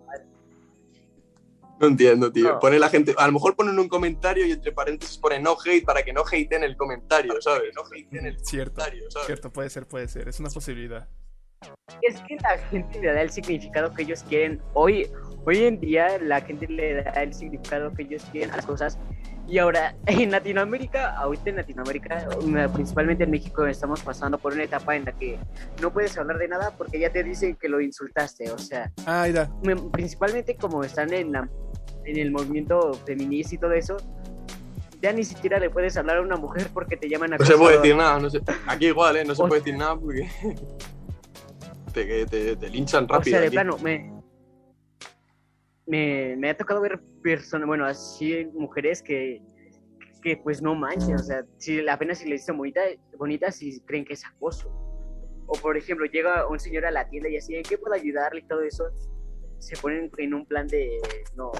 No 1.80 1.86
entiendo, 1.86 2.32
tío. 2.32 2.54
No. 2.54 2.58
Pone 2.58 2.78
la 2.78 2.88
gente, 2.88 3.14
a 3.16 3.26
lo 3.26 3.32
mejor 3.32 3.54
ponen 3.54 3.78
un 3.78 3.88
comentario 3.88 4.46
y 4.46 4.52
entre 4.52 4.72
paréntesis 4.72 5.16
pone 5.18 5.38
no 5.40 5.56
hate 5.64 5.84
para 5.84 6.02
que 6.02 6.12
no 6.12 6.22
hateen 6.22 6.64
el 6.64 6.76
comentario, 6.76 7.40
¿sabes? 7.40 7.72
No 7.74 7.82
hateen 7.82 8.26
el 8.26 8.38
Cierto, 8.44 8.74
comentario, 8.74 9.10
¿sabes? 9.10 9.26
cierto, 9.26 9.52
puede 9.52 9.70
ser, 9.70 9.86
puede 9.86 10.08
ser. 10.08 10.28
Es 10.28 10.40
una 10.40 10.50
posibilidad. 10.50 11.08
es 12.02 12.20
que 12.22 12.36
la 12.36 12.58
gente 12.70 13.00
le 13.00 13.12
da 13.12 13.22
el 13.22 13.30
significado 13.30 13.92
que 13.94 14.02
ellos 14.02 14.24
quieren. 14.28 14.60
Hoy, 14.74 15.10
hoy 15.44 15.64
en 15.64 15.80
día 15.80 16.18
la 16.18 16.40
gente 16.40 16.66
le 16.66 17.02
da 17.02 17.10
el 17.22 17.32
significado 17.34 17.92
que 17.94 18.02
ellos 18.02 18.24
quieren 18.32 18.50
a 18.50 18.56
las 18.56 18.66
cosas. 18.66 18.98
Y 19.48 19.58
ahora 19.58 19.94
en 20.06 20.30
Latinoamérica, 20.30 21.16
ahorita 21.16 21.50
en 21.50 21.56
Latinoamérica, 21.56 22.28
una- 22.44 22.70
principalmente 22.72 23.24
en 23.24 23.30
México, 23.30 23.66
estamos 23.66 24.02
pasando 24.02 24.38
por 24.38 24.52
una 24.52 24.64
etapa 24.64 24.94
en 24.94 25.06
la 25.06 25.12
que 25.12 25.38
no 25.80 25.92
puedes 25.92 26.16
hablar 26.18 26.38
de 26.38 26.48
nada 26.48 26.72
porque 26.76 27.00
ya 27.00 27.10
te 27.10 27.22
dicen 27.24 27.56
que 27.56 27.68
lo 27.68 27.80
insultaste. 27.80 28.50
O 28.52 28.58
sea, 28.58 28.90
Ah, 29.06 29.24
mira. 29.26 29.48
principalmente 29.90 30.56
como 30.56 30.84
están 30.84 31.12
en, 31.14 31.32
la, 31.32 31.48
en 32.04 32.18
el 32.18 32.30
movimiento 32.30 32.92
feminista 33.06 33.54
y 33.54 33.58
todo 33.58 33.72
eso, 33.72 33.96
ya 35.00 35.12
ni 35.12 35.24
siquiera 35.24 35.58
le 35.60 35.70
puedes 35.70 35.96
hablar 35.96 36.18
a 36.18 36.22
una 36.22 36.36
mujer 36.36 36.68
porque 36.74 36.96
te 36.96 37.08
llaman 37.08 37.30
No 37.38 37.44
se 37.44 37.56
puede 37.56 37.76
decir 37.78 37.96
nada, 37.96 38.18
no 38.18 38.28
sé. 38.28 38.40
Aquí 38.66 38.86
igual, 38.88 39.16
¿eh? 39.16 39.24
No 39.24 39.34
se 39.34 39.42
O- 39.42 39.48
puede 39.48 39.60
decir 39.60 39.76
nada 39.78 39.96
porque 39.96 40.28
te, 41.94 42.06
que 42.06 42.26
te, 42.26 42.56
te 42.56 42.68
linchan 42.68 43.04
O 43.04 43.14
rápido. 43.14 43.30
sea, 43.32 43.40
de 43.40 43.46
aquí. 43.46 43.54
plano, 43.54 43.78
me... 43.78 44.17
me, 45.88 46.36
me 46.36 46.50
ha 46.50 46.56
tocado 46.56 46.80
ver 46.80 47.00
personas, 47.22 47.66
bueno, 47.66 47.86
así 47.86 48.46
mujeres 48.52 49.02
que, 49.02 49.42
que 50.22 50.36
pues 50.36 50.60
no 50.62 50.74
manchen, 50.74 51.14
o 51.14 51.18
sea, 51.18 51.44
si 51.56 51.86
apenas 51.88 52.18
si 52.18 52.28
le 52.28 52.34
dicen 52.34 52.58
bonita, 52.58 52.82
bonita, 53.16 53.50
si 53.50 53.80
creen 53.80 54.04
que 54.04 54.12
es 54.12 54.24
acoso. 54.24 54.70
O 55.46 55.52
por 55.54 55.78
ejemplo, 55.78 56.04
llega 56.04 56.46
un 56.46 56.60
señor 56.60 56.84
a 56.84 56.90
la 56.90 57.08
tienda 57.08 57.30
y 57.30 57.38
así, 57.38 57.56
¿en 57.56 57.62
qué 57.62 57.78
puedo 57.78 57.94
ayudarle 57.94 58.40
y 58.40 58.46
todo 58.46 58.62
eso? 58.62 58.84
Se 59.58 59.76
ponen 59.78 60.10
en 60.18 60.34
un 60.34 60.44
plan 60.44 60.66
de, 60.68 60.98
no. 61.34 61.52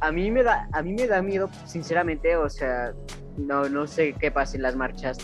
A 0.00 0.10
mí 0.10 0.30
me 0.32 0.42
da, 0.42 0.68
a 0.72 0.82
mí 0.82 0.92
me 0.92 1.06
da 1.06 1.22
miedo, 1.22 1.48
sinceramente, 1.64 2.36
o 2.36 2.50
sea, 2.50 2.92
no, 3.36 3.68
no 3.68 3.86
sé 3.86 4.14
qué 4.18 4.32
pasa 4.32 4.56
en 4.56 4.62
las 4.62 4.74
marchas, 4.74 5.18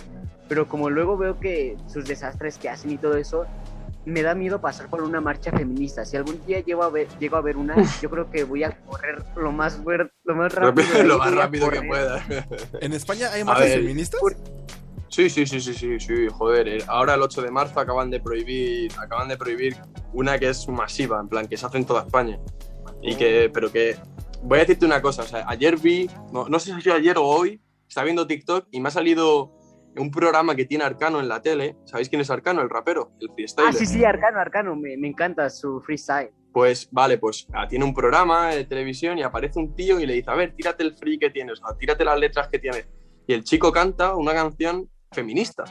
pero 0.49 0.69
como 0.69 0.89
luego 0.89 1.17
veo 1.17 1.41
que 1.41 1.77
sus 1.89 2.07
desastres 2.07 2.59
que 2.59 2.69
hacen 2.69 2.93
y 2.93 2.99
todo 2.99 3.17
eso, 3.17 3.45
me 4.07 4.23
da 4.23 4.35
miedo 4.35 4.61
pasar 4.61 4.89
por 4.89 5.03
una 5.03 5.21
marcha 5.21 5.51
feminista. 5.51 6.05
Si 6.05 6.17
algún 6.17 6.41
día 6.47 6.61
llego 6.61 6.85
a 6.85 6.91
ver, 6.91 7.09
llego 7.19 7.37
a 7.37 7.41
ver 7.41 7.57
una, 7.57 7.75
yo 8.01 8.09
creo 8.09 8.31
que 8.31 8.45
voy 8.45 8.63
a 8.63 8.71
correr 8.83 9.23
lo 9.37 9.51
más, 9.51 9.81
lo 10.25 10.35
más 10.35 10.55
rápido. 10.55 11.03
lo 11.05 11.19
más 11.19 11.35
rápido 11.35 11.69
que 11.69 11.83
pueda. 11.83 12.25
¿En 12.81 12.93
España 12.93 13.31
hay 13.33 13.45
marchas 13.45 13.75
feministas? 13.75 14.21
Sí, 15.09 15.29
sí, 15.29 15.47
sí, 15.47 15.61
sí, 15.61 15.75
sí, 15.75 15.99
sí, 15.99 16.29
joder. 16.31 16.69
eh, 16.69 16.85
Ahora 16.87 17.15
el 17.15 17.23
8 17.23 17.43
de 17.43 17.51
marzo 17.51 17.81
acaban 17.81 18.11
de 18.11 18.21
prohibir, 18.21 18.93
acaban 18.99 19.29
de 19.29 19.37
prohibir 19.37 19.77
una 20.13 20.39
que 20.39 20.51
es 20.51 20.69
masiva, 20.69 21.19
en 21.21 21.29
plan, 21.29 21.47
que 21.47 21.57
se 21.57 21.67
hace 21.67 21.79
en 21.79 21.85
toda 21.85 22.03
España. 22.03 22.39
Y 23.03 23.17
que, 23.17 23.51
pero 23.53 23.73
que, 23.73 23.97
voy 24.43 24.59
a 24.59 24.61
decirte 24.61 24.87
una 24.87 25.03
cosa, 25.03 25.23
o 25.23 25.27
sea, 25.27 25.45
ayer 25.49 25.77
vi, 25.79 26.09
no, 26.33 26.49
no 26.49 26.59
sé 26.59 26.81
si 26.81 26.91
ayer 26.91 27.19
o 27.19 27.25
hoy, 27.25 27.61
estaba 27.89 28.05
viendo 28.05 28.27
TikTok 28.27 28.69
y 28.71 28.81
me 28.81 28.89
ha 28.89 28.93
salido 28.93 29.56
un 29.99 30.11
programa 30.11 30.55
que 30.55 30.65
tiene 30.65 30.85
Arcano 30.85 31.21
en 31.21 31.29
la 31.29 31.41
tele. 31.41 31.77
¿Sabéis 31.85 32.09
quién 32.09 32.21
es 32.21 32.31
Arcano? 32.31 32.63
El 32.63 32.71
rapero, 32.71 33.13
el 33.21 33.31
freestyler. 33.35 33.71
Ah, 33.71 33.73
sí, 33.73 33.87
sí, 33.87 34.05
Arcano, 34.05 34.39
Arcano, 34.39 34.77
me, 34.77 34.97
me 34.97 35.09
encanta 35.09 35.49
su 35.51 35.81
freestyle. 35.81 36.31
Pues 36.53 36.89
vale, 36.91 37.19
pues 37.19 37.47
ah, 37.53 37.69
tiene 37.69 37.85
un 37.85 37.93
programa 37.93 38.51
de 38.51 38.65
televisión 38.65 39.19
y 39.19 39.23
aparece 39.23 39.59
un 39.59 39.75
tío 39.75 40.01
y 40.01 40.07
le 40.07 40.15
dice, 40.15 40.31
a 40.31 40.35
ver, 40.35 40.55
tírate 40.55 40.83
el 40.83 40.97
free 40.97 41.19
que 41.19 41.31
tienes, 41.31 41.61
o 41.63 41.75
tírate 41.77 42.05
las 42.05 42.19
letras 42.19 42.49
que 42.49 42.59
tienes. 42.59 42.87
Y 43.27 43.35
el 43.35 43.45
chico 43.45 43.71
canta 43.73 44.15
una 44.15 44.33
canción 44.33 44.89
feminista. 45.13 45.65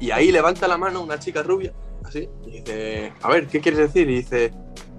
Y 0.00 0.10
ahí 0.10 0.32
levanta 0.32 0.66
la 0.66 0.78
mano 0.78 1.02
una 1.02 1.18
chica 1.18 1.42
rubia, 1.42 1.72
así, 2.04 2.28
y 2.46 2.60
dice, 2.60 3.12
a 3.22 3.28
ver, 3.28 3.46
¿qué 3.46 3.60
quieres 3.60 3.78
decir? 3.78 4.08
Y 4.08 4.16
dice, 4.16 4.52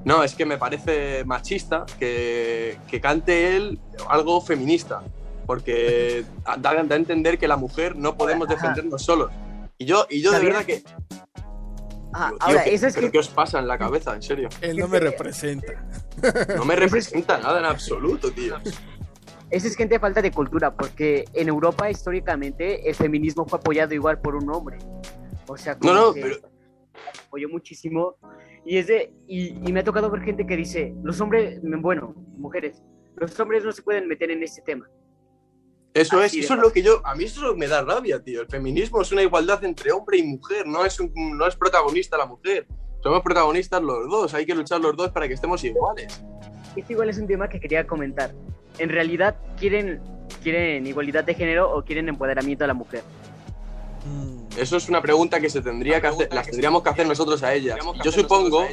no, 0.06 0.24
es 0.24 0.36
que 0.36 0.46
me 0.46 0.58
parece 0.58 1.24
machista 1.26 1.86
que, 1.98 2.78
que 2.90 3.02
cante 3.02 3.56
él 3.56 3.80
algo 4.10 4.42
feminista, 4.42 5.04
porque 5.50 6.26
da, 6.46 6.58
da 6.58 6.94
a 6.94 6.96
entender 6.96 7.40
que 7.40 7.48
la 7.48 7.58
mujer 7.58 7.96
no 7.96 8.16
podemos 8.16 8.48
defendernos 8.48 9.02
solos. 9.04 9.32
Y 9.80 9.86
yo, 9.86 10.06
y 10.08 10.22
yo 10.22 10.32
de 10.32 10.42
verdad 10.46 10.64
que... 10.64 10.84
Ah, 12.14 12.28
digo, 12.28 12.38
tío, 12.38 12.48
ahora, 12.50 12.64
¿qué- 12.66 12.74
eso 12.76 12.86
es 12.86 12.94
pero 12.94 13.08
que 13.08 13.12
¿Qué 13.14 13.18
os 13.18 13.30
pasa 13.30 13.58
en 13.58 13.68
la 13.68 13.80
cabeza? 13.80 14.14
En 14.14 14.22
serio. 14.22 14.48
Él 14.62 14.78
no 14.78 14.88
me 14.88 15.00
representa. 15.00 15.74
No 16.56 16.66
me 16.66 16.76
representa 16.76 17.40
nada 17.40 17.58
en 17.58 17.66
absoluto, 17.66 18.30
tío. 18.32 18.58
Esa 19.50 19.68
es 19.68 19.76
gente 19.76 19.96
de 19.96 20.00
falta 20.00 20.22
de 20.22 20.30
cultura, 20.30 20.72
porque 20.76 21.26
en 21.34 21.48
Europa 21.48 21.90
históricamente 21.90 22.88
el 22.88 22.94
feminismo 22.94 23.44
fue 23.48 23.58
apoyado 23.58 23.96
igual 23.96 24.20
por 24.22 24.36
un 24.36 24.52
hombre. 24.52 24.78
O 25.48 25.58
sea, 25.58 25.80
como 25.80 25.92
No, 25.94 26.00
no, 26.10 26.14
que 26.14 26.22
pero- 26.22 26.36
apoyó 27.26 27.50
muchísimo. 27.50 28.18
Y, 28.66 28.78
es 28.78 28.86
de, 28.86 29.12
y, 29.28 29.68
y 29.68 29.74
me 29.74 29.80
ha 29.80 29.84
tocado 29.84 30.12
ver 30.12 30.22
gente 30.22 30.46
que 30.46 30.56
dice, 30.56 30.94
los 31.02 31.20
hombres, 31.20 31.60
bueno, 31.64 32.14
mujeres, 32.38 32.84
los 33.16 33.40
hombres 33.40 33.64
no 33.66 33.72
se 33.72 33.82
pueden 33.82 34.08
meter 34.08 34.30
en 34.30 34.44
este 34.44 34.62
tema. 34.62 34.88
Eso 35.94 36.20
Así 36.20 36.40
es, 36.40 36.46
eso 36.46 36.54
es 36.54 36.60
lo 36.60 36.72
que 36.72 36.84
yo, 36.84 37.02
a 37.06 37.16
mí 37.16 37.24
eso 37.24 37.42
es 37.42 37.48
lo 37.48 37.54
que 37.54 37.60
me 37.60 37.68
da 37.68 37.82
rabia, 37.84 38.22
tío. 38.24 38.42
El 38.42 38.48
feminismo 38.48 39.02
es 39.02 39.12
una 39.12 39.24
igualdad 39.24 39.64
entre 39.64 39.92
hombre 39.92 40.18
y 40.18 40.24
mujer, 40.24 40.68
no 40.68 40.86
es, 40.86 41.00
un- 41.00 41.12
no 41.38 41.48
es 41.48 41.56
protagonista 41.56 42.18
la 42.18 42.26
mujer. 42.28 42.68
Somos 43.02 43.22
protagonistas 43.22 43.82
los 43.82 44.08
dos, 44.10 44.34
hay 44.34 44.46
que 44.46 44.54
luchar 44.54 44.82
los 44.82 44.96
dos 44.96 45.10
para 45.12 45.28
que 45.28 45.34
estemos 45.34 45.64
iguales. 45.64 46.22
Este 46.76 46.94
igual 46.94 47.10
es 47.10 47.18
un 47.18 47.26
tema 47.28 47.50
que 47.50 47.60
quería 47.60 47.88
comentar. 47.88 48.34
En 48.78 48.90
realidad, 48.90 49.38
¿quieren, 49.60 50.00
¿quieren 50.44 50.86
igualdad 50.86 51.24
de 51.24 51.34
género 51.34 51.72
o 51.76 51.84
quieren 51.84 52.08
empoderamiento 52.08 52.64
a 52.66 52.68
la 52.68 52.74
mujer? 52.76 53.02
Mm, 54.06 54.39
Eso 54.60 54.76
es 54.76 54.90
una 54.90 55.02
pregunta 55.02 55.40
que 55.40 55.50
se 55.50 55.62
tendría 55.62 56.02
que 56.02 56.08
hacer, 56.08 56.34
las 56.34 56.48
tendríamos 56.48 56.84
que 56.84 56.90
hacer 56.90 57.08
nosotros 57.08 57.42
a 57.44 57.54
ellas. 57.54 57.80
Y 57.96 58.04
yo 58.04 58.12
supongo, 58.12 58.66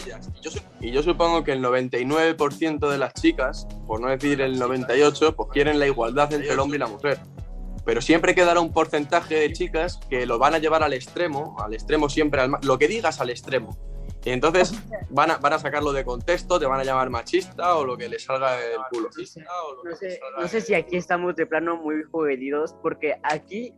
y 0.80 0.90
yo 0.90 1.02
supongo 1.02 1.44
que 1.44 1.52
el 1.52 1.62
99% 1.62 2.90
de 2.90 2.98
las 2.98 3.14
chicas, 3.14 3.68
por 3.86 4.00
no 4.00 4.08
decir 4.08 4.40
el 4.40 4.58
98, 4.58 5.36
pues 5.36 5.48
quieren 5.52 5.78
la 5.78 5.86
igualdad 5.86 6.32
entre 6.32 6.52
el 6.52 6.58
hombre 6.58 6.76
y 6.76 6.80
la 6.80 6.88
mujer. 6.88 7.20
Pero 7.84 8.02
siempre 8.02 8.34
quedará 8.34 8.58
un 8.60 8.72
porcentaje 8.72 9.36
de 9.36 9.52
chicas 9.52 10.00
que 10.10 10.26
lo 10.26 10.40
van 10.40 10.54
a 10.54 10.58
llevar 10.58 10.82
al 10.82 10.92
extremo, 10.92 11.56
al 11.60 11.72
extremo 11.72 12.08
siempre, 12.08 12.40
al 12.40 12.50
lo 12.62 12.78
que 12.78 12.88
digas 12.88 13.20
al 13.20 13.30
extremo. 13.30 13.78
Y 14.26 14.30
entonces 14.30 14.74
van 15.08 15.30
a, 15.30 15.36
van 15.36 15.52
a 15.52 15.58
sacarlo 15.60 15.92
de 15.92 16.04
contexto, 16.04 16.58
te 16.58 16.66
van 16.66 16.80
a 16.80 16.84
llamar 16.84 17.10
machista 17.10 17.76
o 17.76 17.84
lo 17.84 17.96
que 17.96 18.08
les 18.08 18.24
salga 18.24 18.56
del 18.56 18.80
culo. 18.90 19.08
No 19.84 19.94
sé, 19.94 20.20
no 20.36 20.48
sé 20.48 20.60
si 20.62 20.74
aquí 20.74 20.96
estamos 20.96 21.36
de 21.36 21.46
plano 21.46 21.76
muy 21.76 22.02
jodidos, 22.10 22.74
porque 22.82 23.14
aquí, 23.22 23.72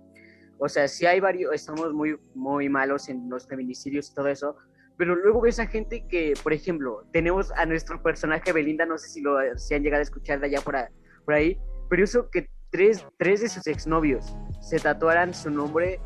o 0.59 0.69
sea, 0.69 0.89
sí 0.89 1.07
hay 1.07 1.21
varios, 1.21 1.55
estamos 1.55 1.93
muy, 1.93 2.19
muy 2.35 2.69
malos 2.69 3.09
en 3.09 3.29
los 3.31 3.47
feminicidios 3.47 4.11
y 4.11 4.15
todo 4.15 4.29
eso, 4.29 4.57
pero 4.97 5.15
luego 5.15 5.41
ves 5.41 5.61
a 5.61 5.67
gente 5.67 6.07
que, 6.09 6.35
por 6.43 6.53
ejemplo, 6.53 7.05
tenemos 7.13 7.53
a 7.53 7.65
nuestro 7.67 8.03
personaje 8.03 8.53
Belinda, 8.53 8.85
no 8.85 8.99
sé 8.99 9.09
si 9.09 9.21
lo 9.21 9.37
si 9.57 9.75
han 9.75 9.83
llegado 9.83 10.01
a 10.01 10.03
escuchar 10.03 10.41
de 10.41 10.47
allá 10.47 10.61
por, 10.61 10.77
a- 10.77 10.91
por 11.25 11.35
ahí, 11.35 11.59
pero 11.89 12.03
eso 12.05 12.29
que 12.31 12.49
tres, 12.71 13.07
tres 13.17 13.41
de 13.43 13.49
sus 13.49 13.67
exnovios 13.67 14.35
se 14.61 14.79
tatuaran 14.79 15.33
su 15.35 15.51
nombre 15.51 16.01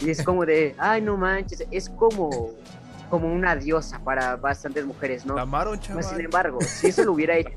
y 0.00 0.10
es 0.10 0.22
como 0.22 0.44
de, 0.44 0.74
ay, 0.78 1.00
no 1.02 1.16
manches, 1.16 1.64
es 1.70 1.88
como, 1.90 2.50
como 3.08 3.32
una 3.32 3.54
diosa 3.54 4.02
para 4.02 4.36
bastantes 4.36 4.84
mujeres, 4.84 5.24
¿no? 5.24 5.36
La 5.36 5.42
amaron, 5.42 5.76
Más 5.78 5.86
sin 5.88 6.02
chaval. 6.02 6.20
embargo, 6.22 6.58
si 6.60 6.88
eso 6.88 7.04
lo 7.04 7.12
hubiera 7.12 7.36
hecho. 7.36 7.50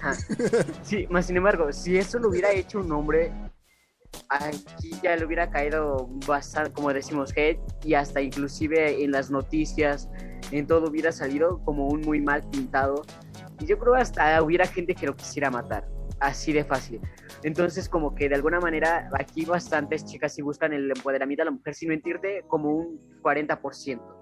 Ajá. 0.00 0.14
Sí, 0.82 1.06
más 1.10 1.26
sin 1.26 1.36
embargo, 1.36 1.72
si 1.72 1.98
eso 1.98 2.18
lo 2.18 2.28
hubiera 2.28 2.50
hecho 2.52 2.78
un 2.80 2.90
hombre, 2.92 3.30
aquí 4.28 4.90
ya 5.02 5.16
le 5.16 5.24
hubiera 5.24 5.50
caído 5.50 6.08
como 6.74 6.92
decimos, 6.92 7.32
hate, 7.36 7.60
y 7.84 7.94
hasta 7.94 8.20
inclusive 8.20 9.02
en 9.02 9.10
las 9.12 9.30
noticias, 9.30 10.08
en 10.50 10.66
todo 10.66 10.88
hubiera 10.90 11.12
salido 11.12 11.62
como 11.64 11.88
un 11.88 12.00
muy 12.02 12.20
mal 12.20 12.48
pintado. 12.50 13.02
Y 13.60 13.66
yo 13.66 13.78
creo 13.78 13.94
hasta 13.94 14.42
hubiera 14.42 14.66
gente 14.66 14.94
que 14.94 15.06
lo 15.06 15.16
quisiera 15.16 15.50
matar, 15.50 15.88
así 16.20 16.52
de 16.52 16.64
fácil. 16.64 17.00
Entonces, 17.42 17.88
como 17.88 18.14
que 18.14 18.28
de 18.28 18.34
alguna 18.34 18.60
manera, 18.60 19.08
aquí 19.18 19.44
bastantes 19.44 20.04
chicas 20.04 20.34
sí 20.34 20.42
buscan 20.42 20.72
el 20.72 20.90
empoderamiento 20.90 21.42
de 21.42 21.44
la 21.46 21.50
mujer, 21.52 21.74
sin 21.74 21.88
mentirte, 21.90 22.44
como 22.48 22.72
un 22.74 23.00
40% 23.22 24.18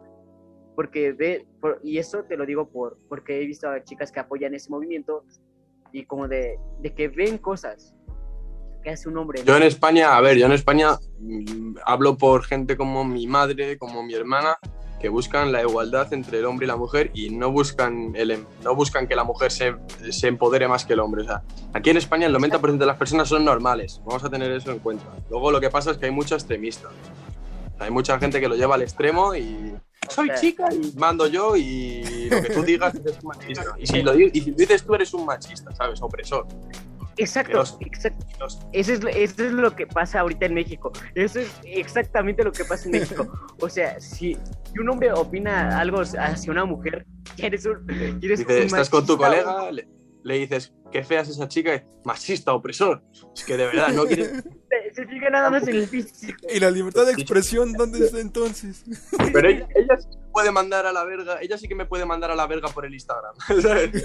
porque 0.76 1.12
ve, 1.12 1.47
por- 1.59 1.80
y 1.82 1.97
eso 1.97 2.24
te 2.24 2.37
lo 2.37 2.45
digo 2.45 2.68
por, 2.68 2.99
porque 3.09 3.41
he 3.41 3.47
visto 3.47 3.66
a 3.66 3.82
chicas 3.82 4.12
que 4.12 4.20
apoyan 4.20 4.55
ese 4.55 4.68
movimiento 4.68 5.24
y 5.91 6.05
como 6.05 6.28
de, 6.28 6.59
de 6.80 6.95
que 6.95 7.09
ven 7.09 7.39
cosas 7.39 7.96
que 8.87 8.93
hace 8.93 9.09
un 9.09 9.18
hombre. 9.18 9.43
Yo 9.45 9.57
en 9.57 9.64
España, 9.64 10.16
a 10.16 10.20
ver, 10.20 10.39
yo 10.39 10.47
en 10.47 10.53
España 10.53 10.97
mm, 11.18 11.78
hablo 11.84 12.16
por 12.16 12.45
gente 12.45 12.76
como 12.76 13.05
mi 13.05 13.26
madre, 13.26 13.78
como 13.78 14.05
mi 14.05 14.14
hermana, 14.14 14.59
que 15.01 15.09
buscan 15.09 15.51
la 15.51 15.61
igualdad 15.62 16.12
entre 16.14 16.39
el 16.39 16.45
hombre 16.45 16.66
y 16.66 16.68
la 16.68 16.76
mujer 16.76 17.11
y 17.12 17.30
no 17.30 17.51
buscan, 17.51 18.12
el, 18.14 18.30
em- 18.30 18.45
no 18.62 18.76
buscan 18.76 19.09
que 19.09 19.16
la 19.16 19.24
mujer 19.24 19.51
se, 19.51 19.74
se 20.11 20.28
empodere 20.28 20.68
más 20.68 20.84
que 20.84 20.93
el 20.93 21.01
hombre. 21.01 21.22
O 21.22 21.24
sea, 21.24 21.43
aquí 21.72 21.91
en 21.91 21.97
España 21.97 22.28
el 22.28 22.34
90% 22.37 22.78
de 22.78 22.87
las 22.87 22.97
personas 22.97 23.28
son 23.28 23.45
normales, 23.45 24.01
vamos 24.07 24.22
a 24.22 24.30
tener 24.30 24.53
eso 24.53 24.70
en 24.70 24.78
cuenta. 24.78 25.05
Luego 25.30 25.51
lo 25.51 25.61
que 25.61 25.68
pasa 25.68 25.91
es 25.91 25.99
que 25.99 26.07
hay 26.07 26.12
mucho 26.12 26.37
extremista. 26.37 26.87
O 26.87 27.76
sea, 27.78 27.87
hay 27.87 27.91
mucha 27.91 28.16
gente 28.20 28.41
que 28.41 28.49
lo 28.49 28.55
lleva 28.55 28.76
al 28.76 28.82
extremo 28.82 29.34
y 29.34 29.74
soy 30.09 30.30
chica 30.41 30.68
y 30.72 30.97
mando 30.97 31.26
yo 31.26 31.57
y 31.57 32.28
lo 32.30 32.41
que 32.41 32.51
tú 32.51 32.62
digas 32.62 32.95
es 32.95 33.18
un 33.20 33.28
machista. 33.30 33.64
Y 33.78 33.87
si 33.89 34.03
lo, 34.03 34.16
y 34.16 34.30
si 34.41 34.53
lo 34.53 34.57
dices 34.57 34.84
tú 34.84 34.95
eres 34.95 35.12
un 35.12 35.26
machista, 35.26 35.74
¿sabes? 35.74 36.01
Opresor. 36.01 36.47
Exacto, 37.19 37.62
exacto. 37.81 38.27
Eso 38.73 38.93
es, 38.93 39.03
lo- 39.03 39.09
eso 39.11 39.45
es 39.45 39.53
lo 39.53 39.75
que 39.75 39.87
pasa 39.87 40.21
ahorita 40.21 40.47
en 40.47 40.55
México. 40.55 40.93
Eso 41.14 41.41
es 41.41 41.51
exactamente 41.64 42.45
lo 42.45 42.53
que 42.53 42.64
pasa 42.64 42.85
en 42.87 42.93
México. 42.93 43.27
O 43.61 43.69
sea, 43.71 43.99
si, 44.01 44.37
un 44.79 44.89
hombre 44.91 45.11
opina 45.12 45.79
algo 45.79 46.01
hacia 46.01 46.53
una 46.53 46.67
mujer, 46.67 47.07
¿quieres 47.37 47.64
un, 47.64 47.87
quieres 48.21 48.41
Dice, 48.41 48.59
un 48.61 48.67
estás 48.67 48.91
con 48.91 49.07
tu 49.07 49.17
colega, 49.17 49.73
le, 49.73 49.89
le 50.25 50.39
dices, 50.39 50.75
qué 50.91 51.03
fea 51.03 51.20
es 51.20 51.28
esa 51.28 51.49
chica, 51.49 51.84
machista, 52.05 52.53
opresor. 52.53 53.03
Es 53.34 53.45
que 53.45 53.57
de 53.57 53.66
verdad, 53.66 53.89
no 53.89 54.05
quieres. 54.05 54.43
Se, 54.68 54.95
se 54.95 55.07
fija 55.07 55.30
nada 55.30 55.49
más 55.49 55.66
en 55.68 55.76
el 55.76 55.87
físico. 55.87 56.37
¿Y 56.53 56.59
la 56.59 56.70
libertad 56.72 57.07
de 57.07 57.12
expresión 57.12 57.72
dónde 57.74 58.05
está 58.05 58.18
entonces? 58.20 58.84
Pero 59.32 59.49
ella, 59.49 59.68
ella 59.76 59.97
sí 59.97 60.09
me 60.18 60.26
puede 60.32 60.51
mandar 60.51 60.87
a 60.87 60.93
la 60.93 61.05
verga, 61.05 61.39
ella 61.41 61.57
sí 61.57 61.68
que 61.68 61.76
me 61.76 61.87
puede 61.87 62.05
mandar 62.05 62.32
a 62.32 62.34
la 62.34 62.47
verga 62.49 62.68
por 62.68 62.84
el 62.84 62.93
Instagram. 62.93 63.34
¿sabes? 63.62 64.05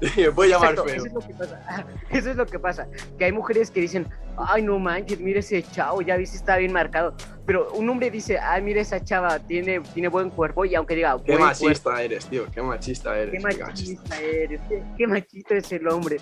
Me 0.16 0.30
puede 0.32 0.50
llamar 0.50 0.72
Exacto, 0.72 0.84
feo. 0.84 0.96
Eso 0.96 1.06
es 1.06 1.12
lo 1.14 1.20
que 1.20 1.34
pasa. 1.34 1.86
Eso 2.10 2.30
es 2.30 2.36
lo 2.36 2.46
que 2.46 2.58
pasa. 2.58 2.88
Que 3.18 3.24
hay 3.24 3.32
mujeres 3.32 3.70
que 3.70 3.80
dicen, 3.80 4.06
ay, 4.36 4.62
no 4.62 4.78
manches, 4.78 5.20
mira 5.20 5.40
ese 5.40 5.62
chavo, 5.62 6.02
ya 6.02 6.16
viste, 6.16 6.36
está 6.36 6.56
bien 6.58 6.72
marcado. 6.72 7.14
Pero 7.46 7.72
un 7.72 7.88
hombre 7.88 8.10
dice, 8.10 8.38
ay, 8.38 8.62
mira 8.62 8.80
esa 8.80 9.02
chava, 9.02 9.38
tiene, 9.38 9.80
tiene 9.94 10.08
buen 10.08 10.28
cuerpo, 10.30 10.64
y 10.64 10.74
aunque 10.74 10.96
diga, 10.96 11.16
Qué 11.24 11.38
machista 11.38 12.02
eres, 12.02 12.26
tío, 12.26 12.46
qué 12.52 12.60
machista 12.60 13.16
eres. 13.18 13.30
qué 13.30 13.38
qué 13.38 13.42
machista. 13.42 13.66
machista 13.66 14.20
eres, 14.20 14.60
qué, 14.76 14.84
qué 14.98 15.06
machista 15.06 15.54
es 15.54 15.72
el 15.72 15.88
hombre. 15.88 16.18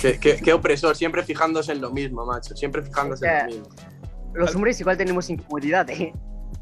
Qué, 0.00 0.18
qué- 0.18 0.36
qué 0.42 0.52
opresor, 0.52 0.96
siempre 0.96 1.22
fijándose 1.22 1.72
en 1.72 1.80
lo 1.80 1.90
mismo, 1.90 2.24
macho, 2.24 2.56
siempre 2.56 2.82
fijándose 2.82 3.26
en 3.26 3.38
lo 3.38 3.46
mismo. 3.46 3.68
Los 4.34 4.54
hombres 4.54 4.80
igual 4.80 4.96
tenemos 4.96 5.28
incomodidad, 5.28 5.88
¿eh? 5.90 6.12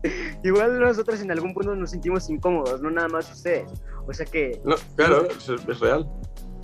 igual 0.43 0.79
nosotros 0.81 1.21
en 1.21 1.31
algún 1.31 1.53
punto 1.55 1.75
nos 1.75 1.91
sentimos 1.91 2.29
incómodos, 2.31 2.81
no 2.81 2.91
nada 2.91 3.09
más 3.09 3.31
ustedes. 3.33 3.71
O 4.07 4.13
sea 4.13 4.25
que... 4.25 4.61
No, 4.65 4.77
claro, 4.97 5.29
es, 5.31 5.49
es 5.49 5.81
real. 5.81 6.09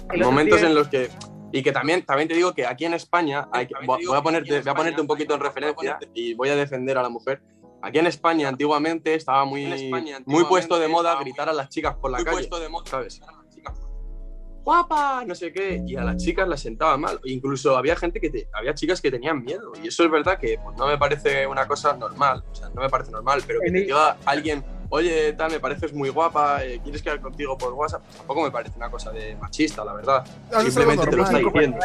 Hay 0.08 0.20
momentos 0.20 0.62
en 0.62 0.74
los 0.74 0.88
que... 0.88 1.10
Y 1.52 1.62
que 1.62 1.70
también, 1.70 2.04
también 2.04 2.28
te 2.28 2.34
digo 2.34 2.52
que 2.52 2.66
aquí 2.66 2.84
en 2.84 2.94
España, 2.94 3.46
hay 3.52 3.68
voy, 3.86 4.02
a 4.16 4.22
ponerte, 4.22 4.60
voy 4.60 4.68
a 4.68 4.74
ponerte 4.74 5.00
un 5.00 5.06
poquito 5.06 5.34
en 5.34 5.40
referencia 5.40 5.98
y 6.12 6.34
voy 6.34 6.48
a 6.48 6.56
defender 6.56 6.98
a 6.98 7.02
la 7.02 7.08
mujer. 7.08 7.42
Aquí 7.80 7.98
en 7.98 8.06
España 8.08 8.48
antiguamente 8.48 9.14
estaba 9.14 9.44
muy, 9.44 9.66
muy 10.24 10.44
puesto 10.46 10.78
de 10.80 10.88
moda 10.88 11.16
gritar 11.20 11.48
a 11.48 11.52
las 11.52 11.68
chicas 11.68 11.94
por 11.94 12.10
la 12.10 12.24
calle, 12.24 12.48
¿sabes? 12.86 13.20
Guapa, 14.64 15.24
no 15.26 15.34
sé 15.34 15.52
qué, 15.52 15.82
y 15.86 15.94
a 15.96 16.02
las 16.04 16.16
chicas 16.16 16.48
las 16.48 16.60
sentaba 16.60 16.96
mal. 16.96 17.20
Incluso 17.24 17.76
había 17.76 17.94
gente 17.96 18.20
que 18.20 18.30
te, 18.30 18.48
había 18.52 18.74
chicas 18.74 19.00
que 19.00 19.10
tenían 19.10 19.44
miedo. 19.44 19.72
Y 19.82 19.88
eso 19.88 20.04
es 20.04 20.10
verdad 20.10 20.38
que 20.38 20.58
pues, 20.62 20.76
no 20.76 20.86
me 20.86 20.96
parece 20.98 21.46
una 21.46 21.66
cosa 21.68 21.96
normal. 21.96 22.42
O 22.50 22.54
sea, 22.54 22.68
no 22.70 22.80
me 22.80 22.88
parece 22.88 23.10
normal, 23.10 23.42
pero 23.46 23.60
que 23.60 23.70
te 23.70 23.80
diga 23.80 24.16
alguien, 24.24 24.64
oye, 24.88 25.32
tal, 25.34 25.52
me 25.52 25.60
pareces 25.60 25.92
muy 25.92 26.08
guapa, 26.08 26.64
eh, 26.64 26.80
¿quieres 26.82 27.02
quedar 27.02 27.20
contigo 27.20 27.58
por 27.58 27.72
WhatsApp? 27.74 28.02
Pues 28.04 28.16
tampoco 28.16 28.42
me 28.42 28.50
parece 28.50 28.76
una 28.76 28.90
cosa 28.90 29.12
de 29.12 29.36
machista, 29.36 29.84
la 29.84 29.92
verdad. 29.92 30.24
Ah, 30.52 30.62
Simplemente 30.62 31.06
te 31.06 31.16
lo 31.16 31.24
está 31.24 31.38
diciendo. 31.38 31.78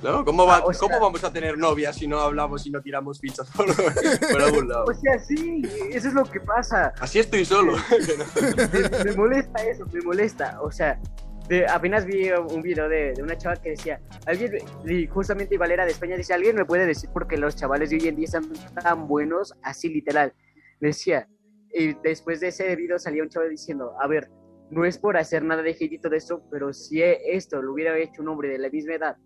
¿No? 0.00 0.24
¿Cómo, 0.24 0.46
va, 0.46 0.58
Ah, 0.58 0.62
o 0.64 0.72
sea- 0.72 0.88
¿Cómo 0.88 1.00
vamos 1.00 1.24
a 1.24 1.32
tener 1.32 1.58
novia 1.58 1.92
si 1.92 2.06
no 2.06 2.20
hablamos 2.20 2.64
y 2.66 2.70
no 2.70 2.80
tiramos 2.80 3.18
fichas 3.18 3.50
por, 3.50 3.66
por 4.32 4.42
algún 4.42 4.68
lado? 4.68 4.84
O 4.84 4.94
sea, 4.94 5.18
sí, 5.18 5.62
eso 5.90 6.06
es 6.08 6.14
lo 6.14 6.22
que 6.24 6.38
pasa. 6.38 6.92
Así 7.00 7.18
estoy 7.18 7.44
solo. 7.44 7.72
me, 8.72 9.04
me 9.04 9.12
molesta 9.16 9.64
eso, 9.64 9.84
me 9.92 10.00
molesta. 10.02 10.58
O 10.62 10.70
sea, 10.70 11.00
de- 11.48 11.66
apenas 11.66 12.04
vi 12.04 12.30
un 12.30 12.62
video 12.62 12.88
de, 12.88 13.12
de 13.14 13.22
una 13.22 13.36
chava 13.36 13.56
que 13.56 13.70
decía, 13.70 14.00
alguien, 14.26 14.52
y 14.86 15.06
justamente 15.06 15.54
igual 15.54 15.70
era 15.72 15.84
de 15.84 15.92
España, 15.92 16.16
dice, 16.16 16.34
alguien 16.34 16.56
me 16.56 16.64
puede 16.64 16.86
decir 16.86 17.10
porque 17.12 17.36
los 17.36 17.56
chavales 17.56 17.90
de 17.90 17.96
hoy 17.96 18.08
en 18.08 18.16
día 18.16 18.24
están 18.26 18.44
tan 18.82 19.08
buenos, 19.08 19.54
así 19.62 19.88
literal. 19.88 20.32
Decía, 20.80 21.28
y 21.72 21.94
después 22.02 22.40
de 22.40 22.48
ese 22.48 22.74
video 22.76 22.98
salía 22.98 23.22
un 23.22 23.28
chaval 23.28 23.50
diciendo, 23.50 23.94
a 24.00 24.06
ver, 24.06 24.28
no 24.70 24.84
es 24.84 24.98
por 24.98 25.16
hacer 25.16 25.42
nada 25.42 25.62
de 25.62 25.70
hate 25.70 25.92
y 25.92 25.98
todo 25.98 26.14
esto, 26.14 26.42
pero 26.50 26.72
si 26.72 27.02
esto 27.02 27.62
lo 27.62 27.72
hubiera 27.72 27.96
hecho 27.98 28.22
un 28.22 28.28
hombre 28.28 28.48
de 28.50 28.58
la 28.58 28.68
misma 28.68 28.94
edad 28.94 29.16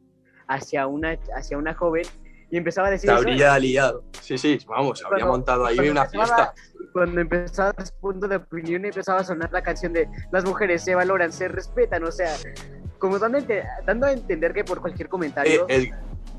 hacia 0.49 0.87
una, 0.87 1.19
hacia 1.37 1.59
una 1.59 1.75
joven, 1.75 2.05
y 2.53 2.59
empezaba 2.59 2.89
a 2.89 2.91
decir... 2.91 3.09
Eso, 3.09 3.19
habría 3.19 3.59
liado. 3.59 4.05
Sí, 4.21 4.37
sí, 4.37 4.59
vamos, 4.69 5.03
habría 5.07 5.25
Cuando- 5.25 5.39
montado 5.39 5.65
ahí 5.67 5.89
una 5.89 6.05
fiesta. 6.05 6.53
cuando 6.93 7.23
empezaba 7.23 7.71
a 7.71 7.85
punto 7.99 8.29
de 8.29 8.37
opinión 8.37 8.85
empezaba 8.85 9.21
a 9.21 9.25
sonar 9.25 9.51
la 9.51 9.63
canción 9.63 9.95
de 9.95 10.07
las 10.31 10.45
mujeres 10.45 10.85
se 10.85 10.95
valoran, 10.95 11.33
se 11.33 11.49
respetan, 11.49 12.05
o 12.05 12.13
sea, 12.13 12.37
como 12.99 13.19
dando 13.19 13.39
dando 13.87 14.07
a 14.07 14.13
entender 14.13 14.53
que 14.53 14.65
por 14.65 14.83
cualquier 14.83 15.07
Eh, 15.07 15.11
comentario... 15.11 15.67
el- 15.69 15.91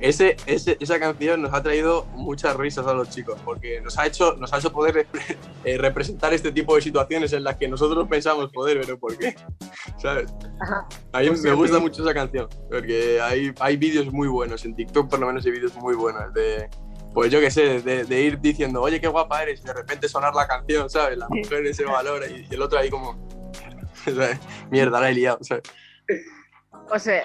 ese, 0.03 0.35
ese- 0.45 0.77
esa 0.81 0.99
canción 0.99 1.41
nos 1.41 1.53
ha 1.53 1.63
traído 1.63 2.05
muchas 2.13 2.55
risas 2.57 2.85
a 2.87 2.93
los 2.93 3.09
chicos, 3.09 3.39
porque 3.45 3.79
nos 3.81 3.97
ha 3.97 4.05
hecho, 4.05 4.35
nos 4.37 4.51
ha 4.53 4.57
hecho 4.57 4.71
poder 4.71 4.93
repre- 4.95 5.37
eh, 5.63 5.77
representar 5.77 6.33
este 6.33 6.51
tipo 6.51 6.75
de 6.75 6.81
situaciones 6.81 7.31
en 7.33 7.43
las 7.43 7.55
que 7.55 7.67
nosotros 7.67 8.07
pensamos, 8.09 8.51
joder, 8.53 8.81
pero 8.81 8.99
¿por 8.99 9.17
qué? 9.17 9.35
¿Sabes? 9.97 10.31
A 11.13 11.19
mí 11.21 11.35
sea, 11.37 11.51
me 11.51 11.57
gusta 11.57 11.79
mucho 11.79 12.03
esa 12.03 12.13
canción, 12.13 12.49
porque 12.69 13.21
hay, 13.21 13.53
hay 13.59 13.77
vídeos 13.77 14.11
muy 14.11 14.27
buenos, 14.27 14.65
en 14.65 14.75
TikTok 14.75 15.09
por 15.09 15.19
lo 15.19 15.27
menos 15.27 15.45
hay 15.45 15.51
vídeos 15.53 15.73
muy 15.77 15.95
buenos 15.95 16.33
de, 16.33 16.69
pues 17.13 17.31
yo 17.31 17.39
qué 17.39 17.49
sé, 17.49 17.81
de, 17.81 18.03
de 18.03 18.21
ir 18.21 18.39
diciendo, 18.41 18.81
oye, 18.81 18.99
qué 18.99 19.07
guapa 19.07 19.41
eres, 19.43 19.61
y 19.61 19.63
de 19.63 19.73
repente 19.73 20.09
sonar 20.09 20.35
la 20.35 20.45
canción, 20.47 20.89
¿sabes? 20.89 21.17
La 21.17 21.29
mujer 21.29 21.65
ese 21.65 21.85
valor 21.85 22.23
y, 22.29 22.45
y 22.49 22.53
el 22.53 22.61
otro 22.61 22.77
ahí 22.77 22.89
como, 22.89 23.25
¿sabes? 24.05 24.37
mierda, 24.69 24.99
la 24.99 25.09
he 25.09 25.13
liado, 25.13 25.37
¿sabes? 25.41 25.63
O 26.91 26.99
sea, 26.99 27.23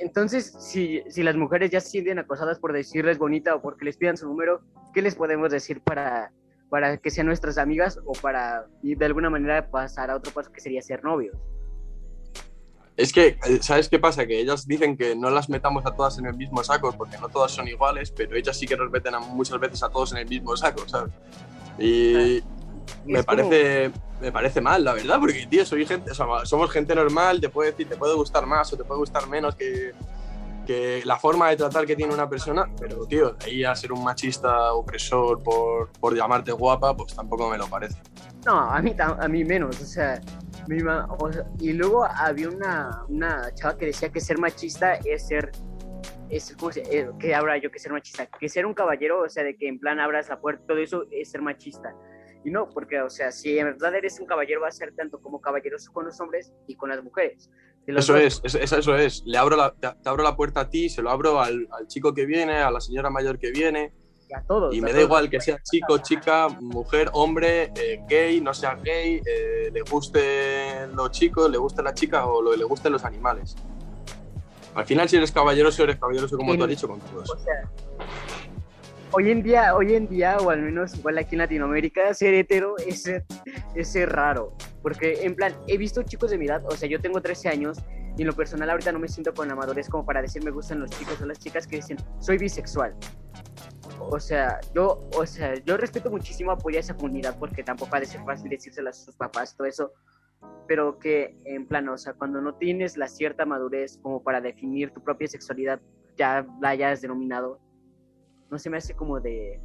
entonces, 0.00 0.54
si, 0.60 1.02
si 1.08 1.22
las 1.22 1.36
mujeres 1.36 1.70
ya 1.70 1.80
se 1.80 1.90
sienten 1.90 2.18
acosadas 2.18 2.58
por 2.58 2.72
decirles 2.72 3.18
bonita 3.18 3.54
o 3.54 3.62
porque 3.62 3.84
les 3.84 3.96
pidan 3.96 4.16
su 4.16 4.26
número, 4.26 4.60
¿qué 4.94 5.02
les 5.02 5.14
podemos 5.14 5.50
decir 5.50 5.80
para, 5.80 6.32
para 6.68 6.96
que 6.96 7.10
sean 7.10 7.26
nuestras 7.26 7.58
amigas 7.58 7.98
o 8.04 8.12
para 8.12 8.66
y 8.82 8.94
de 8.94 9.04
alguna 9.06 9.30
manera 9.30 9.70
pasar 9.70 10.10
a 10.10 10.16
otro 10.16 10.32
paso 10.32 10.50
que 10.52 10.60
sería 10.60 10.82
ser 10.82 11.04
novios? 11.04 11.36
Es 12.96 13.12
que, 13.12 13.28
eh, 13.28 13.58
¿sabes 13.62 13.88
qué 13.88 13.98
pasa? 13.98 14.26
Que 14.26 14.40
ellas 14.40 14.66
dicen 14.66 14.96
que 14.96 15.16
no 15.16 15.30
las 15.30 15.48
metamos 15.48 15.86
a 15.86 15.94
todas 15.94 16.18
en 16.18 16.26
el 16.26 16.34
mismo 16.34 16.62
saco 16.62 16.92
porque 16.98 17.16
no 17.18 17.28
todas 17.30 17.50
son 17.52 17.66
iguales, 17.66 18.10
pero 18.10 18.36
ellas 18.36 18.58
sí 18.58 18.66
que 18.66 18.76
nos 18.76 18.90
meten 18.90 19.14
a- 19.14 19.20
muchas 19.20 19.58
veces 19.58 19.82
a 19.82 19.88
todos 19.88 20.12
en 20.12 20.18
el 20.18 20.28
mismo 20.28 20.54
saco, 20.56 20.86
¿sabes? 20.86 21.12
Y 21.78 22.42
me 23.04 23.22
como- 23.24 23.48
parece, 23.48 23.90
me 24.20 24.32
parece 24.32 24.60
mal, 24.60 24.84
la 24.84 24.92
verdad, 24.94 25.18
porque, 25.20 25.46
tío, 25.46 25.64
soy 25.64 25.86
gente, 25.86 26.10
o 26.10 26.14
sea, 26.14 26.26
somos 26.44 26.70
gente 26.70 26.94
normal, 26.94 27.40
te 27.40 27.48
puede 27.48 27.70
decir, 27.70 27.88
te 27.88 27.96
puede 27.96 28.14
gustar 28.14 28.46
más 28.46 28.72
o 28.72 28.76
te 28.76 28.84
puede 28.84 28.98
gustar 29.00 29.26
menos 29.28 29.54
que, 29.54 29.92
que 30.66 31.02
la 31.04 31.16
forma 31.16 31.48
de 31.50 31.56
tratar 31.56 31.86
que 31.86 31.96
tiene 31.96 32.12
una 32.14 32.28
persona, 32.28 32.66
pero, 32.78 33.06
tío, 33.06 33.30
de 33.32 33.44
ahí 33.46 33.64
a 33.64 33.74
ser 33.74 33.92
un 33.92 34.04
machista 34.04 34.72
opresor 34.74 35.42
por, 35.42 35.90
por 35.98 36.14
llamarte 36.14 36.52
guapa, 36.52 36.96
pues 36.96 37.14
tampoco 37.14 37.48
me 37.48 37.58
lo 37.58 37.66
parece. 37.66 37.96
No, 38.46 38.58
a 38.60 38.80
mí, 38.80 38.94
a 38.98 39.28
mí 39.28 39.44
menos, 39.44 39.80
o 39.80 39.84
sea, 39.84 40.20
mi 40.68 40.80
ma- 40.82 41.06
o 41.18 41.32
sea, 41.32 41.44
y 41.58 41.72
luego 41.72 42.04
había 42.04 42.48
una, 42.48 43.04
una 43.08 43.52
chava 43.54 43.76
que 43.76 43.86
decía 43.86 44.10
que 44.10 44.20
ser 44.20 44.38
machista 44.38 44.94
es 45.04 45.26
ser, 45.26 45.50
es, 46.28 46.54
¿cómo 46.58 46.70
se- 46.70 46.82
eh, 46.82 47.10
que 47.18 47.34
habrá 47.34 47.58
yo 47.58 47.70
que 47.70 47.78
ser 47.78 47.92
machista, 47.92 48.26
que 48.26 48.48
ser 48.48 48.64
un 48.66 48.74
caballero, 48.74 49.22
o 49.22 49.28
sea, 49.28 49.42
de 49.42 49.56
que 49.56 49.66
en 49.66 49.80
plan 49.80 49.98
abras 49.98 50.28
la 50.28 50.38
puerta, 50.40 50.62
todo 50.68 50.78
eso 50.78 51.04
es 51.10 51.30
ser 51.30 51.42
machista. 51.42 51.92
Y 52.44 52.50
no, 52.50 52.70
porque, 52.70 53.00
o 53.02 53.10
sea, 53.10 53.30
si 53.32 53.58
en 53.58 53.66
verdad 53.66 53.94
eres 53.94 54.18
un 54.18 54.26
caballero, 54.26 54.62
va 54.62 54.68
a 54.68 54.72
ser 54.72 54.94
tanto 54.94 55.20
como 55.20 55.40
caballeroso 55.40 55.92
con 55.92 56.06
los 56.06 56.18
hombres 56.20 56.52
y 56.66 56.74
con 56.74 56.88
las 56.88 57.02
mujeres. 57.02 57.50
Eso 57.86 58.16
es, 58.16 58.40
es- 58.44 58.54
es- 58.54 58.72
eso 58.72 58.96
es. 58.96 59.22
Le 59.26 59.36
abro 59.36 59.56
la, 59.56 59.72
te, 59.74 59.88
te 60.02 60.08
abro 60.08 60.22
la 60.22 60.36
puerta 60.36 60.60
a 60.60 60.70
ti, 60.70 60.88
se 60.88 61.02
lo 61.02 61.10
abro 61.10 61.40
al, 61.40 61.68
al 61.72 61.86
chico 61.86 62.14
que 62.14 62.24
viene, 62.24 62.56
a 62.58 62.70
la 62.70 62.80
señora 62.80 63.10
mayor 63.10 63.38
que 63.38 63.50
viene, 63.50 63.92
y 64.28 64.34
a 64.34 64.42
todos. 64.42 64.74
y 64.74 64.80
me 64.80 64.88
da 64.88 64.94
todos. 64.94 65.04
igual 65.06 65.28
que 65.30 65.40
sea 65.40 65.58
chico, 65.62 65.98
chica, 65.98 66.48
mujer, 66.60 67.10
hombre, 67.14 67.72
eh, 67.76 68.00
gay, 68.08 68.40
no 68.40 68.54
sea 68.54 68.74
gay, 68.76 69.20
eh, 69.26 69.70
le 69.72 69.80
gusten 69.82 70.94
los 70.94 71.10
chicos, 71.10 71.50
le 71.50 71.58
guste 71.58 71.82
la 71.82 71.92
chica 71.92 72.26
o 72.26 72.40
lo, 72.40 72.54
le 72.56 72.64
gusten 72.64 72.92
los 72.92 73.04
animales. 73.04 73.56
Al 74.74 74.86
final, 74.86 75.08
si 75.08 75.16
eres 75.16 75.32
caballeroso, 75.32 75.82
eres 75.82 75.96
caballeroso 75.98 76.36
como 76.38 76.56
tú 76.56 76.62
has 76.62 76.68
dicho 76.70 76.86
con 76.88 77.00
todos. 77.00 77.28
O 77.28 77.38
sea, 77.38 77.68
hoy 79.12 79.30
en 79.30 79.42
día, 79.42 79.74
hoy 79.74 79.94
en 79.94 80.08
día, 80.08 80.38
o 80.38 80.50
al 80.50 80.62
menos 80.62 80.96
igual 80.96 81.18
aquí 81.18 81.34
en 81.34 81.40
Latinoamérica, 81.40 82.12
ser 82.14 82.34
hetero 82.34 82.76
es 82.78 83.06
es 83.74 84.08
raro. 84.08 84.54
Porque, 84.82 85.24
en 85.24 85.34
plan, 85.34 85.54
he 85.66 85.76
visto 85.76 86.02
chicos 86.02 86.30
de 86.30 86.38
mi 86.38 86.46
edad, 86.46 86.64
o 86.66 86.72
sea, 86.72 86.88
yo 86.88 87.00
tengo 87.00 87.20
13 87.20 87.48
años, 87.48 87.78
y 88.16 88.22
en 88.22 88.26
lo 88.26 88.34
personal 88.34 88.68
ahorita 88.70 88.92
no 88.92 88.98
me 88.98 89.08
siento 89.08 89.32
con 89.32 89.48
la 89.48 89.54
madurez 89.54 89.88
como 89.88 90.04
para 90.04 90.20
decir 90.20 90.44
me 90.44 90.50
gustan 90.50 90.80
los 90.80 90.90
chicos 90.90 91.20
o 91.22 91.26
las 91.26 91.38
chicas 91.38 91.66
que 91.66 91.76
dicen 91.76 91.96
soy 92.18 92.38
bisexual. 92.38 92.94
O 93.98 94.18
sea, 94.18 94.60
yo, 94.74 95.08
o 95.16 95.26
sea, 95.26 95.54
yo 95.64 95.76
respeto 95.76 96.10
muchísimo 96.10 96.50
apoyo 96.50 96.78
a 96.78 96.80
esa 96.80 96.94
comunidad 96.96 97.38
porque 97.38 97.62
tampoco 97.62 97.96
ha 97.96 98.00
de 98.00 98.06
ser 98.06 98.22
fácil 98.24 98.50
decírselo 98.50 98.90
a 98.90 98.92
sus 98.92 99.14
papás, 99.14 99.56
todo 99.56 99.66
eso. 99.66 99.92
Pero 100.66 100.98
que, 100.98 101.36
en 101.44 101.66
plan, 101.66 101.88
o 101.88 101.98
sea, 101.98 102.14
cuando 102.14 102.40
no 102.40 102.54
tienes 102.54 102.96
la 102.96 103.08
cierta 103.08 103.44
madurez 103.44 103.98
como 104.02 104.22
para 104.22 104.40
definir 104.40 104.90
tu 104.90 105.02
propia 105.02 105.28
sexualidad, 105.28 105.80
ya 106.16 106.46
la 106.60 106.70
hayas 106.70 107.02
denominado, 107.02 107.60
no 108.50 108.58
se 108.58 108.70
me 108.70 108.76
hace 108.76 108.94
como 108.94 109.20
de... 109.20 109.60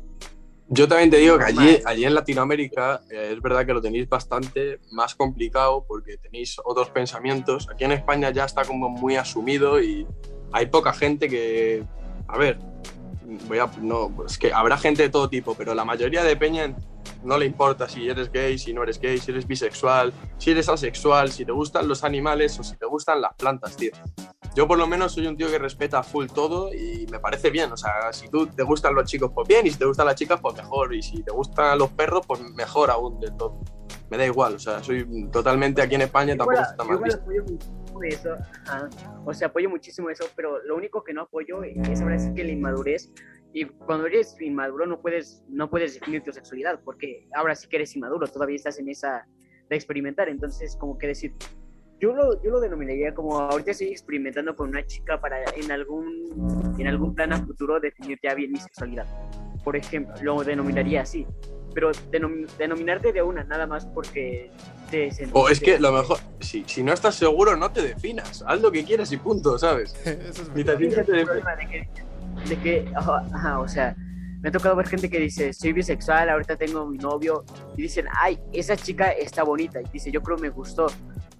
Yo 0.67 0.87
también 0.87 1.11
te 1.11 1.17
digo 1.17 1.37
que 1.37 1.43
allí, 1.43 1.79
allí 1.85 2.05
en 2.05 2.15
Latinoamérica 2.15 3.01
eh, 3.11 3.33
es 3.33 3.41
verdad 3.41 3.65
que 3.67 3.73
lo 3.73 3.81
tenéis 3.81 4.09
bastante 4.09 4.79
más 4.91 5.13
complicado 5.13 5.85
porque 5.87 6.17
tenéis 6.17 6.57
otros 6.63 6.89
pensamientos. 6.89 7.67
Aquí 7.71 7.83
en 7.83 7.91
España 7.91 8.31
ya 8.31 8.45
está 8.45 8.63
como 8.65 8.89
muy 8.89 9.15
asumido 9.15 9.79
y 9.79 10.07
hay 10.51 10.65
poca 10.67 10.91
gente 10.91 11.29
que, 11.29 11.83
a 12.27 12.37
ver, 12.39 12.57
voy 13.47 13.59
a, 13.59 13.69
no, 13.79 14.11
es 14.25 14.39
que 14.39 14.51
habrá 14.53 14.77
gente 14.77 15.03
de 15.03 15.09
todo 15.09 15.29
tipo, 15.29 15.53
pero 15.53 15.75
la 15.75 15.85
mayoría 15.85 16.23
de 16.23 16.35
peña 16.35 16.75
no 17.23 17.37
le 17.37 17.45
importa 17.45 17.89
si 17.89 18.07
eres 18.07 18.31
gay, 18.31 18.57
si 18.57 18.73
no 18.73 18.83
eres 18.83 18.99
gay, 18.99 19.17
si 19.17 19.31
eres 19.31 19.47
bisexual, 19.47 20.13
si 20.37 20.51
eres 20.51 20.69
asexual, 20.69 21.31
si 21.31 21.45
te 21.45 21.51
gustan 21.51 21.87
los 21.87 22.03
animales 22.03 22.59
o 22.59 22.63
si 22.63 22.75
te 22.75 22.85
gustan 22.85 23.21
las 23.21 23.33
plantas, 23.35 23.75
tío. 23.75 23.91
Yo 24.55 24.67
por 24.67 24.77
lo 24.77 24.87
menos 24.87 25.11
soy 25.11 25.27
un 25.27 25.35
tío 25.35 25.49
que 25.51 25.59
respeta 25.59 26.01
full 26.01 26.27
todo 26.27 26.73
y 26.73 27.05
me 27.11 27.19
parece 27.19 27.49
bien. 27.49 27.71
O 27.73 27.77
sea, 27.77 28.13
si 28.13 28.29
tú 28.29 28.47
te 28.47 28.63
gustan 28.63 28.95
los 28.95 29.03
chicos, 29.03 29.31
pues 29.35 29.47
bien, 29.47 29.67
y 29.67 29.71
si 29.71 29.77
te 29.77 29.85
gustan 29.85 30.05
las 30.05 30.15
chicas, 30.15 30.39
pues 30.41 30.55
mejor. 30.55 30.95
Y 30.95 31.01
si 31.01 31.21
te 31.23 31.31
gustan 31.31 31.77
los 31.77 31.89
perros, 31.91 32.25
pues 32.25 32.41
mejor 32.53 32.89
aún 32.89 33.19
del 33.19 33.35
todo. 33.35 33.59
Me 34.09 34.17
da 34.17 34.25
igual, 34.25 34.55
o 34.55 34.59
sea, 34.59 34.81
soy 34.81 35.29
totalmente 35.29 35.81
aquí 35.81 35.95
en 35.95 36.03
España, 36.03 36.37
tampoco 36.37 36.61
está 36.61 36.83
mal 36.83 36.99
eso, 38.03 38.35
ajá. 38.67 38.89
o 39.25 39.33
sea, 39.33 39.47
apoyo 39.47 39.69
muchísimo 39.69 40.09
eso, 40.09 40.25
pero 40.35 40.61
lo 40.63 40.75
único 40.75 41.03
que 41.03 41.13
no 41.13 41.21
apoyo 41.21 41.63
es 41.63 42.01
ahora 42.01 42.19
sí 42.19 42.33
que 42.33 42.43
la 42.43 42.51
inmadurez. 42.51 43.11
Y 43.53 43.65
cuando 43.65 44.05
eres 44.05 44.35
inmaduro 44.41 44.85
no 44.85 45.01
puedes, 45.01 45.43
no 45.47 45.69
puedes 45.69 45.93
definir 45.93 46.21
tu 46.23 46.31
sexualidad, 46.31 46.81
porque 46.83 47.27
ahora 47.33 47.55
sí 47.55 47.67
que 47.67 47.77
eres 47.77 47.95
inmaduro, 47.95 48.27
todavía 48.27 48.57
estás 48.57 48.79
en 48.79 48.89
esa 48.89 49.25
de 49.69 49.75
experimentar. 49.75 50.27
Entonces, 50.29 50.75
como 50.77 50.97
que 50.97 51.07
decir, 51.07 51.33
yo 52.05 52.13
lo, 52.13 52.43
yo 52.43 52.51
lo 52.51 52.59
denominaría 52.59 53.15
como 53.15 53.39
ahorita 53.39 53.71
estoy 53.71 53.87
experimentando 53.87 54.55
con 54.55 54.69
una 54.69 54.85
chica 54.85 55.19
para 55.19 55.37
en 55.55 55.71
algún, 55.71 56.75
en 56.77 56.87
algún 56.87 57.15
plan 57.15 57.33
a 57.33 57.43
futuro 57.43 57.79
definir 57.79 58.19
ya 58.21 58.35
bien 58.35 58.51
mi 58.51 58.59
sexualidad. 58.59 59.07
Por 59.63 59.75
ejemplo, 59.75 60.13
lo 60.21 60.43
denominaría 60.43 61.01
así. 61.01 61.25
Pero 61.73 61.91
denom- 62.11 62.47
denominarte 62.57 63.11
de 63.11 63.23
una, 63.23 63.43
nada 63.43 63.65
más 63.65 63.87
porque 63.87 64.51
te 64.91 65.09
O 65.33 65.49
es 65.49 65.59
que 65.59 65.79
lo 65.79 65.91
mejor, 65.91 66.19
si, 66.39 66.63
si 66.67 66.83
no 66.83 66.93
estás 66.93 67.15
seguro, 67.15 67.55
no 67.55 67.71
te 67.71 67.81
definas. 67.81 68.43
Haz 68.47 68.61
lo 68.61 68.71
que 68.71 68.85
quieras 68.85 69.11
y 69.11 69.17
punto, 69.17 69.57
¿sabes? 69.57 69.95
Eso 70.05 70.43
es 70.43 70.49
Ni 70.53 70.63
te 70.63 70.75
te 70.77 71.03
problema 71.25 71.55
de 71.55 71.65
que, 71.67 71.89
de 72.49 72.55
que 72.57 72.85
ajá, 72.95 73.59
o 73.59 73.67
sea, 73.67 73.95
Me 74.41 74.49
ha 74.49 74.51
tocado 74.51 74.75
ver 74.75 74.87
gente 74.87 75.09
que 75.09 75.19
dice, 75.19 75.51
soy 75.53 75.73
bisexual, 75.73 76.29
ahorita 76.29 76.55
tengo 76.55 76.85
mi 76.85 76.99
novio, 76.99 77.43
y 77.75 77.81
dicen, 77.81 78.05
ay, 78.21 78.39
esa 78.53 78.75
chica 78.77 79.09
está 79.09 79.41
bonita, 79.43 79.81
y 79.81 79.85
dice, 79.91 80.11
yo 80.11 80.21
creo 80.21 80.37
me 80.37 80.49
gustó. 80.49 80.85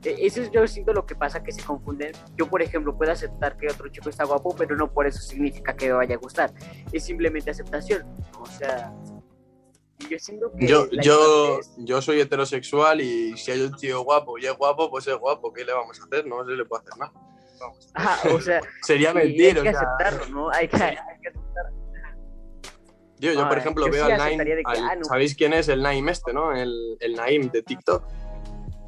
E, 0.06 0.26
eso 0.28 0.42
es 0.42 0.52
yo 0.52 0.66
siento 0.68 0.94
lo 0.94 1.06
que 1.06 1.16
pasa, 1.16 1.44
que 1.44 1.52
se 1.52 1.64
confunden. 1.64 2.12
Yo, 2.38 2.48
por 2.48 2.62
ejemplo, 2.62 2.96
puedo 2.98 3.12
aceptar 3.12 3.58
que 3.58 3.68
otro 3.68 3.90
chico 3.90 4.10
está 4.10 4.24
guapo, 4.24 4.56
pero 4.56 4.76
no 4.76 4.92
por 4.94 5.08
eso 5.08 5.20
significa 5.20 5.76
que 5.76 5.88
me 5.88 5.94
vaya 5.94 6.16
a 6.16 6.18
gustar. 6.20 6.54
Es 6.92 7.04
simplemente 7.04 7.50
aceptación. 7.52 8.06
O 8.40 8.46
sea, 8.46 8.94
yo 10.10 10.20
siento 10.20 10.52
que... 10.58 10.68
Yo, 10.68 10.88
yo, 11.02 11.60
inmadurez- 11.60 11.74
yo 11.78 12.02
soy 12.02 12.20
heterosexual 12.22 13.02
y 13.02 13.36
si 13.38 13.52
hay 13.52 13.62
un 13.62 13.76
tío 13.76 14.02
guapo 14.04 14.38
y 14.38 14.46
es 14.46 14.56
guapo, 14.56 14.90
pues 14.92 15.08
es 15.08 15.16
guapo. 15.18 15.52
¿Qué 15.52 15.66
le 15.66 15.74
vamos 15.74 16.00
a 16.00 16.04
hacer? 16.06 16.28
No 16.28 16.46
se 16.46 16.52
le 16.52 16.66
puede 16.66 16.84
hacer 16.84 16.98
nada. 17.00 17.14
Ajá, 17.94 18.30
o 18.36 18.40
sea, 18.42 18.62
Sería 18.84 19.12
y 19.14 19.18
hay 19.18 19.28
mentir. 19.28 19.54
que 19.64 19.70
o 19.70 19.72
sea, 19.72 19.72
aceptarlo, 19.72 20.26
¿no? 20.36 20.50
Hay 20.52 20.68
que, 20.68 20.76
hay 20.84 20.96
que 21.24 21.32
Tío, 23.18 23.32
yo, 23.32 23.48
por 23.48 23.58
Ah, 23.58 23.62
ejemplo, 23.62 23.86
yo 23.86 23.92
veo 23.94 24.06
sí 24.08 24.12
al 24.12 24.18
Naim. 24.18 24.40
al- 24.66 24.78
ah, 24.90 24.96
no. 24.98 25.06
¿Sabéis 25.06 25.36
quién 25.36 25.54
es 25.54 25.70
el 25.70 25.82
Naim 25.82 26.08
este, 26.10 26.34
no? 26.34 26.52
El, 26.54 26.98
el 27.00 27.16
Naim 27.16 27.50
de 27.50 27.64
TikTok. 27.64 28.04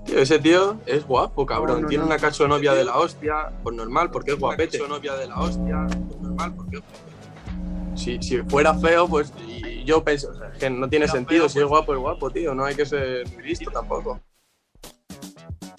Tío, 0.08 0.18
ese 0.20 0.40
tío 0.40 0.80
es 0.86 1.06
guapo, 1.06 1.46
cabrón. 1.46 1.82
no, 1.84 1.88
Tiene 1.88 2.02
no. 2.04 2.08
una 2.08 2.18
cachonovia 2.18 2.74
de 2.74 2.86
la 2.86 2.98
hostia. 2.98 3.52
Pues 3.62 3.76
normal, 3.76 4.10
porque 4.10 4.32
es 4.32 4.40
guapete. 4.40 4.80
novia 4.88 5.14
de 5.16 5.28
la 5.28 5.40
hostia. 5.40 5.86
Pues 5.88 6.22
normal, 6.22 6.54
porque 6.56 6.78
es 6.78 6.82
guapete. 6.82 7.98
Si, 7.98 8.22
si 8.24 8.38
fuera 8.44 8.74
feo, 8.74 9.08
pues. 9.08 9.34
Y 9.46 9.84
yo 9.84 10.04
pienso, 10.04 10.30
o 10.30 10.34
sea, 10.34 10.52
que 10.52 10.70
no 10.70 10.88
tiene 10.90 11.08
sentido. 11.08 11.48
Si 11.50 11.60
es 11.60 11.66
guapo, 11.66 11.94
es 11.94 12.00
guapo, 12.00 12.30
tío. 12.32 12.56
No 12.56 12.64
hay 12.66 12.76
que 12.76 12.86
ser 12.86 13.28
listo 13.44 13.70
tampoco. 13.70 14.20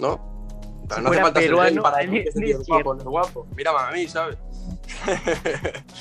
¿No? 0.00 0.12
O 0.14 0.86
sea, 0.88 0.96
Si 0.98 1.02
no 1.02 1.10
hace 1.10 1.20
falta 1.22 1.40
ser 1.40 1.82
para 1.82 1.96
decir 2.06 2.24
que 2.24 2.30
tío 2.40 2.60
es 2.60 2.66
guapo, 2.66 2.94
no 2.94 3.00
es 3.00 3.06
guapo. 3.06 3.46
Mira 3.56 3.88
a 3.88 3.90
mí, 3.92 4.06
¿sabes? 4.06 4.36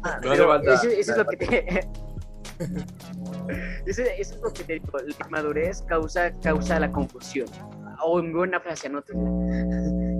No 0.00 0.10
hace 0.10 0.20
pero 0.22 0.48
falta- 0.48 0.74
eso, 0.74 0.88
eso 0.88 1.10
es 1.12 1.18
lo 1.18 1.26
que 1.26 1.36
te... 1.36 1.88
eso, 3.86 4.02
eso 4.02 4.34
es 4.34 4.40
lo 4.42 4.52
que 4.52 4.64
te 4.64 4.72
digo. 4.74 4.98
La 4.98 5.26
inmadurez 5.26 5.82
causa, 5.82 6.32
causa 6.40 6.80
la 6.80 6.90
confusión. 6.90 7.48
O 8.04 8.20
en 8.20 8.32
buena 8.32 8.60
frase, 8.60 8.86
anótala. 8.86 9.20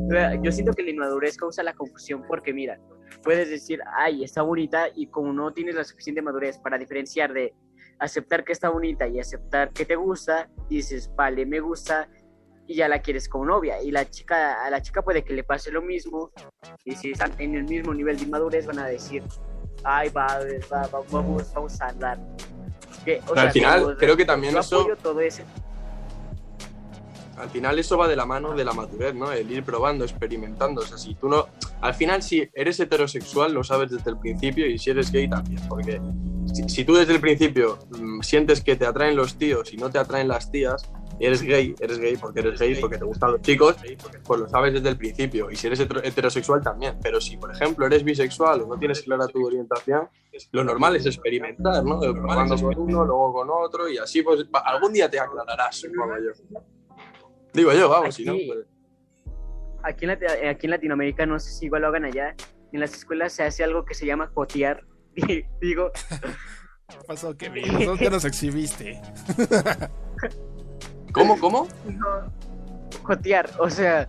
Yo 0.43 0.51
siento 0.53 0.73
que 0.73 0.83
la 0.83 0.91
inmadurez 0.91 1.37
causa 1.37 1.63
la 1.63 1.75
confusión 1.75 2.25
porque, 2.27 2.53
mira, 2.53 2.79
puedes 3.23 3.51
decir, 3.51 3.81
ay, 3.97 4.25
está 4.25 4.43
bonita, 4.43 4.89
y 4.95 5.09
como 5.09 5.33
no 5.33 5.53
tienes 5.53 5.75
la 5.75 5.85
suficiente 5.85 6.23
madurez 6.23 6.59
para 6.59 6.79
diferenciar 6.79 7.33
de 7.33 7.55
aceptar 7.99 8.45
que 8.45 8.53
está 8.53 8.69
bonita 8.69 9.07
y 9.07 9.19
aceptar 9.19 9.73
que 9.73 9.85
te 9.85 9.97
gusta, 9.97 10.49
dices, 10.69 11.11
vale, 11.15 11.45
me 11.45 11.61
gusta, 11.61 12.09
y 12.67 12.77
ya 12.77 12.89
la 12.89 13.01
quieres 13.01 13.29
como 13.29 13.47
novia. 13.47 13.83
Y 13.83 13.91
la 13.91 14.09
chica, 14.09 14.65
a 14.65 14.71
la 14.71 14.81
chica 14.81 15.03
puede 15.03 15.25
que 15.25 15.33
le 15.33 15.43
pase 15.43 15.71
lo 15.73 15.83
mismo, 15.83 16.31
y 16.85 16.95
si 16.95 17.11
están 17.11 17.33
en 17.39 17.55
el 17.55 17.65
mismo 17.65 17.93
nivel 17.93 18.17
de 18.17 18.25
inmadurez, 18.25 18.67
van 18.67 18.79
a 18.79 18.87
decir, 18.87 19.23
ay, 19.85 20.11
va, 20.11 20.27
va, 20.71 20.87
va, 20.87 21.03
vamos, 21.11 21.53
vamos 21.53 21.81
a 21.81 21.89
andar. 21.89 22.19
Que, 23.05 23.21
o 23.27 23.29
Pero 23.35 23.41
al 23.41 23.53
final, 23.53 23.83
como- 23.83 23.97
creo 23.97 24.17
que 24.17 24.25
también 24.25 24.57
eso- 24.57 24.81
apoyo 24.81 24.97
todo 24.97 25.21
ese 25.21 25.45
al 27.37 27.51
final 27.51 27.79
eso 27.79 27.97
va 27.97 28.09
de 28.09 28.17
la 28.17 28.27
mano 28.27 28.53
de 28.55 28.65
la 28.65 28.73
madurez, 28.73 29.15
¿no? 29.15 29.31
El 29.31 29.49
ir 29.51 29.63
probando, 29.63 30.05
experimentando. 30.05 30.81
O 30.81 30.85
sea, 30.85 30.99
si 30.99 31.15
tú 31.15 31.29
no. 31.29 31.47
Al 31.81 31.95
final, 31.95 32.21
si 32.21 32.51
eres 32.53 32.81
heterosexual, 32.81 33.53
lo 33.55 33.63
sabes 33.63 33.91
desde 33.93 34.11
el 34.11 34.19
principio 34.19 34.67
y 34.67 34.77
si 34.77 34.91
eres 34.91 35.13
gay 35.13 35.29
también. 35.31 35.61
Porque 35.69 36.01
si, 36.53 36.69
si 36.69 36.85
tú 36.85 36.95
desde 36.95 37.15
el 37.15 37.21
principio 37.21 37.79
mm, 37.97 38.23
sientes 38.23 38.61
que 38.61 38.75
te 38.75 38.87
atraen 38.87 39.15
los 39.15 39.37
tíos 39.37 39.73
y 39.73 39.77
no 39.77 39.89
te 39.89 39.99
atraen 39.99 40.27
las 40.27 40.51
tías, 40.51 40.83
eres 41.21 41.43
gay, 41.43 41.75
eres 41.81 41.99
gay 41.99 42.17
porque 42.17 42.41
eres 42.41 42.59
gay, 42.61 42.75
porque 42.81 42.99
te 42.99 43.05
gustan 43.05 43.33
los 43.33 43.43
chicos, 43.43 43.77
pues 44.25 44.41
lo 44.41 44.49
sabes 44.49 44.73
desde 44.75 44.89
el 44.91 44.97
principio. 44.97 45.51
Y 45.51 45.57
si 45.57 45.67
eres 45.67 45.81
hetero- 45.81 46.03
heterosexual 46.05 46.63
también. 46.63 46.99
Pero 47.03 47.21
si, 47.21 47.37
por 47.37 47.51
ejemplo, 47.53 47.87
eres 47.87 48.05
bisexual 48.05 48.63
o 48.63 48.67
no 48.67 48.79
tienes 48.79 49.03
clara 49.03 49.27
tu 49.27 49.45
orientación, 49.47 50.09
lo 50.53 50.65
normal 50.65 50.97
es 50.97 51.07
experimentar, 51.07 51.85
¿no? 51.85 51.99
Probando 52.01 52.57
con 52.57 52.79
uno, 52.79 53.05
luego 53.05 53.33
con 53.33 53.49
otro 53.51 53.89
y 53.89 53.99
así, 53.99 54.23
pues 54.23 54.47
algún 54.65 54.93
día 54.93 55.11
te 55.11 55.19
aclararás, 55.19 55.77
supongo 55.77 56.15
yo. 56.19 56.61
Digo 57.53 57.73
yo, 57.73 57.89
vamos, 57.89 58.15
si 58.15 58.25
no. 58.25 58.33
Aquí- 58.33 58.47
pues- 58.47 58.67
aquí 59.83 60.05
en, 60.05 60.11
aquí 60.49 60.67
en 60.67 60.71
Latinoamérica, 60.71 61.27
no 61.27 61.39
sé 61.39 61.51
si 61.53 61.67
igual 61.67 61.83
lo 61.83 61.89
hagan 61.89 62.05
allá, 62.05 62.35
en 62.73 62.81
las 62.81 62.95
escuelas 62.95 63.33
se 63.33 63.43
hace 63.45 63.65
algo 63.65 63.85
que 63.85 63.95
se 63.95 64.07
llama 64.07 64.31
cotear. 64.33 64.85
Y 65.17 65.43
Digo, 65.61 65.91
¿Qué 66.89 66.97
pasó, 67.07 67.37
Kevin? 67.37 67.67
Nosotros 67.73 68.01
ya 68.01 68.11
nos 68.11 68.25
exhibiste. 68.25 69.01
¿Cómo, 71.19 71.39
cómo? 71.41 71.69
no, 71.87 72.33
cotear, 73.03 73.51
o 73.59 73.69
sea, 73.71 74.09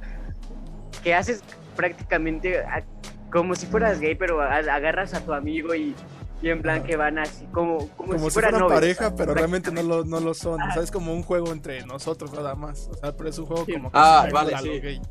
que 1.03 1.14
haces 1.16 1.41
prácticamente 1.76 2.60
a- 2.60 2.84
como 3.32 3.55
si 3.55 3.66
fueras 3.68 3.99
gay, 3.99 4.16
pero 4.16 4.41
a- 4.41 4.55
agarras 4.57 5.14
a 5.14 5.22
tu 5.22 5.34
amigo 5.34 5.74
y, 5.76 5.95
y 6.41 6.49
en 6.49 6.62
plan 6.62 6.84
que 6.84 6.95
van 6.95 7.20
así, 7.20 7.45
como, 7.51 7.78
como, 7.97 8.14
Como 8.14 8.30
si 8.30 8.32
fueran 8.32 8.68
pareja, 8.68 9.16
pero 9.16 9.34
realmente 9.34 9.72
no 9.72 9.84
lo, 9.84 10.03
no 10.05 10.20
lo 10.20 10.34
son. 10.34 10.62
O 10.62 10.72
sea, 10.72 10.82
es 10.84 10.91
como 10.91 11.14
un 11.14 11.24
juego 11.24 11.51
entre 11.51 11.86
nosotros 11.86 12.34
nada 12.34 12.55
más. 12.55 12.88
O 12.91 12.93
sea, 12.95 13.16
pero 13.16 13.30
es 13.30 13.38
un 13.38 13.45
juego 13.45 13.66
Sí. 13.66 13.74
como 13.74 13.91
que 13.91 13.97
Ah, 13.99 14.28
vale, 14.32 14.57
sí. 14.57 14.80
gay. 14.80 15.01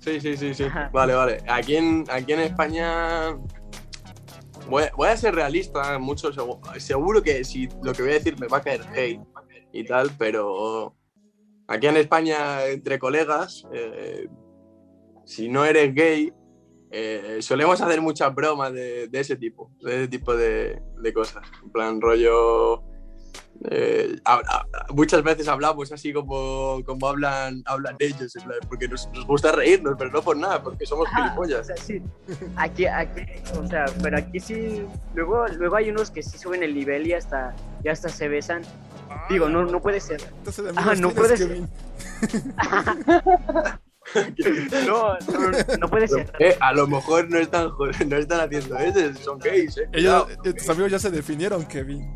Sí, 0.00 0.20
sí, 0.20 0.36
sí, 0.36 0.54
sí. 0.54 0.64
Ajá. 0.64 0.90
Vale, 0.92 1.14
vale. 1.14 1.38
Aquí 1.48 1.76
en, 1.76 2.04
aquí 2.10 2.32
en 2.32 2.40
España. 2.40 3.36
Voy, 4.68 4.84
voy 4.96 5.08
a 5.08 5.16
ser 5.16 5.34
realista, 5.34 5.98
mucho 5.98 6.32
seguro, 6.32 6.60
seguro 6.78 7.22
que 7.22 7.44
si 7.44 7.68
lo 7.82 7.92
que 7.92 8.02
voy 8.02 8.12
a 8.12 8.14
decir 8.14 8.38
me 8.40 8.46
va 8.46 8.58
a 8.58 8.62
caer 8.62 8.80
hate 8.94 9.20
y 9.74 9.84
tal, 9.84 10.10
pero 10.16 10.94
aquí 11.66 11.88
en 11.88 11.96
España, 11.96 12.64
entre 12.66 12.98
colegas, 12.98 13.66
eh, 13.72 14.28
si 15.24 15.48
no 15.48 15.64
eres 15.64 15.92
gay, 15.92 16.32
eh, 16.92 17.38
solemos 17.40 17.80
hacer 17.80 18.00
muchas 18.00 18.32
bromas 18.32 18.72
de, 18.72 19.08
de 19.08 19.20
ese 19.20 19.34
tipo, 19.34 19.72
de 19.80 19.96
ese 19.96 20.08
tipo 20.08 20.36
de, 20.36 20.80
de 21.02 21.12
cosas. 21.12 21.42
En 21.62 21.72
plan, 21.72 22.00
rollo. 22.00 22.84
Eh, 23.70 24.18
hab- 24.24 24.44
hab- 24.44 24.66
muchas 24.94 25.22
veces 25.22 25.48
hablamos 25.48 25.90
así 25.92 26.12
como, 26.12 26.82
como 26.84 27.08
hablan, 27.08 27.62
hablan 27.66 27.96
ellos, 27.98 28.34
porque 28.68 28.88
nos, 28.88 29.08
nos 29.14 29.26
gusta 29.26 29.52
reírnos, 29.52 29.94
pero 29.98 30.10
no 30.10 30.20
por 30.22 30.36
nada, 30.36 30.62
porque 30.62 30.84
somos 30.86 31.06
Ajá, 31.08 31.20
o 31.20 31.24
gilipollas. 31.44 31.66
sea, 31.66 31.76
sí. 31.76 32.02
Aquí, 32.56 32.86
aquí, 32.86 33.22
o 33.58 33.66
sea, 33.66 33.86
pero 34.02 34.18
aquí 34.18 34.38
sí, 34.40 34.84
luego, 35.14 35.46
luego 35.56 35.76
hay 35.76 35.90
unos 35.90 36.10
que 36.10 36.22
sí 36.22 36.36
suben 36.38 36.62
el 36.62 36.74
nivel 36.74 37.06
y 37.06 37.12
hasta, 37.14 37.54
y 37.82 37.88
hasta 37.88 38.08
se 38.08 38.28
besan. 38.28 38.62
Digo, 39.30 39.48
no, 39.48 39.64
no 39.64 39.80
puede 39.80 40.00
ser. 40.00 40.20
Entonces, 40.38 40.64
de 40.64 40.72
Ah, 40.76 40.94
no 40.98 41.10
puede 41.10 41.36
ser. 41.36 41.48
Kevin. 44.36 44.68
No, 44.86 45.14
no, 45.18 45.50
no 45.80 45.88
puede 45.88 46.06
ser. 46.08 46.30
Eh, 46.38 46.56
a 46.60 46.72
lo 46.74 46.86
mejor 46.86 47.28
no 47.30 47.38
están, 47.38 47.70
no 48.06 48.16
están 48.16 48.40
haciendo 48.40 48.76
eso, 48.78 49.22
son 49.22 49.38
gays, 49.38 49.78
eh. 49.78 49.88
Ellos, 49.92 50.24
cuidado. 50.24 50.42
eh, 50.44 50.52
tus 50.52 50.68
amigos 50.68 50.90
ya 50.92 50.98
se 50.98 51.10
definieron, 51.10 51.64
Kevin. 51.66 52.14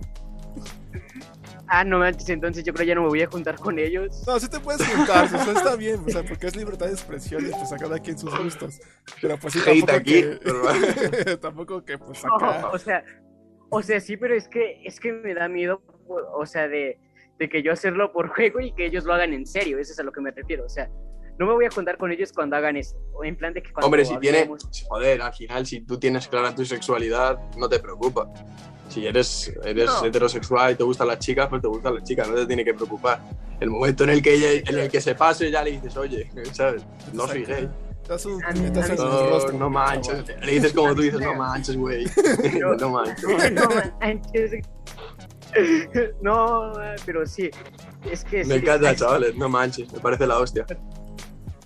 Ah, 1.71 1.85
no 1.85 1.99
manches, 1.99 2.29
entonces 2.31 2.65
yo 2.65 2.73
creo 2.73 2.87
ya 2.87 2.95
no 2.95 3.03
me 3.03 3.09
voy 3.09 3.23
a 3.23 3.27
juntar 3.27 3.57
con 3.57 3.79
ellos. 3.79 4.25
No, 4.27 4.41
sí 4.41 4.49
te 4.49 4.59
puedes 4.59 4.87
juntar, 4.87 5.25
o 5.27 5.29
sea, 5.29 5.53
está 5.53 5.77
bien, 5.77 6.01
o 6.07 6.09
sea, 6.09 6.23
porque 6.23 6.47
es 6.47 6.57
libertad 6.57 6.87
de 6.87 6.93
expresión 6.93 7.47
y 7.47 7.51
pues 7.51 7.73
a 7.73 7.77
cada 7.77 7.99
quien 7.99 8.19
sus 8.19 8.37
gustos. 8.39 8.81
Pero 9.21 9.37
pues 9.39 9.53
sí, 9.53 9.61
tampoco 9.65 9.93
aquí, 9.93 10.23
que... 10.23 11.37
tampoco 11.41 11.85
que 11.85 11.99
pues 11.99 12.25
acá... 12.25 12.61
No, 12.63 12.71
o 12.71 12.79
sea, 12.79 13.05
o 13.71 13.83
sea, 13.83 14.01
sí, 14.01 14.17
pero 14.17 14.35
es 14.35 14.49
que, 14.49 14.81
es 14.85 14.99
que 14.99 15.13
me 15.13 15.35
da 15.35 15.49
miedo, 15.49 15.83
o 16.09 16.47
sea, 16.47 16.69
de, 16.69 16.99
de 17.39 17.49
que 17.49 17.63
yo 17.63 17.73
hacerlo 17.73 18.13
por 18.13 18.29
juego 18.35 18.61
y 18.61 18.73
que 18.73 18.87
ellos 18.87 19.05
lo 19.05 19.13
hagan 19.13 19.33
en 19.35 19.47
serio, 19.47 19.79
eso 19.79 19.93
es 19.93 19.99
a 19.99 20.03
lo 20.03 20.13
que 20.13 20.21
me 20.23 20.31
refiero, 20.31 20.65
o 20.65 20.69
sea, 20.71 20.89
no 21.39 21.47
me 21.47 21.53
voy 21.53 21.67
a 21.67 21.71
juntar 21.71 21.99
con 21.99 22.11
ellos 22.11 22.33
cuando 22.33 22.57
hagan 22.57 22.77
eso, 22.77 22.97
en 23.23 23.37
plan 23.37 23.53
de 23.55 23.63
que 23.63 23.73
cuando 23.73 23.87
Hombre, 23.87 24.05
si 24.05 24.17
tiene. 24.19 24.39
hablemos- 24.41 24.87
Joder, 24.89 25.23
al 25.23 25.33
final, 25.35 25.67
si 25.67 25.83
tú 25.83 25.99
tienes 25.99 26.27
clara 26.27 26.53
tu 26.55 26.65
sexualidad, 26.65 27.39
no 27.57 27.69
te 27.69 27.79
preocupa. 27.79 28.29
Si 28.89 29.07
eres, 29.07 29.53
eres 29.65 29.87
No. 29.87 30.05
heterosexual 30.07 30.73
y 30.73 30.75
te 30.77 30.83
gustan 30.85 31.09
las 31.09 31.19
chicas, 31.19 31.47
pues 31.49 31.61
te 31.63 31.69
gustan 31.69 31.95
las 31.95 32.05
chicas, 32.05 32.29
no 32.29 32.35
te 32.35 32.47
tiene 32.47 32.65
que 32.65 32.75
preocupar. 32.75 33.21
El 33.61 33.71
momento 33.71 34.05
en 34.05 34.11
el 34.11 34.23
que, 34.23 34.35
ella- 34.35 34.63
en 34.71 34.79
el 34.79 34.91
que 34.91 35.01
se 35.01 35.15
pase, 35.15 35.51
ya 35.51 35.63
le 35.63 35.73
dices, 35.73 35.97
oye, 35.97 36.31
¿sabes? 36.53 36.83
No 37.13 37.27
soy 37.27 37.45
gay. 37.45 37.69
Das 38.09 38.25
un 38.25 38.43
el 38.43 38.73
No, 38.97 39.49
no 39.53 39.69
manches. 39.69 40.25
Le 40.43 40.53
dices 40.53 40.73
como 40.73 40.95
tú 40.95 41.03
dices, 41.03 41.21
no 41.21 41.35
manches, 41.37 41.77
güey. 41.77 42.07
No 42.81 42.89
manches. 42.91 43.53
no 43.53 43.69
manches. 44.01 44.53
No, 46.23 46.73
pero 47.05 47.27
sí, 47.27 47.51
es 48.11 48.25
que 48.25 48.39
Me 48.45 48.55
sí, 48.57 48.61
encanta, 48.61 48.95
chavales, 48.95 49.35
no 49.37 49.49
manches, 49.49 49.93
me 49.93 49.99
parece 50.01 50.27
la 50.27 50.39
hostia. 50.39 50.65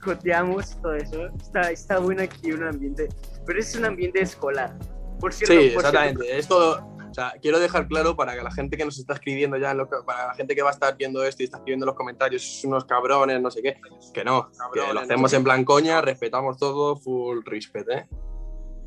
joteamos 0.00 0.80
todo 0.80 0.94
eso, 0.94 1.26
está, 1.40 1.70
está 1.70 1.98
bueno 1.98 2.22
aquí 2.22 2.52
un 2.52 2.64
ambiente, 2.64 3.08
pero 3.46 3.58
es 3.60 3.74
un 3.76 3.84
ambiente 3.84 4.20
escolar. 4.20 4.76
Por 5.20 5.32
cierto, 5.32 5.52
Sí, 5.54 5.70
por 5.70 5.82
cierto, 5.82 5.88
exactamente. 5.88 6.38
Es 6.38 6.48
todo. 6.48 6.91
O 7.12 7.14
sea, 7.14 7.34
quiero 7.40 7.60
dejar 7.60 7.86
claro 7.88 8.16
para 8.16 8.34
que 8.34 8.42
la 8.42 8.50
gente 8.50 8.76
que 8.76 8.84
nos 8.86 8.98
está 8.98 9.12
escribiendo 9.14 9.56
ya, 9.58 9.70
en 9.72 9.76
lo 9.78 9.88
que- 9.88 9.98
para 10.04 10.28
la 10.28 10.34
gente 10.34 10.54
que 10.56 10.62
va 10.62 10.70
a 10.70 10.72
estar 10.72 10.96
viendo 10.96 11.22
esto 11.22 11.42
y 11.42 11.44
está 11.44 11.58
escribiendo 11.58 11.84
en 11.84 11.88
los 11.88 11.94
comentarios, 11.96 12.42
"Sois 12.42 12.64
unos 12.64 12.84
cabrones, 12.86 13.40
no 13.40 13.50
sé 13.50 13.60
qué, 13.62 13.76
que 14.14 14.24
no, 14.24 14.48
que 14.72 14.92
lo 14.92 15.00
hacemos 15.00 15.30
en 15.34 15.44
plan 15.44 15.64
coña, 15.64 16.00
respetamos 16.00 16.56
todo, 16.56 16.96
full 16.96 17.40
respect, 17.44 17.88
¿eh? 17.90 18.08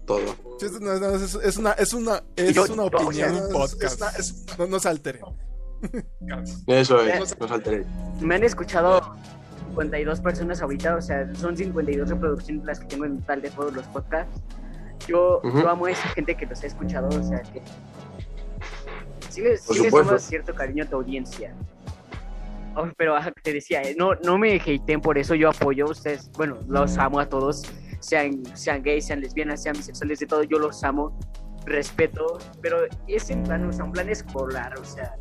Todo. 0.08 0.22
Sí, 0.60 0.66
es, 0.66 0.72
una, 0.74 1.00
no, 1.00 1.10
es, 1.12 1.36
es 1.36 1.58
una, 1.58 1.72
es 1.74 1.94
una, 1.94 2.24
es 2.36 2.54
Yo- 2.56 2.66
una 2.74 2.84
opinión, 2.84 3.32
un 3.32 3.38
es- 3.38 3.44
podcast. 3.54 4.02
es 4.20 4.46
No, 4.58 4.66
no 4.68 4.80
se 4.80 4.90
alteren. 4.90 5.22
Eso 6.68 7.00
es, 7.02 7.38
no 7.40 7.46
os 7.46 7.52
alteréis. 7.52 7.86
me 8.22 8.36
han 8.36 8.44
escuchado 8.44 9.16
52 9.70 10.20
personas 10.22 10.62
ahorita, 10.62 10.96
o 10.96 11.02
sea, 11.02 11.28
son 11.36 11.56
52 11.56 12.10
reproducciones 12.10 12.66
las 12.66 12.80
que 12.80 12.86
tengo 12.88 13.06
en 13.06 13.20
total 13.20 13.42
de 13.42 13.50
todos 13.52 13.74
los 13.74 13.86
podcasts. 13.88 14.42
Yo, 15.08 15.42
Ujú. 15.44 15.60
yo 15.62 15.70
amo 15.70 15.86
a 15.86 15.92
esa 15.92 16.08
gente 16.10 16.36
que 16.36 16.46
los 16.48 16.64
ha 16.64 16.68
escuchado, 16.68 17.08
o 17.10 17.24
sea, 17.24 17.42
que, 17.44 17.62
sí 19.36 19.66
Por 19.68 19.76
sí 19.76 19.84
supuesto. 19.86 20.10
tomas 20.10 20.24
cierto 20.24 20.54
cariño 20.56 20.84
a 20.84 20.88
tu 20.88 20.96
audiencia. 20.98 21.56
Oh, 22.78 22.88
pero 22.98 23.16
ajá, 23.16 23.32
te 23.42 23.54
decía, 23.54 23.82
eh, 23.84 23.96
no, 23.98 24.16
no 24.16 24.38
me 24.38 24.56
hateen 24.60 25.00
por 25.00 25.18
eso, 25.18 25.34
yo 25.34 25.50
apoyo 25.50 25.86
a 25.86 25.92
ustedes, 25.92 26.30
bueno, 26.34 26.58
los 26.68 26.98
amo 26.98 27.20
a 27.22 27.30
todos, 27.30 27.64
sean, 28.02 28.44
sean 28.56 28.84
gays, 28.84 29.06
sean 29.08 29.22
lesbianas, 29.22 29.64
sean 29.64 29.78
bisexuales, 29.78 30.20
de 30.20 30.26
todo, 30.28 30.44
yo 30.44 30.60
los 30.60 30.84
amo, 30.84 31.18
respeto, 31.66 32.38
pero 32.62 32.80
es 33.08 33.30
en 33.30 33.44
plan, 33.44 33.66
o 33.66 33.72
sea, 33.72 33.86
un 33.86 33.94
plan 33.94 34.10
escolar, 34.10 34.78
o 34.78 34.84
sea, 34.84 35.16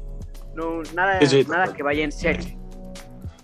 no, 0.56 0.82
nada, 0.94 1.20
Sí, 1.20 1.44
sí, 1.44 1.48
nada 1.48 1.72
que 1.72 1.82
vaya 1.84 2.02
en 2.02 2.10
serio. 2.12 2.58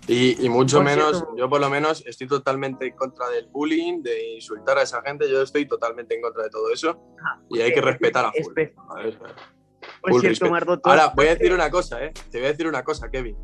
Y, 0.07 0.45
y 0.45 0.49
mucho 0.49 0.77
Por 0.77 0.85
menos, 0.85 1.11
cierto- 1.19 1.35
yo 1.37 1.49
por 1.49 1.61
lo 1.61 1.69
menos 1.69 2.03
estoy 2.05 2.27
totalmente 2.27 2.87
en 2.87 2.95
contra 2.97 3.29
del 3.29 3.47
bullying, 3.47 4.01
de 4.01 4.33
insultar 4.33 4.77
a 4.77 4.81
esa 4.81 5.01
gente, 5.03 5.29
yo 5.29 5.41
estoy 5.41 5.65
totalmente 5.67 6.15
en 6.15 6.21
contra 6.21 6.43
de 6.43 6.49
todo 6.49 6.69
eso 6.73 7.01
Ajá, 7.23 7.41
y 7.49 7.61
hay 7.61 7.73
que 7.73 7.79
respetar 7.81 8.25
a 8.25 8.31
full. 8.31 8.53
espe- 8.53 8.73
A 8.89 8.95
ver, 8.95 9.17
Full 10.03 10.19
cierto. 10.21 10.49
Mardo, 10.49 10.79
tú- 10.79 10.89
Ahora, 10.89 11.11
voy 11.15 11.27
a 11.27 11.35
decir 11.35 11.53
una 11.53 11.69
cosa, 11.69 12.03
¿eh? 12.03 12.11
Te 12.31 12.37
voy 12.39 12.47
a 12.47 12.51
decir 12.51 12.67
una 12.67 12.83
cosa, 12.83 13.09
Kevin. 13.09 13.35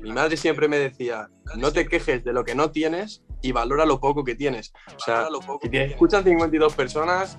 Mi 0.00 0.12
madre 0.12 0.36
siempre 0.36 0.68
me 0.68 0.78
decía, 0.78 1.28
no 1.56 1.72
te 1.72 1.86
quejes 1.86 2.24
de 2.24 2.32
lo 2.32 2.44
que 2.44 2.54
no 2.54 2.70
tienes 2.70 3.22
y 3.40 3.52
valora 3.52 3.84
lo 3.86 4.00
poco 4.00 4.24
que 4.24 4.34
tienes. 4.34 4.72
O 4.96 4.98
sea, 5.00 5.28
si 5.62 5.68
te 5.68 5.84
escuchan 5.84 6.24
52 6.24 6.74
personas, 6.74 7.38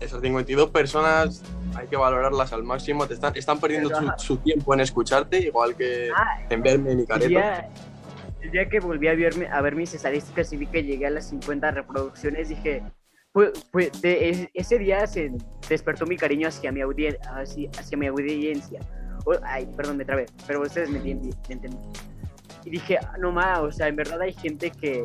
esas 0.00 0.20
52 0.20 0.70
personas 0.70 1.42
hay 1.74 1.86
que 1.86 1.96
valorarlas 1.96 2.52
al 2.52 2.64
máximo. 2.64 3.06
Te 3.06 3.14
están, 3.14 3.34
están 3.36 3.60
perdiendo 3.60 3.88
su, 3.90 4.12
su 4.16 4.36
tiempo 4.38 4.74
en 4.74 4.80
escucharte, 4.80 5.38
igual 5.38 5.76
que 5.76 6.10
Ah, 6.14 6.40
en 6.50 6.62
verme 6.62 6.90
en 6.90 6.96
mi 6.98 7.02
el 7.02 7.08
careto. 7.08 7.28
día, 7.28 7.68
el 8.42 8.50
día 8.50 8.68
que 8.68 8.80
volví 8.80 9.08
a, 9.08 9.14
verme, 9.14 9.48
a 9.48 9.60
ver 9.62 9.74
mis 9.76 9.94
estadísticas 9.94 10.52
y 10.52 10.56
vi 10.58 10.66
que 10.66 10.82
llegué 10.82 11.06
a 11.06 11.10
las 11.10 11.28
50 11.30 11.70
reproducciones, 11.70 12.48
dije, 12.48 12.82
pues, 13.32 13.66
pues, 13.72 14.00
de- 14.02 14.28
es- 14.28 14.48
ese 14.54 14.78
día 14.78 15.06
se 15.06 15.30
despertó 15.68 16.06
mi 16.06 16.16
cariño 16.16 16.48
hacia 16.48 16.70
mi, 16.72 16.80
audien- 16.80 17.16
hacia, 17.22 17.70
hacia 17.78 17.96
mi 17.98 18.06
audiencia. 18.06 18.80
O- 19.24 19.34
ay, 19.42 19.66
perdón, 19.76 19.96
me 19.96 20.04
trabé, 20.04 20.26
pero 20.46 20.60
ustedes 20.62 20.90
me 20.90 20.98
entienden. 20.98 21.72
Y 22.64 22.70
dije, 22.70 22.98
"Ah, 22.98 23.16
no 23.18 23.32
más, 23.32 23.58
o 23.60 23.72
sea, 23.72 23.88
en 23.88 23.96
verdad 23.96 24.20
hay 24.20 24.32
gente 24.34 24.70
que, 24.70 25.04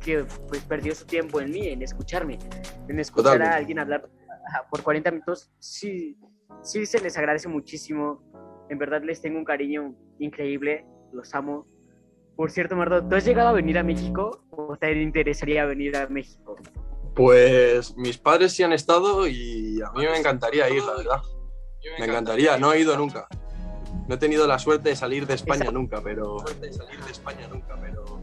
que 0.00 0.24
pues 0.48 0.62
perdió 0.64 0.94
su 0.94 1.04
tiempo 1.06 1.40
en 1.40 1.50
mí, 1.50 1.68
en 1.68 1.82
escucharme, 1.82 2.38
en 2.88 2.98
escuchar 2.98 3.32
Totalmente. 3.34 3.54
a 3.54 3.56
alguien 3.58 3.78
hablar 3.78 4.08
por 4.70 4.82
40 4.82 5.10
minutos. 5.10 5.52
Sí, 5.58 6.16
sí 6.62 6.86
se 6.86 7.00
les 7.00 7.16
agradece 7.18 7.48
muchísimo. 7.48 8.22
En 8.68 8.78
verdad 8.78 9.02
les 9.04 9.20
tengo 9.20 9.38
un 9.38 9.44
cariño 9.44 9.94
increíble, 10.18 10.84
los 11.12 11.34
amo. 11.34 11.66
Por 12.36 12.50
cierto, 12.50 12.76
Mardo, 12.76 13.06
¿tú 13.06 13.14
has 13.16 13.24
llegado 13.24 13.48
a 13.50 13.52
venir 13.52 13.78
a 13.78 13.82
México 13.82 14.44
o 14.50 14.76
te 14.76 14.90
interesaría 15.02 15.66
venir 15.66 15.96
a 15.96 16.06
México? 16.08 16.56
Pues 17.14 17.96
mis 17.96 18.18
padres 18.18 18.52
sí 18.52 18.62
han 18.62 18.72
estado 18.72 19.26
y 19.26 19.80
a 19.82 19.90
mí 19.92 20.04
me 20.06 20.16
encantaría 20.18 20.68
ir, 20.70 20.82
la 20.82 20.94
verdad. 20.94 21.20
Me 21.98 22.04
encantaría, 22.06 22.56
no 22.58 22.72
he 22.72 22.80
ido 22.80 22.96
nunca. 22.96 23.26
No 24.06 24.14
he 24.14 24.18
tenido 24.18 24.46
la 24.46 24.58
suerte 24.58 24.90
de 24.90 24.96
salir 24.96 25.26
de 25.26 25.34
España 25.34 25.64
Esa- 25.64 25.72
nunca, 25.72 26.00
pero. 26.02 26.36
de 26.60 26.72
salir 26.72 27.02
de 27.04 27.10
España 27.10 27.48
nunca, 27.48 27.76
pero. 27.80 28.20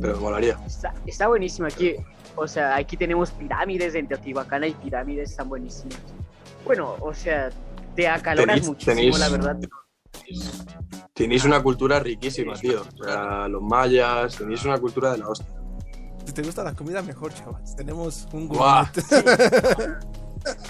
Pero 0.00 0.14
me 0.14 0.20
molaría. 0.20 0.58
Está, 0.66 0.92
está 1.06 1.28
buenísimo 1.28 1.66
aquí. 1.68 1.94
O 2.34 2.46
sea, 2.48 2.76
aquí 2.76 2.96
tenemos 2.96 3.30
pirámides 3.30 3.94
en 3.94 4.08
Teotihuacán, 4.08 4.62
hay 4.64 4.72
pirámides, 4.72 5.30
están 5.30 5.48
buenísimas. 5.48 5.98
Bueno, 6.64 6.96
o 7.00 7.12
sea, 7.14 7.50
te 7.94 8.08
acaloras 8.08 8.56
Tenéis- 8.56 8.66
muchísimo, 8.66 8.94
tenéis- 8.96 9.18
la 9.18 9.28
verdad. 9.28 9.56
Tenéis 11.14 11.44
una 11.44 11.62
cultura 11.62 11.98
riquísima, 12.00 12.54
tío. 12.54 12.82
O 13.00 13.04
sea, 13.04 13.48
los 13.48 13.62
mayas, 13.62 14.36
tenéis 14.36 14.64
una 14.64 14.78
cultura 14.78 15.12
de 15.12 15.18
la 15.18 15.28
hostia. 15.28 15.46
Si 16.24 16.32
te 16.32 16.42
gusta 16.42 16.62
la 16.64 16.74
comida, 16.74 17.02
mejor, 17.02 17.32
chavas. 17.34 17.76
Tenemos 17.76 18.28
un 18.32 18.48
Guau. 18.48 18.86
gourmet. 18.86 19.98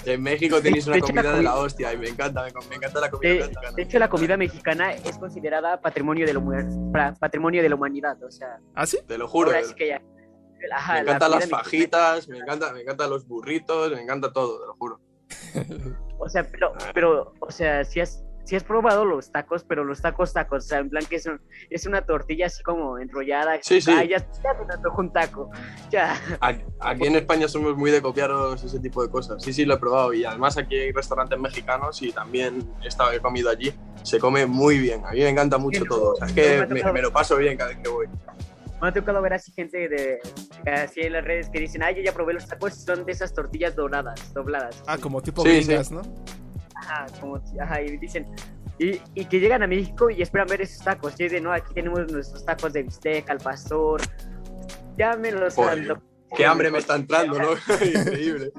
En 0.05 0.21
México 0.21 0.61
tenéis 0.61 0.85
una 0.85 0.97
la 0.97 1.01
comida 1.01 1.33
de 1.33 1.41
la 1.41 1.55
hostia 1.55 1.91
y 1.93 1.97
me 1.97 2.07
encanta, 2.07 2.43
me, 2.43 2.51
me 2.69 2.75
encanta 2.75 2.99
la 3.01 3.09
comida 3.09 3.29
De, 3.31 3.39
mexicana. 3.39 3.71
de 3.71 3.81
hecho, 3.81 3.97
la 3.97 4.07
comida 4.07 4.37
mexicana 4.37 4.93
es 4.93 5.17
considerada 5.17 5.81
patrimonio 5.81 6.27
de 6.27 6.33
la, 6.35 7.13
patrimonio 7.19 7.63
de 7.63 7.69
la 7.69 7.73
humanidad. 7.75 8.21
O 8.23 8.29
sea, 8.29 8.59
¿Ah, 8.75 8.85
sí? 8.85 8.99
Te 9.07 9.17
lo 9.17 9.27
juro. 9.27 9.49
ahora 9.49 9.63
sí 9.63 9.73
que 9.73 9.87
ya. 9.87 10.01
Ajá, 10.75 10.93
Me 10.93 10.99
encantan 10.99 11.31
las 11.31 11.49
fajitas, 11.49 12.27
me 12.29 12.37
encanta, 12.37 12.71
me 12.71 12.81
encantan 12.81 13.09
los 13.09 13.27
burritos, 13.27 13.91
me 13.93 14.01
encanta 14.01 14.31
todo, 14.31 14.59
te 14.59 14.67
lo 14.67 14.75
juro. 14.75 14.99
O 16.19 16.29
sea, 16.29 16.43
pero, 16.43 16.73
pero, 16.93 17.33
o 17.39 17.49
sea, 17.51 17.83
si 17.83 17.99
has, 17.99 18.23
si 18.45 18.55
has 18.55 18.63
probado 18.63 19.05
los 19.05 19.31
tacos, 19.31 19.63
pero 19.63 19.83
los 19.83 20.01
tacos 20.01 20.33
tacos, 20.33 20.65
o 20.65 20.67
sea, 20.67 20.79
en 20.79 20.89
plan 20.89 21.05
que 21.05 21.15
es, 21.15 21.25
un- 21.25 21.39
es 21.69 21.85
una 21.85 22.01
tortilla 22.01 22.47
así 22.47 22.61
como 22.63 22.97
enrollada. 22.99 23.57
Sí, 23.61 23.79
sí. 23.81 23.91
Ah, 23.95 24.03
ya, 24.03 24.17
ya 24.17 24.25
te 24.67 24.73
antojo 24.73 25.01
un 25.01 25.13
taco. 25.13 25.49
Ya. 25.89 26.19
Aquí, 26.41 26.63
aquí 26.79 27.07
en 27.07 27.15
España 27.15 27.47
somos 27.47 27.75
muy 27.77 27.89
de 27.91 28.01
copiaros 28.01 28.63
ese 28.63 28.79
tipo 28.79 29.01
de 29.03 29.09
cosas. 29.09 29.41
Sí, 29.43 29.53
sí, 29.53 29.63
lo 29.65 29.75
he 29.75 29.77
probado. 29.77 30.13
Y 30.13 30.25
además 30.25 30.57
aquí 30.57 30.75
hay 30.75 30.91
restaurantes 30.91 31.39
mexicanos 31.39 32.01
y 32.01 32.11
también 32.11 32.69
he, 32.83 32.87
estado, 32.87 33.11
he 33.13 33.19
comido 33.19 33.49
allí. 33.49 33.73
Se 34.03 34.19
come 34.19 34.45
muy 34.45 34.77
bien. 34.79 35.05
A 35.05 35.11
mí 35.11 35.19
me 35.19 35.29
encanta 35.29 35.57
mucho 35.57 35.81
Sí, 35.83 35.87
todo. 35.87 36.11
O 36.11 36.15
sea, 36.17 36.27
es 36.27 36.33
que 36.33 36.65
me 36.67 36.83
me, 36.83 36.91
me 36.93 37.01
lo 37.01 37.11
paso 37.13 37.37
bien 37.37 37.55
cada 37.57 37.69
vez 37.69 37.79
que 37.81 37.89
voy. 37.89 38.07
Me 38.81 38.89
ha 38.89 38.91
tocado 38.91 39.21
ver 39.21 39.33
así 39.35 39.53
gente 39.53 39.87
de 39.87 40.19
así 40.69 40.99
en 40.99 41.13
las 41.13 41.23
redes 41.23 41.49
que 41.49 41.61
dicen, 41.61 41.81
ay, 41.83 41.95
yo 41.95 42.01
ya 42.01 42.11
probé 42.13 42.33
los 42.33 42.45
tacos, 42.45 42.73
son 42.73 43.05
de 43.05 43.13
esas 43.13 43.33
tortillas 43.33 43.73
doradas, 43.77 44.33
dobladas. 44.33 44.83
Ah, 44.85 44.97
como 44.97 45.21
tipo 45.21 45.41
Sí, 45.43 45.49
gringas, 45.49 45.89
¿no? 45.89 46.01
Ajá, 46.83 47.05
como, 47.19 47.41
ajá, 47.61 47.81
y 47.81 47.97
dicen, 47.97 48.27
y, 48.77 48.99
y 49.15 49.25
que 49.25 49.39
llegan 49.39 49.63
a 49.63 49.67
México 49.67 50.09
y 50.09 50.21
esperan 50.21 50.47
ver 50.47 50.61
esos 50.61 50.83
tacos. 50.83 51.13
Y 51.19 51.23
dicen, 51.23 51.43
no, 51.43 51.51
aquí 51.53 51.73
tenemos 51.73 52.11
nuestros 52.11 52.43
tacos 52.45 52.73
de 52.73 52.83
bistec, 52.83 53.29
al 53.29 53.37
pastor. 53.37 54.01
Ya 54.97 55.15
me 55.15 55.31
los 55.31 55.55
Joder, 55.55 55.79
anto- 55.79 56.01
Qué 56.35 56.45
hambre 56.45 56.71
me 56.71 56.79
está 56.79 56.95
entrando, 56.95 57.37
¿no? 57.39 57.51
Increíble. 57.85 58.51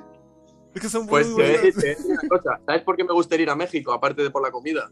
Es 0.75 0.81
que 0.81 0.89
son 0.89 1.03
muy 1.03 1.11
Pues 1.11 1.35
te 1.37 1.43
te 1.72 1.89
decir 1.89 2.07
una 2.07 2.29
cosa. 2.29 2.61
¿Sabes 2.66 2.83
por 2.83 2.97
qué 2.97 3.05
me 3.05 3.12
gustaría 3.12 3.45
ir 3.45 3.51
a 3.51 3.57
México, 3.57 3.93
aparte 3.93 4.22
de 4.22 4.31
por 4.31 4.43
la 4.43 4.51
comida? 4.51 4.91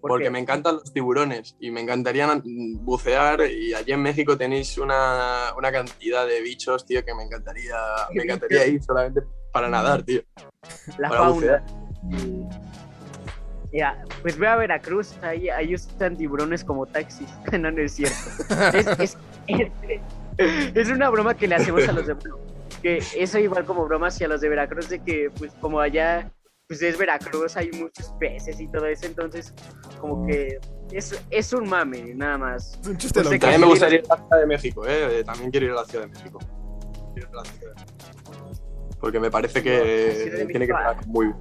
¿Por 0.00 0.08
Porque 0.12 0.24
qué? 0.24 0.30
me 0.30 0.38
encantan 0.38 0.76
los 0.76 0.92
tiburones 0.92 1.56
y 1.60 1.70
me 1.70 1.80
encantaría 1.80 2.26
mm, 2.26 2.84
bucear 2.84 3.42
y 3.50 3.74
allí 3.74 3.92
en 3.92 4.02
México 4.02 4.36
tenéis 4.36 4.78
una, 4.78 5.52
una 5.58 5.70
cantidad 5.70 6.26
de 6.26 6.40
bichos, 6.40 6.86
tío, 6.86 7.04
que 7.04 7.14
me 7.14 7.24
encantaría, 7.24 7.76
me 8.14 8.22
encantaría 8.22 8.66
ir 8.66 8.82
solamente 8.82 9.20
para 9.52 9.68
nadar, 9.68 10.02
tío. 10.04 10.22
la 10.98 11.08
para 11.08 11.20
fauna. 11.22 11.64
Y- 11.66 11.89
Ya, 13.72 14.02
pues 14.22 14.36
ve 14.36 14.48
a 14.48 14.56
Veracruz, 14.56 15.14
ahí, 15.22 15.48
ahí 15.48 15.74
usan 15.74 16.16
tiburones 16.16 16.64
como 16.64 16.86
taxis. 16.86 17.28
no, 17.52 17.70
no 17.70 17.80
es 17.82 17.92
cierto. 17.92 18.16
Es, 18.74 18.86
es, 18.86 19.16
es- 19.46 20.00
es 20.74 20.88
una 20.88 21.10
broma 21.10 21.34
que 21.34 21.46
le 21.46 21.56
hacemos 21.56 21.86
a 21.86 21.92
los 21.92 22.06
de 22.06 22.16
que 22.82 23.02
eso 23.16 23.38
igual 23.38 23.66
como 23.66 23.84
broma 23.84 24.06
hacia 24.06 24.26
los 24.26 24.40
de 24.40 24.48
Veracruz 24.48 24.88
de 24.88 24.98
que 25.00 25.30
pues 25.38 25.52
como 25.60 25.80
allá 25.80 26.30
pues 26.66 26.80
es 26.80 26.96
Veracruz, 26.96 27.56
hay 27.58 27.70
muchos 27.72 28.14
peces 28.18 28.58
y 28.58 28.66
todo 28.68 28.86
eso, 28.86 29.04
entonces 29.06 29.52
como 30.00 30.26
que 30.26 30.58
es, 30.92 31.20
es 31.28 31.52
un 31.52 31.68
mame, 31.68 32.14
nada 32.14 32.38
más. 32.38 32.78
Es 32.80 32.88
un 32.88 32.96
chiste 32.96 33.20
Pues. 33.22 33.38
También 33.38 33.60
me 33.60 33.66
gustaría 33.66 33.98
ir 33.98 34.04
a 34.08 34.14
la 34.16 34.22
Ciudad 34.22 34.40
de 34.40 34.46
México, 34.46 34.86
¿eh? 34.86 35.22
También 35.24 35.50
quiero 35.50 35.66
ir 35.66 35.72
a 35.72 35.74
la 35.74 35.84
Ciudad 35.84 36.04
de 36.06 36.10
México. 36.12 36.38
Quiero 37.12 37.28
ir 37.28 37.34
a 37.34 37.36
la 37.36 37.44
Ciudad 37.44 37.74
de 37.74 37.80
México. 37.84 38.96
Porque 39.00 39.20
me 39.20 39.30
parece 39.30 39.62
que 39.62 40.46
tiene 40.48 40.66
que 40.66 40.72
estar 40.72 41.06
muy 41.06 41.26
muy 41.26 41.34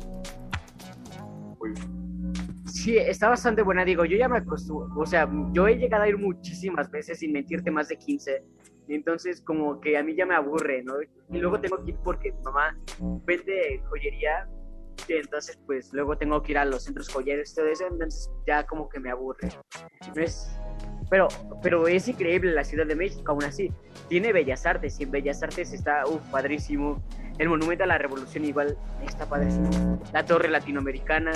Sí, 2.80 2.97
está 2.97 3.27
bastante 3.27 3.61
buena, 3.61 3.84
digo, 3.84 4.05
yo 4.05 4.17
ya 4.17 4.30
me 4.30 4.38
acostumbro, 4.38 5.01
o 5.01 5.05
sea, 5.05 5.30
yo 5.51 5.67
he 5.67 5.75
llegado 5.75 6.03
a 6.03 6.07
ir 6.07 6.17
muchísimas 6.17 6.89
veces 6.89 7.19
sin 7.19 7.34
mentirte 7.34 7.69
más 7.69 7.89
de 7.89 7.97
15, 7.97 8.41
entonces 8.88 9.41
como 9.41 9.82
que 9.82 9.97
a 9.97 10.03
mí 10.03 10.15
ya 10.15 10.25
me 10.25 10.34
aburre, 10.34 10.82
¿no? 10.84 10.93
Y 11.01 11.39
luego 11.39 11.59
tengo 11.59 11.84
que 11.84 11.91
ir 11.91 11.97
porque 12.05 12.32
mi 12.32 12.41
mamá 12.41 12.77
vende 13.25 13.82
joyería, 13.89 14.47
y 15.09 15.13
entonces 15.13 15.59
pues 15.65 15.91
luego 15.91 16.17
tengo 16.17 16.41
que 16.41 16.53
ir 16.53 16.57
a 16.57 16.63
los 16.63 16.86
centros 16.86 17.09
joyeros 17.09 17.51
y 17.51 17.55
todo 17.55 17.67
eso, 17.67 17.86
entonces 17.86 18.32
ya 18.47 18.65
como 18.65 18.88
que 18.88 19.01
me 19.01 19.11
aburre. 19.11 19.49
No 20.15 20.23
es... 20.23 20.49
Pero, 21.09 21.27
pero 21.61 21.86
es 21.86 22.07
increíble 22.07 22.53
la 22.53 22.63
Ciudad 22.63 22.86
de 22.86 22.95
México, 22.95 23.34
aún 23.34 23.43
así. 23.43 23.73
Tiene 24.07 24.32
Bellas 24.32 24.65
Artes 24.65 24.97
y 25.01 25.03
en 25.03 25.11
Bellas 25.11 25.43
Artes 25.43 25.73
está, 25.73 26.05
uf, 26.07 26.21
padrísimo. 26.32 27.03
El 27.39 27.49
Monumento 27.49 27.84
a 27.84 27.88
la 27.88 27.97
Revolución 27.97 28.45
igual 28.45 28.77
está 29.05 29.27
padrísimo. 29.27 29.99
La 30.13 30.23
Torre 30.23 30.49
Latinoamericana, 30.49 31.34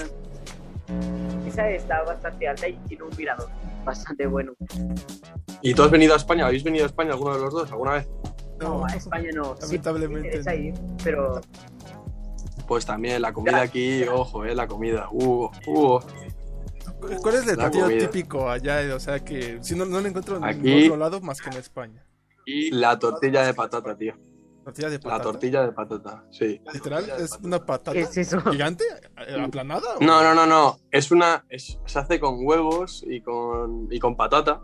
esa 1.54 1.70
está 1.70 2.04
bastante 2.04 2.47
alta 2.47 2.68
y 2.68 2.74
tiene 2.88 3.04
un 3.04 3.16
mirador 3.16 3.47
bastante 3.86 4.26
bueno. 4.26 4.54
¿Y 5.62 5.74
tú 5.74 5.84
has 5.84 5.91
venido 5.91 6.14
a 6.14 6.18
España? 6.18 6.45
¿Habéis 6.47 6.64
venido 6.64 6.84
a 6.86 6.88
España 6.88 7.12
alguno 7.14 7.36
de 7.36 7.41
los 7.41 7.54
dos 7.54 7.72
alguna 7.72 7.93
vez? 7.93 8.10
No, 8.60 8.86
a 8.86 8.89
España 8.95 9.30
no. 9.36 9.56
Sí, 9.58 9.62
Lamentablemente 9.68 10.41
no. 10.43 10.54
ir, 10.54 10.74
pero 11.04 11.41
Pues 12.68 12.86
también 12.86 13.22
la 13.22 13.34
comida 13.34 13.62
aquí, 13.62 14.04
ojo, 14.04 14.45
eh, 14.45 14.56
la 14.56 14.68
comida. 14.68 15.08
Uh, 15.12 15.49
uh. 15.68 15.99
¿Cuál 17.22 17.36
es 17.36 17.41
el 17.47 17.58
La 17.58 17.70
platillo 17.70 17.88
típico 17.97 18.49
allá? 18.49 18.95
O 18.95 18.99
sea, 18.99 19.20
que 19.20 19.60
si 19.62 19.76
no, 19.76 19.86
no 19.86 19.99
lo 19.99 20.08
encuentro 20.08 20.38
en 20.38 20.43
Aquí- 20.45 20.60
ningún 20.62 20.84
otro 20.86 20.97
lado 20.97 21.22
más 21.22 21.41
que 21.41 21.49
en 21.49 21.58
España. 21.58 22.04
La 22.72 22.97
tortilla 22.97 23.45
de 23.45 23.54
patata, 23.54 23.95
tío. 23.95 24.16
Tortilla 24.64 24.89
de 24.89 24.99
patata. 24.99 25.18
La 25.18 25.24
tortilla 25.24 25.61
de 25.66 25.72
patata, 25.74 26.24
sí. 26.32 26.61
Literal, 26.74 27.05
es 27.20 27.38
una 27.43 27.66
patata 27.66 27.91
¿qué 27.93 28.01
es 28.01 28.18
eso? 28.18 28.39
gigante, 28.41 28.84
eh, 29.28 29.41
aplanada. 29.41 29.95
o- 29.97 30.03
No, 30.03 30.24
no, 30.24 30.34
no, 30.34 30.45
no. 30.45 30.78
Es 30.91 31.11
una. 31.11 31.45
es- 31.49 31.80
se 31.86 31.99
hace 31.99 32.20
con 32.20 32.45
huevos 32.45 33.03
y 33.07 33.22
con, 33.22 33.88
y 33.91 33.99
con 33.99 34.16
patata. 34.16 34.61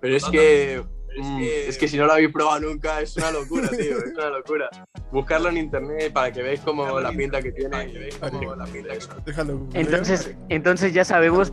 Pero 0.00 0.16
es 0.16 0.24
que. 0.26 0.82
mm, 1.18 1.40
es 1.42 1.76
que 1.78 1.88
si 1.88 1.98
no 1.98 2.06
lo 2.06 2.12
habéis 2.12 2.32
probado 2.32 2.60
nunca, 2.60 3.00
es 3.00 3.16
una 3.16 3.30
locura, 3.32 3.68
tío. 3.68 3.98
Es 3.98 4.12
una 4.16 4.30
locura. 4.30 4.70
buscarlo 5.12 5.48
en 5.48 5.56
internet 5.56 6.12
para 6.12 6.30
que 6.32 6.40
veáis 6.42 6.60
como 6.60 7.00
la 7.00 7.10
pinta 7.10 7.42
que 7.42 7.50
tiene. 7.52 8.08
Como 8.20 8.54
la 8.54 8.64
pinta 8.66 8.90
que 8.96 9.04
Déjalo. 9.26 9.66
Entonces, 9.74 10.34
entonces 10.48 10.94
ya 10.94 11.04
sabemos, 11.04 11.52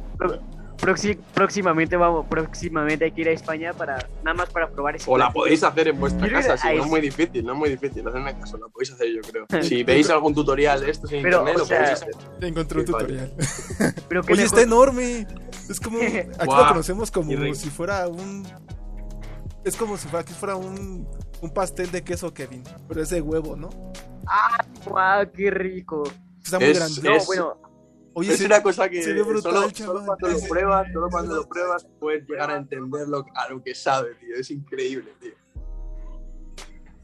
proxi- 0.77 1.17
próximamente 1.33 1.95
vamos, 1.97 2.25
próximamente 2.29 3.05
hay 3.05 3.11
que 3.11 3.21
ir 3.21 3.27
a 3.29 3.31
España 3.31 3.73
para 3.73 4.07
nada 4.23 4.33
más 4.35 4.49
para 4.49 4.69
probar 4.69 4.95
ese 4.95 5.09
O 5.09 5.17
la 5.17 5.31
podéis 5.31 5.63
hacer 5.63 5.87
en 5.89 5.99
vuestra 5.99 6.21
Quiero 6.27 6.35
casa, 6.37 6.57
si 6.57 6.75
no 6.75 6.83
es 6.83 6.89
muy 6.89 7.01
difícil, 7.01 7.45
no 7.45 7.53
es 7.53 7.57
muy 7.59 7.69
difícil, 7.69 8.07
hacedme 8.07 8.37
caso, 8.39 8.57
la 8.57 8.67
podéis 8.67 8.91
hacer 8.91 9.07
yo 9.13 9.21
creo. 9.21 9.45
Si 9.63 9.83
veis 9.83 10.09
algún 10.09 10.33
tutorial 10.33 10.81
de 10.81 10.91
estos 10.91 11.11
en 11.11 11.23
Pero, 11.23 11.39
internet, 11.39 11.55
o 11.55 11.59
lo 11.59 11.65
sea, 11.65 11.79
podéis 11.79 12.01
hacer. 12.01 12.15
Encontré 12.41 12.79
un 12.79 12.85
tutorial. 12.85 13.33
Pero 14.07 14.21
Oye, 14.21 14.29
mejor- 14.29 14.39
está 14.45 14.61
enorme. 14.61 15.27
Es 15.69 15.79
como. 15.79 15.99
Aquí 15.99 16.27
lo 16.39 16.45
Guau, 16.45 16.67
conocemos 16.69 17.11
como 17.11 17.53
si 17.55 17.69
fuera 17.69 18.07
un. 18.07 18.47
Es 19.65 19.75
como 19.75 19.97
si 19.97 20.07
fuera, 20.07 20.21
aquí 20.21 20.33
fuera 20.33 20.55
un, 20.55 21.07
un 21.41 21.53
pastel 21.53 21.91
de 21.91 22.03
queso, 22.03 22.33
Kevin. 22.33 22.63
Pero 22.87 23.01
es 23.01 23.09
de 23.09 23.19
huevo, 23.21 23.55
¿no? 23.57 23.69
Guau, 24.85 25.29
qué 25.33 25.51
rico. 25.51 26.03
Está 26.43 26.59
muy 26.59 26.69
Es- 26.69 26.77
grande. 26.79 27.01
No, 27.03 27.15
Es- 27.17 27.25
bueno, 27.25 27.57
Oye, 28.19 28.31
es 28.33 28.39
se- 28.39 28.45
una 28.47 28.63
cosa 28.63 28.89
que 28.89 28.99
brutal, 29.23 29.53
solo, 29.53 29.69
solo 29.75 30.05
cuando 30.05 30.27
lo 30.29 30.39
pruebas, 30.49 30.87
solo 30.93 31.07
cuando 31.11 31.35
lo 31.35 31.47
pruebas 31.47 31.87
puedes 31.99 32.27
llegar 32.27 32.49
a 32.49 32.55
entender 32.57 33.07
lo, 33.07 33.23
a 33.35 33.49
lo 33.49 33.61
que 33.63 33.75
sabe, 33.75 34.15
tío. 34.15 34.35
Es 34.35 34.49
increíble, 34.49 35.11
tío. 35.21 35.33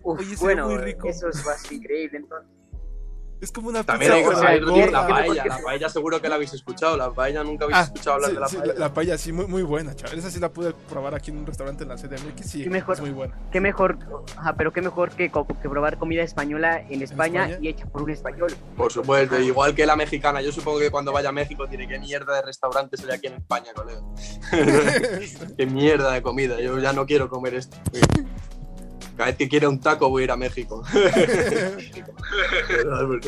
uf, 0.02 0.20
Oye, 0.20 0.36
bueno, 0.40 0.68
muy 0.70 0.78
rico. 0.78 1.08
eso 1.08 1.30
es 1.30 1.46
bastante 1.46 1.76
increíble. 1.76 2.18
Entonces, 2.18 2.50
es 3.44 3.52
como 3.52 3.70
una 3.70 3.84
También 3.84 4.12
pizza, 4.12 4.16
hay 4.18 4.24
que 4.24 4.30
o 4.30 4.32
sea, 4.32 4.42
saber 4.42 4.66
gorda. 4.66 4.92
la 4.92 5.08
paella. 5.08 5.46
La 5.46 5.58
paella 5.60 5.90
seguro 5.90 6.22
que 6.22 6.30
la 6.30 6.36
habéis 6.36 6.54
escuchado. 6.54 6.98
La 6.98 7.12
paella 7.12 7.44
nunca 7.44 7.66
habéis 7.66 7.78
Ah, 7.80 7.84
escuchado 7.84 8.16
hablar 8.16 8.30
sí, 8.30 8.36
de 8.36 8.40
la 8.42 8.48
sí, 8.48 8.58
paella. 8.58 8.74
la, 8.74 8.80
la 8.80 8.94
paella 8.94 9.18
sí, 9.18 9.32
muy, 9.32 9.48
muy 9.48 9.64
buena, 9.64 9.96
chaval. 9.96 10.18
Esa 10.20 10.32
sí 10.32 10.40
la 10.40 10.50
pude 10.52 10.74
probar 10.90 11.14
aquí 11.16 11.32
en 11.32 11.38
un 11.38 11.46
restaurante 11.46 11.84
en 11.84 11.90
la 11.90 11.96
CDMX. 11.96 12.50
Sí, 12.50 12.64
Qué 12.64 12.70
mejor. 12.70 12.96
es 12.96 13.02
muy 13.02 13.12
buena. 13.12 13.38
qué 13.52 13.60
mejor, 13.62 13.98
ajá, 14.38 14.54
pero 14.56 14.72
qué 14.74 14.82
mejor 14.82 15.10
que, 15.12 15.30
que 15.32 15.70
probar 15.70 15.98
comida 15.98 16.24
española 16.24 16.82
en 16.90 17.02
España, 17.02 17.44
España? 17.48 17.58
y 17.62 17.68
hecha 17.70 17.86
por 17.86 18.02
un 18.04 18.10
español. 18.12 18.54
Por 18.78 18.92
supuesto, 18.92 19.40
igual 19.40 19.76
que 19.76 19.86
la 19.86 19.96
mexicana. 19.96 20.42
Yo 20.42 20.52
supongo 20.52 20.80
que 20.80 20.90
cuando 20.92 21.12
vaya 21.12 21.30
a 21.30 21.34
México 21.34 21.68
tiene 21.68 21.88
que 21.88 22.00
mierda 22.00 22.36
de 22.36 22.42
restaurantes 22.44 23.04
hay 23.04 23.12
aquí 23.12 23.28
en 23.28 23.34
España, 23.36 23.72
colega. 23.76 24.02
qué 25.58 25.66
mierda 25.66 26.12
de 26.14 26.22
comida. 26.22 26.60
Yo 26.62 26.80
ya 26.80 26.94
no 26.94 27.06
quiero 27.06 27.30
comer 27.30 27.56
esto. 27.56 27.78
Cada 29.16 29.28
vez 29.30 29.38
que 29.38 29.48
quiera 29.48 29.70
un 29.70 29.80
taco 29.80 30.10
voy 30.10 30.24
a 30.24 30.26
ir 30.26 30.32
a 30.32 30.38
México. 30.38 30.84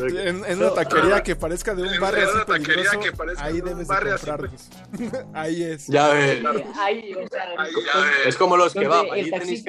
en, 0.08 0.44
en 0.44 0.58
una 0.58 0.74
taquería 0.74 1.22
que 1.22 1.36
parezca 1.36 1.74
de 1.74 1.82
un 1.82 2.00
barrio 2.00 2.22
en 2.22 2.28
así 2.28 2.34
una 2.36 2.44
taquería 2.44 2.74
peligroso, 2.74 3.00
que 3.00 3.12
parezca 3.12 3.44
ahí 3.44 3.54
de 3.54 3.60
un 3.62 3.68
debes 3.68 3.86
barrio 3.88 4.08
de 4.10 4.14
así 4.16 4.26
comprarlos. 4.26 4.70
ahí 5.34 5.62
es. 5.62 5.86
ya 5.86 6.08
ves. 6.08 6.44
Ahí, 6.78 7.14
o 7.14 7.28
sea, 7.28 7.42
Ahí, 7.58 7.72
con- 7.72 7.84
ya 7.84 8.00
ves. 8.00 8.26
Es 8.26 8.36
como 8.36 8.56
los 8.56 8.72
kebab. 8.72 9.04
el 9.06 9.10
Allí 9.12 9.30
tenéis 9.30 9.64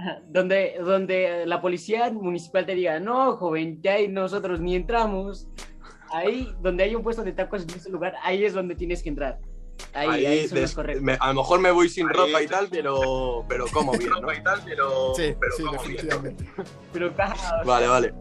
Ajá, 0.00 0.22
donde 0.28 0.76
donde 0.80 1.44
la 1.44 1.60
policía 1.60 2.08
municipal 2.12 2.64
te 2.64 2.76
diga 2.76 3.00
no 3.00 3.36
joven 3.36 3.82
ya 3.82 3.94
ahí 3.94 4.06
nosotros 4.06 4.60
ni 4.60 4.76
entramos 4.76 5.48
ahí 6.12 6.54
donde 6.60 6.84
hay 6.84 6.94
un 6.94 7.02
puesto 7.02 7.24
de 7.24 7.32
tacos 7.32 7.64
en 7.64 7.70
ese 7.70 7.90
lugar 7.90 8.14
ahí 8.22 8.44
es 8.44 8.54
donde 8.54 8.76
tienes 8.76 9.02
que 9.02 9.08
entrar 9.08 9.40
ahí 9.94 10.08
ahí, 10.08 10.26
Ahí 10.26 10.46
des- 10.48 10.76
me- 11.00 11.16
a 11.20 11.28
lo 11.28 11.34
mejor 11.34 11.60
me 11.60 11.70
voy 11.70 11.88
sin 11.88 12.06
Ahí- 12.08 12.14
ropa 12.14 12.42
y 12.42 12.46
tal, 12.46 12.68
pero, 12.68 13.44
pero 13.48 13.66
como 13.68 13.92
bien, 13.92 14.10
¿no? 14.20 14.32
y 14.32 14.42
tal, 14.42 14.62
pero, 14.64 15.14
Sí, 15.16 15.34
pero 15.38 15.52
sí, 15.56 15.62
como 15.62 15.82
bien. 15.82 15.92
definitivamente. 15.96 16.44
pero 16.92 17.14
claro, 17.14 17.34
Vale, 17.64 17.86
vale. 17.88 18.14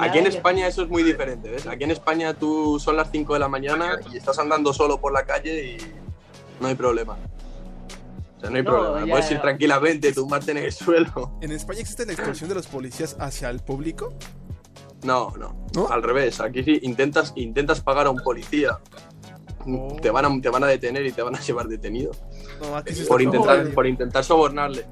Aquí 0.00 0.18
en 0.18 0.26
España 0.26 0.66
eso 0.66 0.82
es 0.82 0.88
muy 0.88 1.02
diferente, 1.02 1.50
¿ves? 1.50 1.66
Aquí 1.66 1.84
en 1.84 1.90
España 1.90 2.34
tú 2.34 2.78
son 2.78 2.96
las 2.96 3.10
5 3.10 3.32
de 3.34 3.40
la 3.40 3.48
mañana 3.48 3.98
y 4.12 4.16
estás 4.16 4.38
andando 4.38 4.72
solo 4.72 5.00
por 5.00 5.12
la 5.12 5.24
calle 5.24 5.64
y 5.64 5.78
no 6.60 6.68
hay 6.68 6.74
problema. 6.74 7.16
O 8.36 8.40
sea, 8.40 8.50
no 8.50 8.56
hay 8.56 8.62
No, 8.62 8.70
problema. 8.70 9.06
ya, 9.06 9.12
Puedes 9.12 9.30
ir 9.30 9.40
tranquilamente, 9.40 10.12
tumbarte 10.12 10.50
en 10.52 10.58
el 10.58 10.72
suelo. 10.72 11.38
¿En 11.40 11.50
España 11.52 11.80
existe 11.80 12.04
la 12.06 12.12
extorsión 12.12 12.48
de 12.48 12.54
los 12.54 12.66
policías 12.66 13.16
hacia 13.18 13.48
el 13.50 13.60
público? 13.60 14.12
No, 15.02 15.32
no. 15.38 15.66
¿No? 15.74 15.88
Al 15.88 16.02
revés. 16.02 16.40
Aquí 16.40 16.62
sí 16.62 16.78
intentas, 16.82 17.32
intentas 17.36 17.80
pagar 17.80 18.06
a 18.06 18.10
un 18.10 18.20
policía. 18.22 18.78
Oh. 19.66 19.96
Te, 20.00 20.10
van 20.10 20.24
a, 20.24 20.40
te 20.40 20.48
van 20.50 20.64
a 20.64 20.66
detener 20.66 21.04
y 21.06 21.12
te 21.12 21.22
van 21.22 21.34
a 21.36 21.40
llevar 21.46 21.68
detenido. 21.68 22.12
No, 22.60 22.82
Por 23.08 23.22
intentar, 23.22 23.68
por 23.70 23.86
intentar 23.86 24.24
sobornarle. 24.24 24.86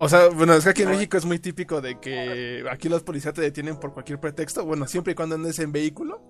O 0.00 0.08
sea, 0.08 0.28
bueno, 0.28 0.54
es 0.54 0.62
que 0.64 0.70
aquí 0.70 0.82
en 0.82 0.90
México 0.90 1.16
es 1.16 1.24
muy 1.24 1.40
típico 1.40 1.80
de 1.80 1.98
que 1.98 2.64
aquí 2.70 2.88
los 2.88 3.02
policías 3.02 3.34
te 3.34 3.40
detienen 3.40 3.78
por 3.80 3.92
cualquier 3.92 4.20
pretexto. 4.20 4.64
Bueno, 4.64 4.86
siempre 4.86 5.12
y 5.12 5.16
cuando 5.16 5.34
andes 5.34 5.58
en 5.58 5.72
vehículo. 5.72 6.22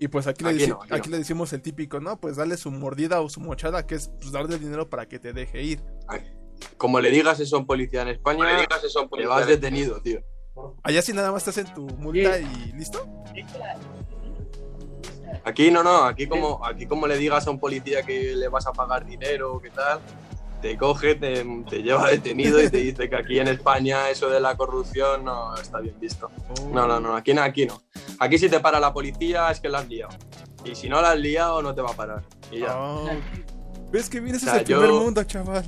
Y 0.00 0.06
pues 0.06 0.28
aquí, 0.28 0.44
le, 0.44 0.50
Aquí 0.50 0.58
deci- 0.60 0.68
no, 0.68 0.80
aquí 0.80 0.94
aquí 0.94 1.08
no. 1.08 1.12
le 1.12 1.18
decimos 1.18 1.52
el 1.52 1.60
típico, 1.60 1.98
¿no? 1.98 2.20
Pues 2.20 2.36
darle 2.36 2.56
su 2.56 2.70
mordida 2.70 3.20
o 3.20 3.28
su 3.28 3.40
mochada, 3.40 3.84
que 3.84 3.96
es 3.96 4.12
pues, 4.20 4.30
darle 4.30 4.56
dinero 4.60 4.88
para 4.88 5.06
que 5.06 5.18
te 5.18 5.32
deje 5.32 5.60
ir. 5.64 5.82
Como 6.76 7.00
le 7.00 7.10
digas 7.10 7.40
eso 7.40 7.56
a 7.56 7.58
un 7.58 7.66
policía 7.66 8.02
en 8.02 8.08
España, 8.08 8.44
le 8.44 8.60
digas 8.60 8.84
eso 8.84 9.00
a 9.00 9.02
un 9.02 9.10
te 9.10 9.26
vas 9.26 9.48
detenido, 9.48 10.00
tío. 10.00 10.20
Allá 10.84 11.02
sí 11.02 11.12
nada 11.12 11.32
más 11.32 11.42
te 11.42 11.50
hacen 11.50 11.72
tu 11.74 11.86
multa 11.98 12.38
y 12.38 12.72
listo. 12.74 13.04
Aquí 15.44 15.70
no, 15.70 15.82
no, 15.82 16.04
aquí 16.04 16.26
como, 16.26 16.64
aquí 16.64 16.86
como 16.86 17.06
le 17.06 17.16
digas 17.16 17.46
a 17.46 17.50
un 17.50 17.58
policía 17.58 18.02
que 18.02 18.34
le 18.34 18.48
vas 18.48 18.66
a 18.66 18.72
pagar 18.72 19.04
dinero, 19.04 19.60
¿qué 19.62 19.70
tal? 19.70 20.00
Te 20.60 20.76
coge, 20.76 21.14
te, 21.14 21.44
te 21.68 21.82
lleva 21.82 22.08
detenido 22.10 22.62
y 22.62 22.68
te 22.68 22.78
dice 22.78 23.08
que 23.08 23.16
aquí 23.16 23.38
en 23.38 23.48
España 23.48 24.10
eso 24.10 24.28
de 24.28 24.40
la 24.40 24.56
corrupción 24.56 25.24
no 25.24 25.54
está 25.54 25.78
bien 25.80 25.98
visto. 26.00 26.30
No, 26.72 26.86
no, 26.86 26.98
no, 26.98 27.16
aquí 27.16 27.32
no, 27.32 27.42
aquí 27.42 27.66
no. 27.66 27.80
Aquí 28.18 28.38
si 28.38 28.48
te 28.48 28.58
para 28.60 28.80
la 28.80 28.92
policía 28.92 29.50
es 29.50 29.60
que 29.60 29.68
la 29.68 29.78
has 29.78 29.88
liado. 29.88 30.16
Y 30.64 30.74
si 30.74 30.88
no 30.88 31.00
la 31.00 31.12
has 31.12 31.18
liado 31.18 31.62
no 31.62 31.74
te 31.74 31.80
va 31.80 31.90
a 31.90 31.94
parar. 31.94 32.22
Y 32.50 32.60
ya. 32.60 32.76
Oh. 32.76 33.08
¿Ves 33.90 34.10
que 34.10 34.20
vienes 34.20 34.42
O 34.42 34.46
sea, 34.46 34.58
el 34.58 34.64
primer 34.64 34.90
mundo, 34.90 35.22
chaval? 35.24 35.64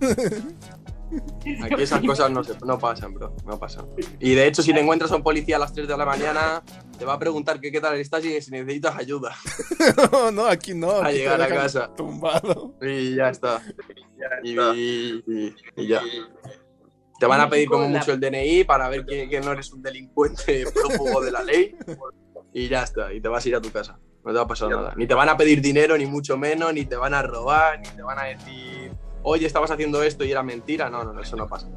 Aquí 1.64 1.82
esas 1.82 2.00
cosas 2.02 2.30
no, 2.30 2.44
se, 2.44 2.54
no 2.64 2.78
pasan, 2.78 3.14
bro, 3.14 3.34
no 3.46 3.58
pasan. 3.58 3.86
Y 4.18 4.34
de 4.34 4.46
hecho 4.46 4.62
si 4.62 4.72
te 4.72 4.80
encuentras 4.80 5.10
a 5.12 5.16
un 5.16 5.22
policía 5.22 5.56
a 5.56 5.58
las 5.58 5.72
3 5.72 5.88
de 5.88 5.96
la 5.96 6.04
mañana, 6.04 6.62
te 6.98 7.04
va 7.04 7.14
a 7.14 7.18
preguntar 7.18 7.60
que 7.60 7.72
qué 7.72 7.80
tal 7.80 7.96
estás 7.96 8.24
y 8.24 8.40
si 8.40 8.50
necesitas 8.50 8.96
ayuda. 8.96 9.34
no, 10.12 10.30
no, 10.30 10.46
aquí 10.46 10.74
no. 10.74 10.90
A 10.92 11.06
aquí 11.06 11.18
llegar 11.18 11.40
a 11.42 11.48
casa. 11.48 11.90
Tumbado. 11.96 12.74
Y 12.82 13.16
ya 13.16 13.30
está. 13.30 13.60
Y, 14.42 14.50
está. 14.50 14.74
y- 14.74 15.24
y- 15.26 15.54
y 15.76 15.86
ya. 15.88 16.00
Te 17.18 17.26
van 17.26 17.40
a 17.40 17.50
pedir 17.50 17.68
como 17.68 17.86
mucho 17.88 18.12
el 18.12 18.20
DNI 18.20 18.64
para 18.64 18.88
ver 18.88 19.04
que, 19.04 19.28
que 19.28 19.40
no 19.40 19.52
eres 19.52 19.70
un 19.72 19.82
delincuente 19.82 20.64
prófugo 20.74 21.20
de 21.20 21.30
la 21.30 21.42
ley. 21.42 21.76
Y 22.52 22.68
ya 22.68 22.82
está, 22.82 23.12
y 23.12 23.20
te 23.20 23.28
vas 23.28 23.44
a 23.44 23.48
ir 23.48 23.56
a 23.56 23.60
tu 23.60 23.70
casa. 23.70 23.98
No 24.24 24.32
te 24.32 24.36
va 24.38 24.42
a 24.42 24.46
pasar 24.46 24.68
nada. 24.70 24.94
Ni 24.96 25.06
te 25.06 25.14
van 25.14 25.28
a 25.28 25.36
pedir 25.36 25.60
dinero, 25.60 25.96
ni 25.96 26.06
mucho 26.06 26.36
menos, 26.36 26.72
ni 26.74 26.84
te 26.84 26.96
van 26.96 27.14
a 27.14 27.22
robar, 27.22 27.78
ni 27.80 27.88
te 27.88 28.02
van 28.02 28.18
a 28.18 28.24
decir, 28.24 28.92
oye, 29.22 29.46
estabas 29.46 29.70
haciendo 29.70 30.02
esto 30.02 30.24
y 30.24 30.30
era 30.30 30.42
mentira. 30.42 30.90
No, 30.90 31.04
no, 31.04 31.12
no, 31.12 31.20
eso 31.20 31.36
no 31.36 31.46
pasa. 31.46 31.68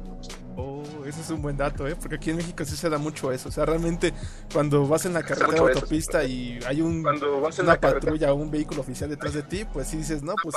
Oh, 0.56 0.82
ese 1.04 1.20
es 1.20 1.30
un 1.30 1.42
buen 1.42 1.56
dato, 1.56 1.86
¿eh? 1.88 1.96
Porque 1.96 2.16
aquí 2.16 2.30
en 2.30 2.36
México 2.36 2.64
sí 2.64 2.76
se 2.76 2.88
da 2.88 2.98
mucho 2.98 3.32
eso. 3.32 3.48
O 3.48 3.52
sea, 3.52 3.66
realmente 3.66 4.14
cuando 4.52 4.86
vas 4.86 5.04
en 5.04 5.14
la 5.14 5.22
carretera 5.22 5.54
eso. 5.54 5.66
autopista 5.66 6.24
y 6.24 6.60
hay 6.66 6.80
un, 6.80 7.02
Cuando 7.02 7.40
vas 7.40 7.58
en 7.58 7.64
una 7.64 7.74
la 7.74 7.80
patrulla 7.80 8.32
o 8.32 8.36
un 8.36 8.50
vehículo 8.50 8.82
oficial 8.82 9.10
detrás 9.10 9.34
de 9.34 9.42
ti, 9.42 9.64
pues 9.64 9.88
sí 9.88 9.96
dices, 9.96 10.22
no, 10.22 10.34
pues 10.42 10.54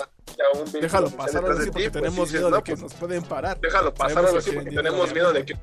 déjalo 0.80 1.10
pasar 1.10 1.44
ahora 1.44 1.62
sí, 1.62 1.72
porque 1.72 1.90
pues 1.90 2.04
tenemos 2.04 2.32
miedo 2.32 2.50
no, 2.50 2.58
de 2.58 2.64
que 2.64 2.72
pues, 2.74 2.84
nos 2.84 2.94
pueden 2.94 3.24
parar. 3.24 3.60
Déjalo 3.60 3.94
pasar 3.94 4.26
ahora 4.26 4.42
sí, 4.42 4.52
porque 4.52 4.72
tenemos 4.72 5.14
miedo 5.14 5.34
de 5.34 5.46
que 5.46 5.58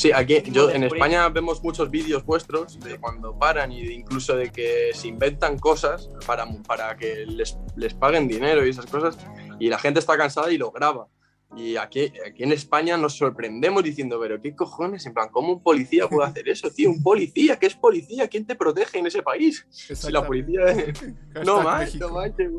Sí, 0.00 0.12
aquí 0.12 0.42
yo 0.50 0.70
en 0.70 0.84
España 0.84 1.28
vemos 1.28 1.62
muchos 1.62 1.90
vídeos 1.90 2.24
vuestros 2.24 2.80
de 2.80 2.98
cuando 2.98 3.38
paran 3.38 3.70
y 3.70 3.84
de 3.84 3.92
incluso 3.92 4.34
de 4.34 4.50
que 4.50 4.92
se 4.94 5.08
inventan 5.08 5.58
cosas 5.58 6.08
para, 6.26 6.46
para 6.66 6.96
que 6.96 7.26
les, 7.26 7.58
les 7.76 7.92
paguen 7.92 8.26
dinero 8.26 8.64
y 8.64 8.70
esas 8.70 8.86
cosas 8.86 9.18
y 9.58 9.68
la 9.68 9.78
gente 9.78 10.00
está 10.00 10.16
cansada 10.16 10.50
y 10.50 10.56
lo 10.56 10.70
graba. 10.70 11.08
Y 11.54 11.76
aquí, 11.76 12.14
aquí 12.26 12.44
en 12.44 12.52
España 12.52 12.96
nos 12.96 13.18
sorprendemos 13.18 13.84
diciendo, 13.84 14.18
pero 14.18 14.40
qué 14.40 14.56
cojones, 14.56 15.04
en 15.04 15.12
plan, 15.12 15.28
¿cómo 15.30 15.52
un 15.52 15.62
policía 15.62 16.08
puede 16.08 16.26
hacer 16.26 16.48
eso, 16.48 16.70
tío? 16.70 16.88
Un 16.88 17.02
policía, 17.02 17.58
¿qué 17.58 17.66
es 17.66 17.74
policía? 17.74 18.26
¿Quién 18.26 18.46
te 18.46 18.54
protege 18.54 19.00
en 19.00 19.06
ese 19.06 19.20
país? 19.20 19.66
Si 19.68 20.10
la 20.10 20.26
policía... 20.26 20.60
No 21.44 21.62
México. 21.62 22.08
no 22.08 22.14
manches. 22.14 22.50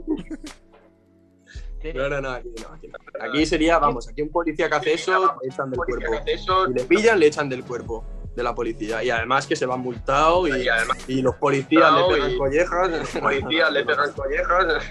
No, 1.95 2.09
no, 2.09 2.21
no, 2.21 2.29
aquí 2.31 2.49
no. 2.61 2.73
Aquí, 2.73 2.87
no. 2.87 2.97
Aquí 3.25 3.45
sería, 3.45 3.79
vamos, 3.79 4.07
aquí 4.07 4.21
un 4.21 4.29
policía 4.29 4.69
que 4.69 4.75
hace 4.75 4.93
eso, 4.93 5.35
le 5.41 5.49
echan 5.49 5.69
del 5.71 5.79
cuerpo. 5.79 6.11
Si 6.25 6.73
le 6.73 6.83
pillan, 6.85 7.19
le 7.19 7.27
echan 7.27 7.49
del 7.49 7.63
cuerpo 7.63 8.03
de 8.35 8.43
la 8.43 8.55
policía. 8.55 9.03
Y 9.03 9.09
además 9.09 9.45
que 9.47 9.55
se 9.55 9.65
va 9.65 9.75
multado 9.77 10.47
y, 10.47 10.51
y 10.63 10.67
además 10.69 10.97
y 11.07 11.21
los 11.21 11.35
policías 11.35 11.91
le 11.93 12.13
pegan 12.15 12.31
y- 12.31 12.37
collejas. 12.37 12.89
los 12.89 13.09
policías 13.09 13.71
le 13.71 13.85
pegan 13.85 14.11
collejas. 14.13 14.85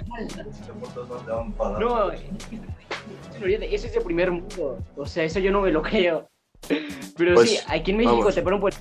no 1.78 2.10
eso 2.12 3.86
es 3.86 3.96
el 3.96 4.02
primer 4.02 4.30
mundo 4.30 4.78
o 4.96 5.06
sea 5.06 5.24
eso 5.24 5.38
yo 5.40 5.50
no 5.50 5.62
me 5.62 5.70
lo 5.70 5.82
creo 5.82 6.28
pero 7.16 7.34
Pues, 7.34 7.50
sí 7.50 7.58
aquí 7.68 7.92
en 7.92 7.96
México 7.98 8.16
vamos. 8.18 8.34
te 8.34 8.42
ponen 8.42 8.60
por 8.60 8.72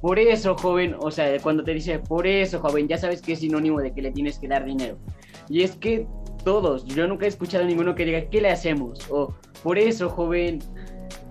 por 0.00 0.18
eso 0.18 0.54
joven 0.56 0.94
o 0.98 1.10
sea 1.10 1.38
cuando 1.40 1.64
te 1.64 1.72
dice 1.72 1.98
por 1.98 2.26
eso 2.26 2.60
joven 2.60 2.86
ya 2.88 2.98
sabes 2.98 3.22
que 3.22 3.32
es 3.32 3.38
sinónimo 3.40 3.80
de 3.80 3.94
que 3.94 4.02
le 4.02 4.10
tienes 4.12 4.38
que 4.38 4.48
dar 4.48 4.64
dinero 4.64 4.98
y 5.48 5.62
es 5.62 5.76
que 5.76 6.06
todos 6.46 6.84
yo 6.84 7.08
nunca 7.08 7.24
he 7.24 7.28
escuchado 7.28 7.64
a 7.64 7.66
ninguno 7.66 7.96
que 7.96 8.04
diga 8.04 8.30
qué 8.30 8.40
le 8.40 8.50
hacemos 8.50 9.04
o 9.10 9.34
por 9.64 9.78
eso 9.78 10.08
joven 10.08 10.60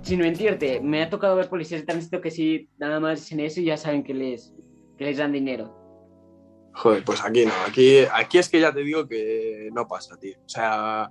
sin 0.01 0.19
mentirte 0.19 0.81
me 0.81 1.01
ha 1.01 1.09
tocado 1.09 1.37
ver 1.37 1.47
policías 1.47 1.81
de 1.81 1.87
tránsito 1.87 2.19
que 2.19 2.31
sí 2.31 2.67
nada 2.77 2.99
más 2.99 3.21
dicen 3.21 3.39
eso 3.39 3.61
y 3.61 3.65
ya 3.65 3.77
saben 3.77 4.03
que 4.03 4.13
les 4.13 4.53
que 4.97 5.05
les 5.05 5.17
dan 5.17 5.31
dinero 5.31 5.73
Joder, 6.77 7.05
pues 7.05 7.23
aquí 7.23 7.45
no. 7.45 7.53
Aquí, 7.65 7.99
aquí 8.11 8.37
es 8.37 8.49
que 8.49 8.59
ya 8.59 8.73
te 8.73 8.81
digo 8.81 9.07
que 9.07 9.69
no 9.71 9.87
pasa, 9.87 10.17
tío. 10.17 10.37
O 10.45 10.49
sea, 10.49 11.09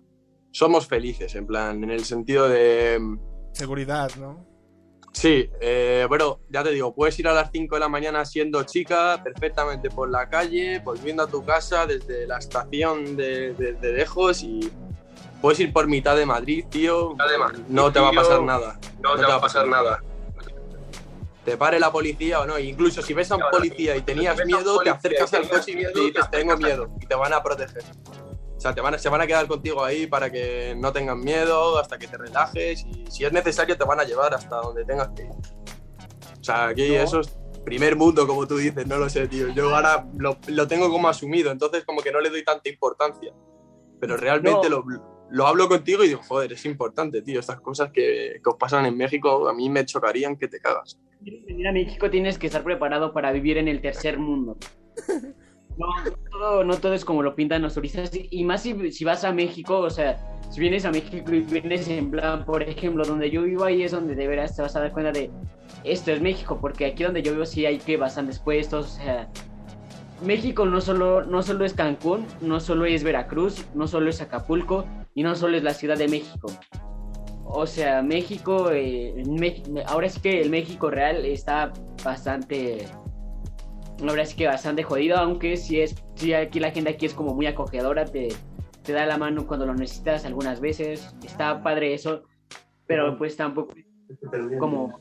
somos 0.51 0.87
felices, 0.87 1.35
en 1.37 1.47
plan, 1.47 1.83
en 1.83 1.91
el 1.91 2.05
sentido 2.05 2.51
de. 2.51 3.01
seguridad, 3.53 4.11
¿no? 4.21 4.47
Sí, 5.15 5.49
eh, 5.61 6.05
bueno, 6.09 6.41
ya 6.51 6.65
te 6.65 6.71
digo, 6.71 6.93
puedes 6.93 7.17
ir 7.21 7.29
a 7.29 7.33
las 7.33 7.51
5 7.53 7.77
de 7.77 7.81
la 7.81 7.89
mañana 7.89 8.25
siendo 8.25 8.65
chica, 8.65 9.21
perfectamente 9.23 9.89
por 9.89 10.11
la 10.11 10.29
calle, 10.29 10.81
volviendo 10.81 11.23
a 11.23 11.27
tu 11.29 11.45
casa 11.45 11.87
desde 11.87 12.27
la 12.27 12.39
estación 12.39 13.17
de, 13.17 13.55
de- 13.55 13.73
de 13.75 13.93
lejos 13.93 14.43
y 14.43 14.71
puedes 15.41 15.61
ir 15.61 15.73
por 15.73 15.87
mitad 15.87 16.17
de 16.17 16.27
Madrid, 16.27 16.65
tío. 16.69 17.15
Madrid, 17.39 17.63
no 17.69 17.93
te 17.93 18.01
va 18.01 18.09
a 18.09 18.13
pasar 18.13 18.43
nada. 18.43 18.79
No, 19.01 19.15
te 19.15 19.23
va 19.23 19.35
a 19.37 19.41
pasar 19.41 19.69
nada. 19.69 20.03
Te 21.45 21.57
pare 21.59 21.79
la 21.79 21.93
policía 21.93 22.41
o 22.41 22.47
no. 22.47 22.59
Incluso 22.59 23.01
si 23.03 23.13
ves 23.15 23.31
a 23.31 23.37
un 23.37 23.43
policía 23.53 23.95
y 23.97 24.01
tenías 24.03 24.37
miedo, 24.47 24.79
te 24.81 24.91
acercas 24.91 25.33
y 25.33 25.37
al 25.37 25.49
coche 25.49 25.71
y 25.73 25.75
le 25.77 25.93
dices, 25.93 26.31
te 26.31 26.39
tengo 26.39 26.57
miedo, 26.57 26.89
y 27.01 27.07
te 27.07 27.15
van 27.15 27.33
a 27.35 27.43
proteger. 27.43 27.83
O 28.65 28.67
sea, 28.67 28.75
te 28.75 28.81
van 28.81 28.95
a- 28.95 28.99
se 28.99 29.11
van 29.11 29.21
a 29.21 29.27
quedar 29.27 29.47
contigo 29.47 29.85
ahí 29.85 30.07
para 30.07 30.31
que 30.33 30.75
no 30.75 30.91
tengan 30.91 31.21
miedo, 31.21 31.79
hasta 31.79 31.99
que 31.99 32.07
te 32.09 32.17
relajes 32.17 32.87
y 32.87 33.05
si 33.11 33.23
es 33.27 33.31
necesario 33.31 33.77
te 33.77 33.85
van 33.85 34.01
a 34.01 34.05
llevar 34.05 34.33
hasta 34.33 34.57
donde 34.57 34.87
tengas 34.87 35.09
que 35.11 35.25
ir. 35.25 35.29
O 35.29 36.43
sea, 36.43 36.69
aquí 36.69 36.89
No. 36.89 36.95
eso 37.03 37.21
es 37.21 37.37
primer 37.63 37.95
mundo, 37.95 38.27
como 38.27 38.47
tú 38.47 38.57
dices, 38.57 38.87
no 38.87 38.97
lo 38.97 39.11
sé, 39.11 39.29
tío. 39.29 39.49
Yo 39.51 39.75
ahora 39.77 40.07
lo, 40.17 40.39
lo 40.49 40.67
tengo 40.67 40.89
como 40.89 41.09
asumido, 41.09 41.51
entonces 41.51 41.85
como 41.85 42.01
que 42.01 42.11
no 42.11 42.21
le 42.23 42.31
doy 42.31 42.43
tanta 42.43 42.67
importancia. 42.71 43.35
Pero 44.01 44.17
realmente 44.17 44.71
No. 44.71 44.83
lo, 44.83 45.25
lo 45.31 45.47
hablo 45.47 45.69
contigo 45.69 46.03
y 46.03 46.09
digo, 46.09 46.23
joder, 46.27 46.55
es 46.55 46.65
importante, 46.65 47.21
tío. 47.21 47.41
Estas 47.41 47.61
cosas 47.61 47.91
que, 47.93 48.41
que 48.43 48.49
os 48.51 48.57
pasan 48.57 48.87
en 48.87 48.97
México 48.97 49.47
a 49.47 49.53
mí 49.53 49.69
me 49.69 49.85
chocarían 49.85 50.39
que 50.39 50.49
te 50.49 50.59
cagas. 50.59 50.99
quieres 51.23 51.45
venir 51.45 51.69
a 51.69 51.73
México 51.73 52.09
tienes 52.11 52.39
que 52.39 52.47
estar 52.47 52.65
preparado 52.65 53.13
para 53.13 53.31
vivir 53.31 53.59
en 53.59 53.69
el 53.69 53.83
tercer 53.83 54.19
mundo. 54.19 54.57
No, 55.77 55.87
todo, 56.31 56.65
no 56.65 56.77
todo 56.77 56.95
es 56.95 57.05
como 57.05 57.23
lo 57.23 57.35
pintan 57.35 57.63
los 57.63 57.75
turistas. 57.75 58.11
Y 58.15 58.45
más 58.45 58.63
si, 58.63 58.93
si 58.93 59.05
vas 59.05 59.25
a 59.25 59.33
México, 59.33 59.79
o 59.79 59.91
sea, 59.91 60.17
si 60.51 60.61
vienes 60.61 60.85
a 60.85 60.93
México 60.93 61.33
y 61.33 61.41
vienes 61.41 61.89
en 61.89 62.11
plan, 62.11 62.45
por 62.45 62.63
ejemplo, 62.63 63.05
donde 63.05 63.31
yo 63.31 63.43
vivo, 63.43 63.65
ahí 63.65 63.83
es 63.83 63.93
donde 63.93 64.15
de 64.15 64.27
veras 64.29 64.55
te 64.55 64.63
vas 64.63 64.77
a 64.77 64.81
dar 64.81 64.93
cuenta 64.93 65.13
de 65.13 65.31
esto 65.83 66.13
es 66.13 66.21
México, 66.21 66.59
porque 66.61 66.87
aquí 66.87 67.03
donde 67.03 67.23
yo 67.23 67.33
vivo 67.33 67.45
sí 67.45 67.67
hay 67.67 67.79
que 67.79 67.97
bastantes 67.97 68.39
puestos, 68.39 68.87
o 68.87 68.97
sea, 68.97 69.29
México 70.25 70.65
no 70.65 70.81
solo, 70.81 71.25
no 71.25 71.43
solo 71.43 71.65
es 71.65 71.75
Cancún, 71.75 72.27
no 72.41 72.61
solo 72.61 72.87
es 72.87 73.03
Veracruz, 73.03 73.67
no 73.75 73.87
solo 73.87 74.11
es 74.11 74.21
Acapulco 74.21 74.87
y 75.15 75.23
no 75.23 75.35
solo 75.35 75.57
es 75.57 75.63
la 75.63 75.75
Ciudad 75.75 75.99
de 75.99 76.09
México. 76.09 76.49
O 77.45 77.67
sea, 77.67 78.03
México, 78.03 78.71
eh, 78.73 79.23
ahora 79.87 80.09
sí 80.09 80.21
que 80.21 80.41
el 80.41 80.51
México 80.51 80.91
real 80.91 81.25
está 81.25 81.73
bastante, 82.03 82.87
ahora 84.01 84.27
sí 84.27 84.37
que 84.37 84.47
bastante 84.47 84.83
jodido, 84.83 85.17
aunque 85.17 85.57
sí 85.57 85.81
es, 85.81 85.95
sí 86.17 86.35
aquí 86.35 86.61
la 86.61 86.71
gente 86.71 86.91
aquí 86.91 87.07
es 87.07 87.15
como 87.15 87.35
muy 87.35 87.47
acogedora, 87.47 88.05
te, 88.05 88.29
te 88.83 88.93
da 88.93 89.07
la 89.07 89.19
mano 89.19 89.47
cuando 89.47 89.67
lo 89.67 89.75
necesitas 89.75 90.25
algunas 90.25 90.61
veces, 90.61 91.15
está 91.25 91.63
padre 91.63 91.95
eso, 91.95 92.23
pero 92.87 93.17
pues 93.17 93.37
tampoco 93.37 93.75
como 94.59 95.01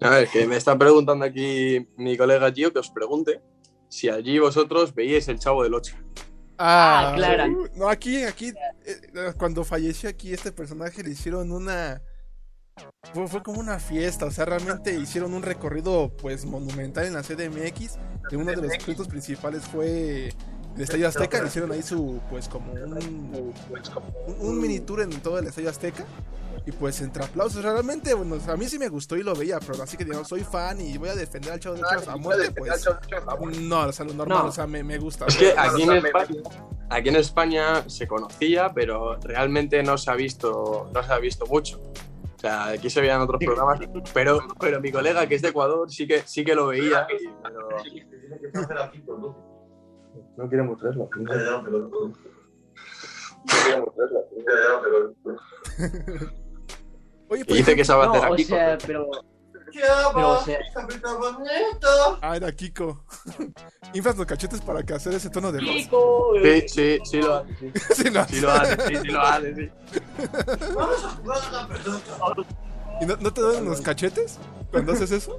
A 0.00 0.10
ver, 0.10 0.28
que 0.28 0.46
me 0.46 0.56
está 0.56 0.76
preguntando 0.76 1.24
aquí 1.24 1.86
mi 1.96 2.16
colega 2.16 2.52
Gio 2.52 2.72
que 2.72 2.78
os 2.78 2.90
pregunte 2.90 3.40
si 3.88 4.08
allí 4.08 4.38
vosotros 4.38 4.94
veíais 4.94 5.28
el 5.28 5.38
Chavo 5.38 5.62
del 5.62 5.74
8. 5.74 5.94
Ah, 6.58 7.12
claro. 7.16 7.52
uh, 7.52 7.68
No, 7.76 7.88
aquí, 7.88 8.22
aquí, 8.22 8.52
eh, 8.84 9.32
cuando 9.36 9.64
falleció 9.64 10.08
aquí 10.08 10.32
este 10.32 10.52
personaje 10.52 11.02
le 11.02 11.10
hicieron 11.10 11.50
una... 11.52 12.00
Fue, 13.14 13.26
fue 13.28 13.42
como 13.42 13.60
una 13.60 13.78
fiesta, 13.78 14.26
o 14.26 14.30
sea, 14.30 14.44
realmente 14.44 14.94
hicieron 14.94 15.34
un 15.34 15.42
recorrido 15.42 16.10
pues 16.16 16.44
monumental 16.44 17.04
en 17.06 17.14
la 17.14 17.22
CDMX. 17.22 17.98
Y 18.30 18.36
uno 18.36 18.50
de 18.50 18.56
los 18.56 18.76
puntos 18.84 19.08
principales 19.08 19.62
fue 19.64 20.28
el 20.76 20.80
Estadio 20.82 21.08
Azteca, 21.08 21.40
le 21.42 21.48
hicieron 21.48 21.72
ahí 21.72 21.82
su, 21.82 22.20
pues 22.30 22.48
como 22.48 22.72
un, 22.72 22.92
un, 22.94 23.54
un 24.38 24.60
mini 24.60 24.80
tour 24.80 25.00
en 25.00 25.10
todo 25.20 25.38
el 25.38 25.46
Estadio 25.46 25.70
Azteca. 25.70 26.04
Y 26.66 26.72
pues 26.72 27.00
entre 27.00 27.24
aplausos, 27.24 27.62
realmente, 27.64 28.12
bueno, 28.12 28.36
a 28.46 28.56
mí 28.56 28.68
sí 28.68 28.78
me 28.78 28.88
gustó 28.88 29.16
y 29.16 29.22
lo 29.22 29.34
veía, 29.34 29.58
pero 29.60 29.82
así 29.82 29.96
que 29.96 30.04
digamos, 30.04 30.28
soy 30.28 30.44
fan 30.44 30.78
y 30.80 30.98
voy 30.98 31.08
a 31.08 31.14
defender 31.14 31.52
al 31.52 31.58
Chavo 31.58 31.74
de 31.76 31.82
Ocho 31.82 32.10
a 32.10 32.16
muerte, 32.18 32.52
pues... 32.52 32.84
No, 33.62 33.80
o 33.86 33.92
sea, 33.92 34.04
lo 34.04 34.12
normal, 34.12 34.38
No. 34.42 34.44
o 34.48 34.52
sea, 34.52 34.66
me, 34.66 34.84
me 34.84 34.98
gusta. 34.98 35.24
Es 35.26 35.36
que 35.38 35.54
aquí 35.56 35.82
en, 35.82 35.88
o 35.88 35.92
sea, 35.92 36.02
me- 36.02 36.08
España, 36.08 36.42
aquí 36.90 37.08
en 37.08 37.16
España 37.16 37.88
se 37.88 38.06
conocía, 38.06 38.72
pero 38.74 39.16
realmente 39.20 39.82
no 39.82 39.96
se 39.96 40.10
ha 40.10 40.14
visto, 40.14 40.90
no 40.92 41.02
se 41.02 41.12
ha 41.12 41.18
visto 41.18 41.46
mucho. 41.46 41.80
O 42.40 42.42
sea, 42.42 42.68
aquí 42.68 42.88
se 42.88 43.02
veían 43.02 43.20
otros 43.20 43.38
programas, 43.44 43.78
pero, 44.14 44.38
pero 44.58 44.80
mi 44.80 44.90
colega 44.90 45.26
que 45.26 45.34
es 45.34 45.42
de 45.42 45.48
Ecuador 45.50 45.90
sí 45.90 46.06
que, 46.08 46.20
sí 46.20 46.42
que 46.42 46.54
lo 46.54 46.68
veía. 46.68 47.06
y- 47.92 48.02
pero 48.66 49.36
no 50.38 50.48
quiere 50.48 50.62
mostrarlo. 50.62 51.10
Oye, 57.28 57.42
Y 57.42 57.44
pues, 57.44 57.58
dice 57.58 57.76
que 57.76 57.84
sabe 57.84 58.06
no, 58.06 58.12
hacer 58.14 58.30
o 58.30 58.34
aquí. 58.34 58.44
sea, 58.44 58.78
pero, 58.86 59.06
pero, 60.14 60.30
o 60.32 60.40
sea, 60.44 60.58
Ah, 62.22 62.36
era 62.36 62.52
Kiko. 62.52 63.04
Inflas 63.94 64.16
los 64.16 64.26
cachetes 64.26 64.60
para 64.60 64.82
que 64.82 64.94
hacer 64.94 65.14
ese 65.14 65.30
tono 65.30 65.50
de 65.52 65.60
voz. 65.60 65.74
Chico, 65.76 66.34
eh, 66.36 66.66
Sí, 66.68 66.98
sí, 67.04 67.10
sí 67.10 67.22
lo 67.22 67.34
hace. 67.34 67.54
Sí, 67.58 67.72
Sí, 67.94 68.10
no. 68.10 68.24
sí 68.28 68.40
lo 68.40 68.50
hace, 68.50 68.76
sí, 68.88 68.96
sí 69.02 69.08
lo 69.08 69.20
hace, 69.20 69.54
sí. 69.54 69.70
¿Y 73.00 73.06
no, 73.06 73.16
no 73.16 73.32
te 73.32 73.40
duelen 73.40 73.64
los 73.64 73.80
cachetes 73.80 74.38
cuando 74.70 74.92
haces 74.92 75.10
eso? 75.10 75.38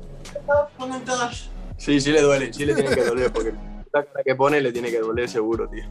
Sí, 1.77 1.99
sí 2.01 2.11
le 2.11 2.21
duele, 2.21 2.51
sí 2.53 2.65
le 2.65 2.73
tiene 2.75 2.93
que 2.95 3.03
doler, 3.03 3.31
porque 3.31 3.53
la 3.93 4.03
cara 4.03 4.23
que 4.23 4.35
pone 4.35 4.61
le 4.61 4.71
tiene 4.71 4.89
que 4.91 4.99
doler 4.99 5.29
seguro, 5.29 5.69
tío. 5.69 5.83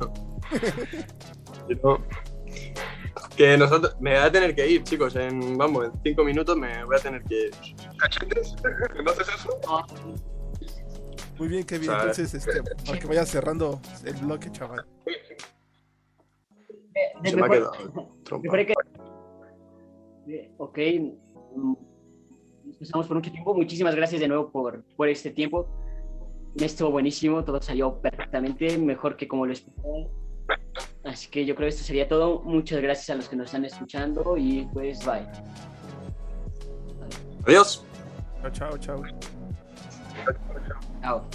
Si 1.69 1.75
no- 1.83 2.03
Que 3.37 3.57
nosotros, 3.57 3.97
me 4.01 4.11
voy 4.11 4.21
a 4.21 4.33
tener 4.33 4.55
que 4.55 4.67
ir, 4.69 4.83
chicos, 4.85 5.17
en, 5.17 5.57
vamos, 5.57 5.87
en 5.87 5.93
cinco 6.03 6.25
minutos 6.25 6.57
me 6.57 6.85
voy 6.85 6.97
a 6.97 7.01
tener 7.01 7.23
que 7.25 7.47
ir. 7.47 7.51
¿Cachetes? 7.99 8.55
¿No 9.05 9.11
haces 9.11 9.29
eso? 9.29 9.61
Muy 11.39 11.49
bien, 11.49 11.65
Kevin. 11.65 11.87
Sea, 11.87 11.99
Entonces, 12.01 12.35
este, 12.35 12.63
para 12.87 12.99
que 12.99 13.07
vayas 13.07 13.29
cerrando 13.29 13.81
el 14.05 14.15
bloque, 14.15 14.51
chaval. 14.53 14.85
eh, 15.07 15.15
Se 17.25 17.37
me 17.37 17.43
ha 17.43 17.49
mejor- 17.49 17.73
quedado 17.73 18.17
trompa. 18.25 18.57
que- 18.59 18.75
Eh, 20.29 20.53
Ok, 20.59 20.79
mm, 21.57 21.75
nos 22.67 22.77
pasamos 22.79 23.07
por 23.09 23.17
mucho 23.17 23.33
tiempo. 23.33 23.55
Muchísimas 23.55 23.95
gracias 23.97 24.21
de 24.21 24.29
nuevo 24.29 24.51
por, 24.51 24.85
por 24.97 25.09
este 25.09 25.31
tiempo. 25.31 25.67
Estuvo 26.57 26.91
buenísimo, 26.91 27.43
todo 27.45 27.61
salió 27.63 28.01
perfectamente, 28.01 28.77
mejor 28.79 29.17
que 29.17 29.27
como 29.27 29.47
lo 29.47 29.53
esperaba. 29.53 30.07
Así 31.05 31.29
que 31.29 31.45
yo 31.45 31.55
creo 31.55 31.67
que 31.67 31.75
esto 31.75 31.85
sería 31.85 32.09
todo. 32.09 32.41
Muchas 32.43 32.81
gracias 32.81 33.11
a 33.11 33.15
los 33.15 33.29
que 33.29 33.37
nos 33.37 33.47
están 33.47 33.65
escuchando 33.65 34.37
y 34.37 34.69
pues 34.73 35.05
bye. 35.05 35.27
Adiós. 37.47 37.85
Chao, 38.43 38.51
chao, 38.51 38.79
chao. 38.79 39.03
Chao. 41.03 41.31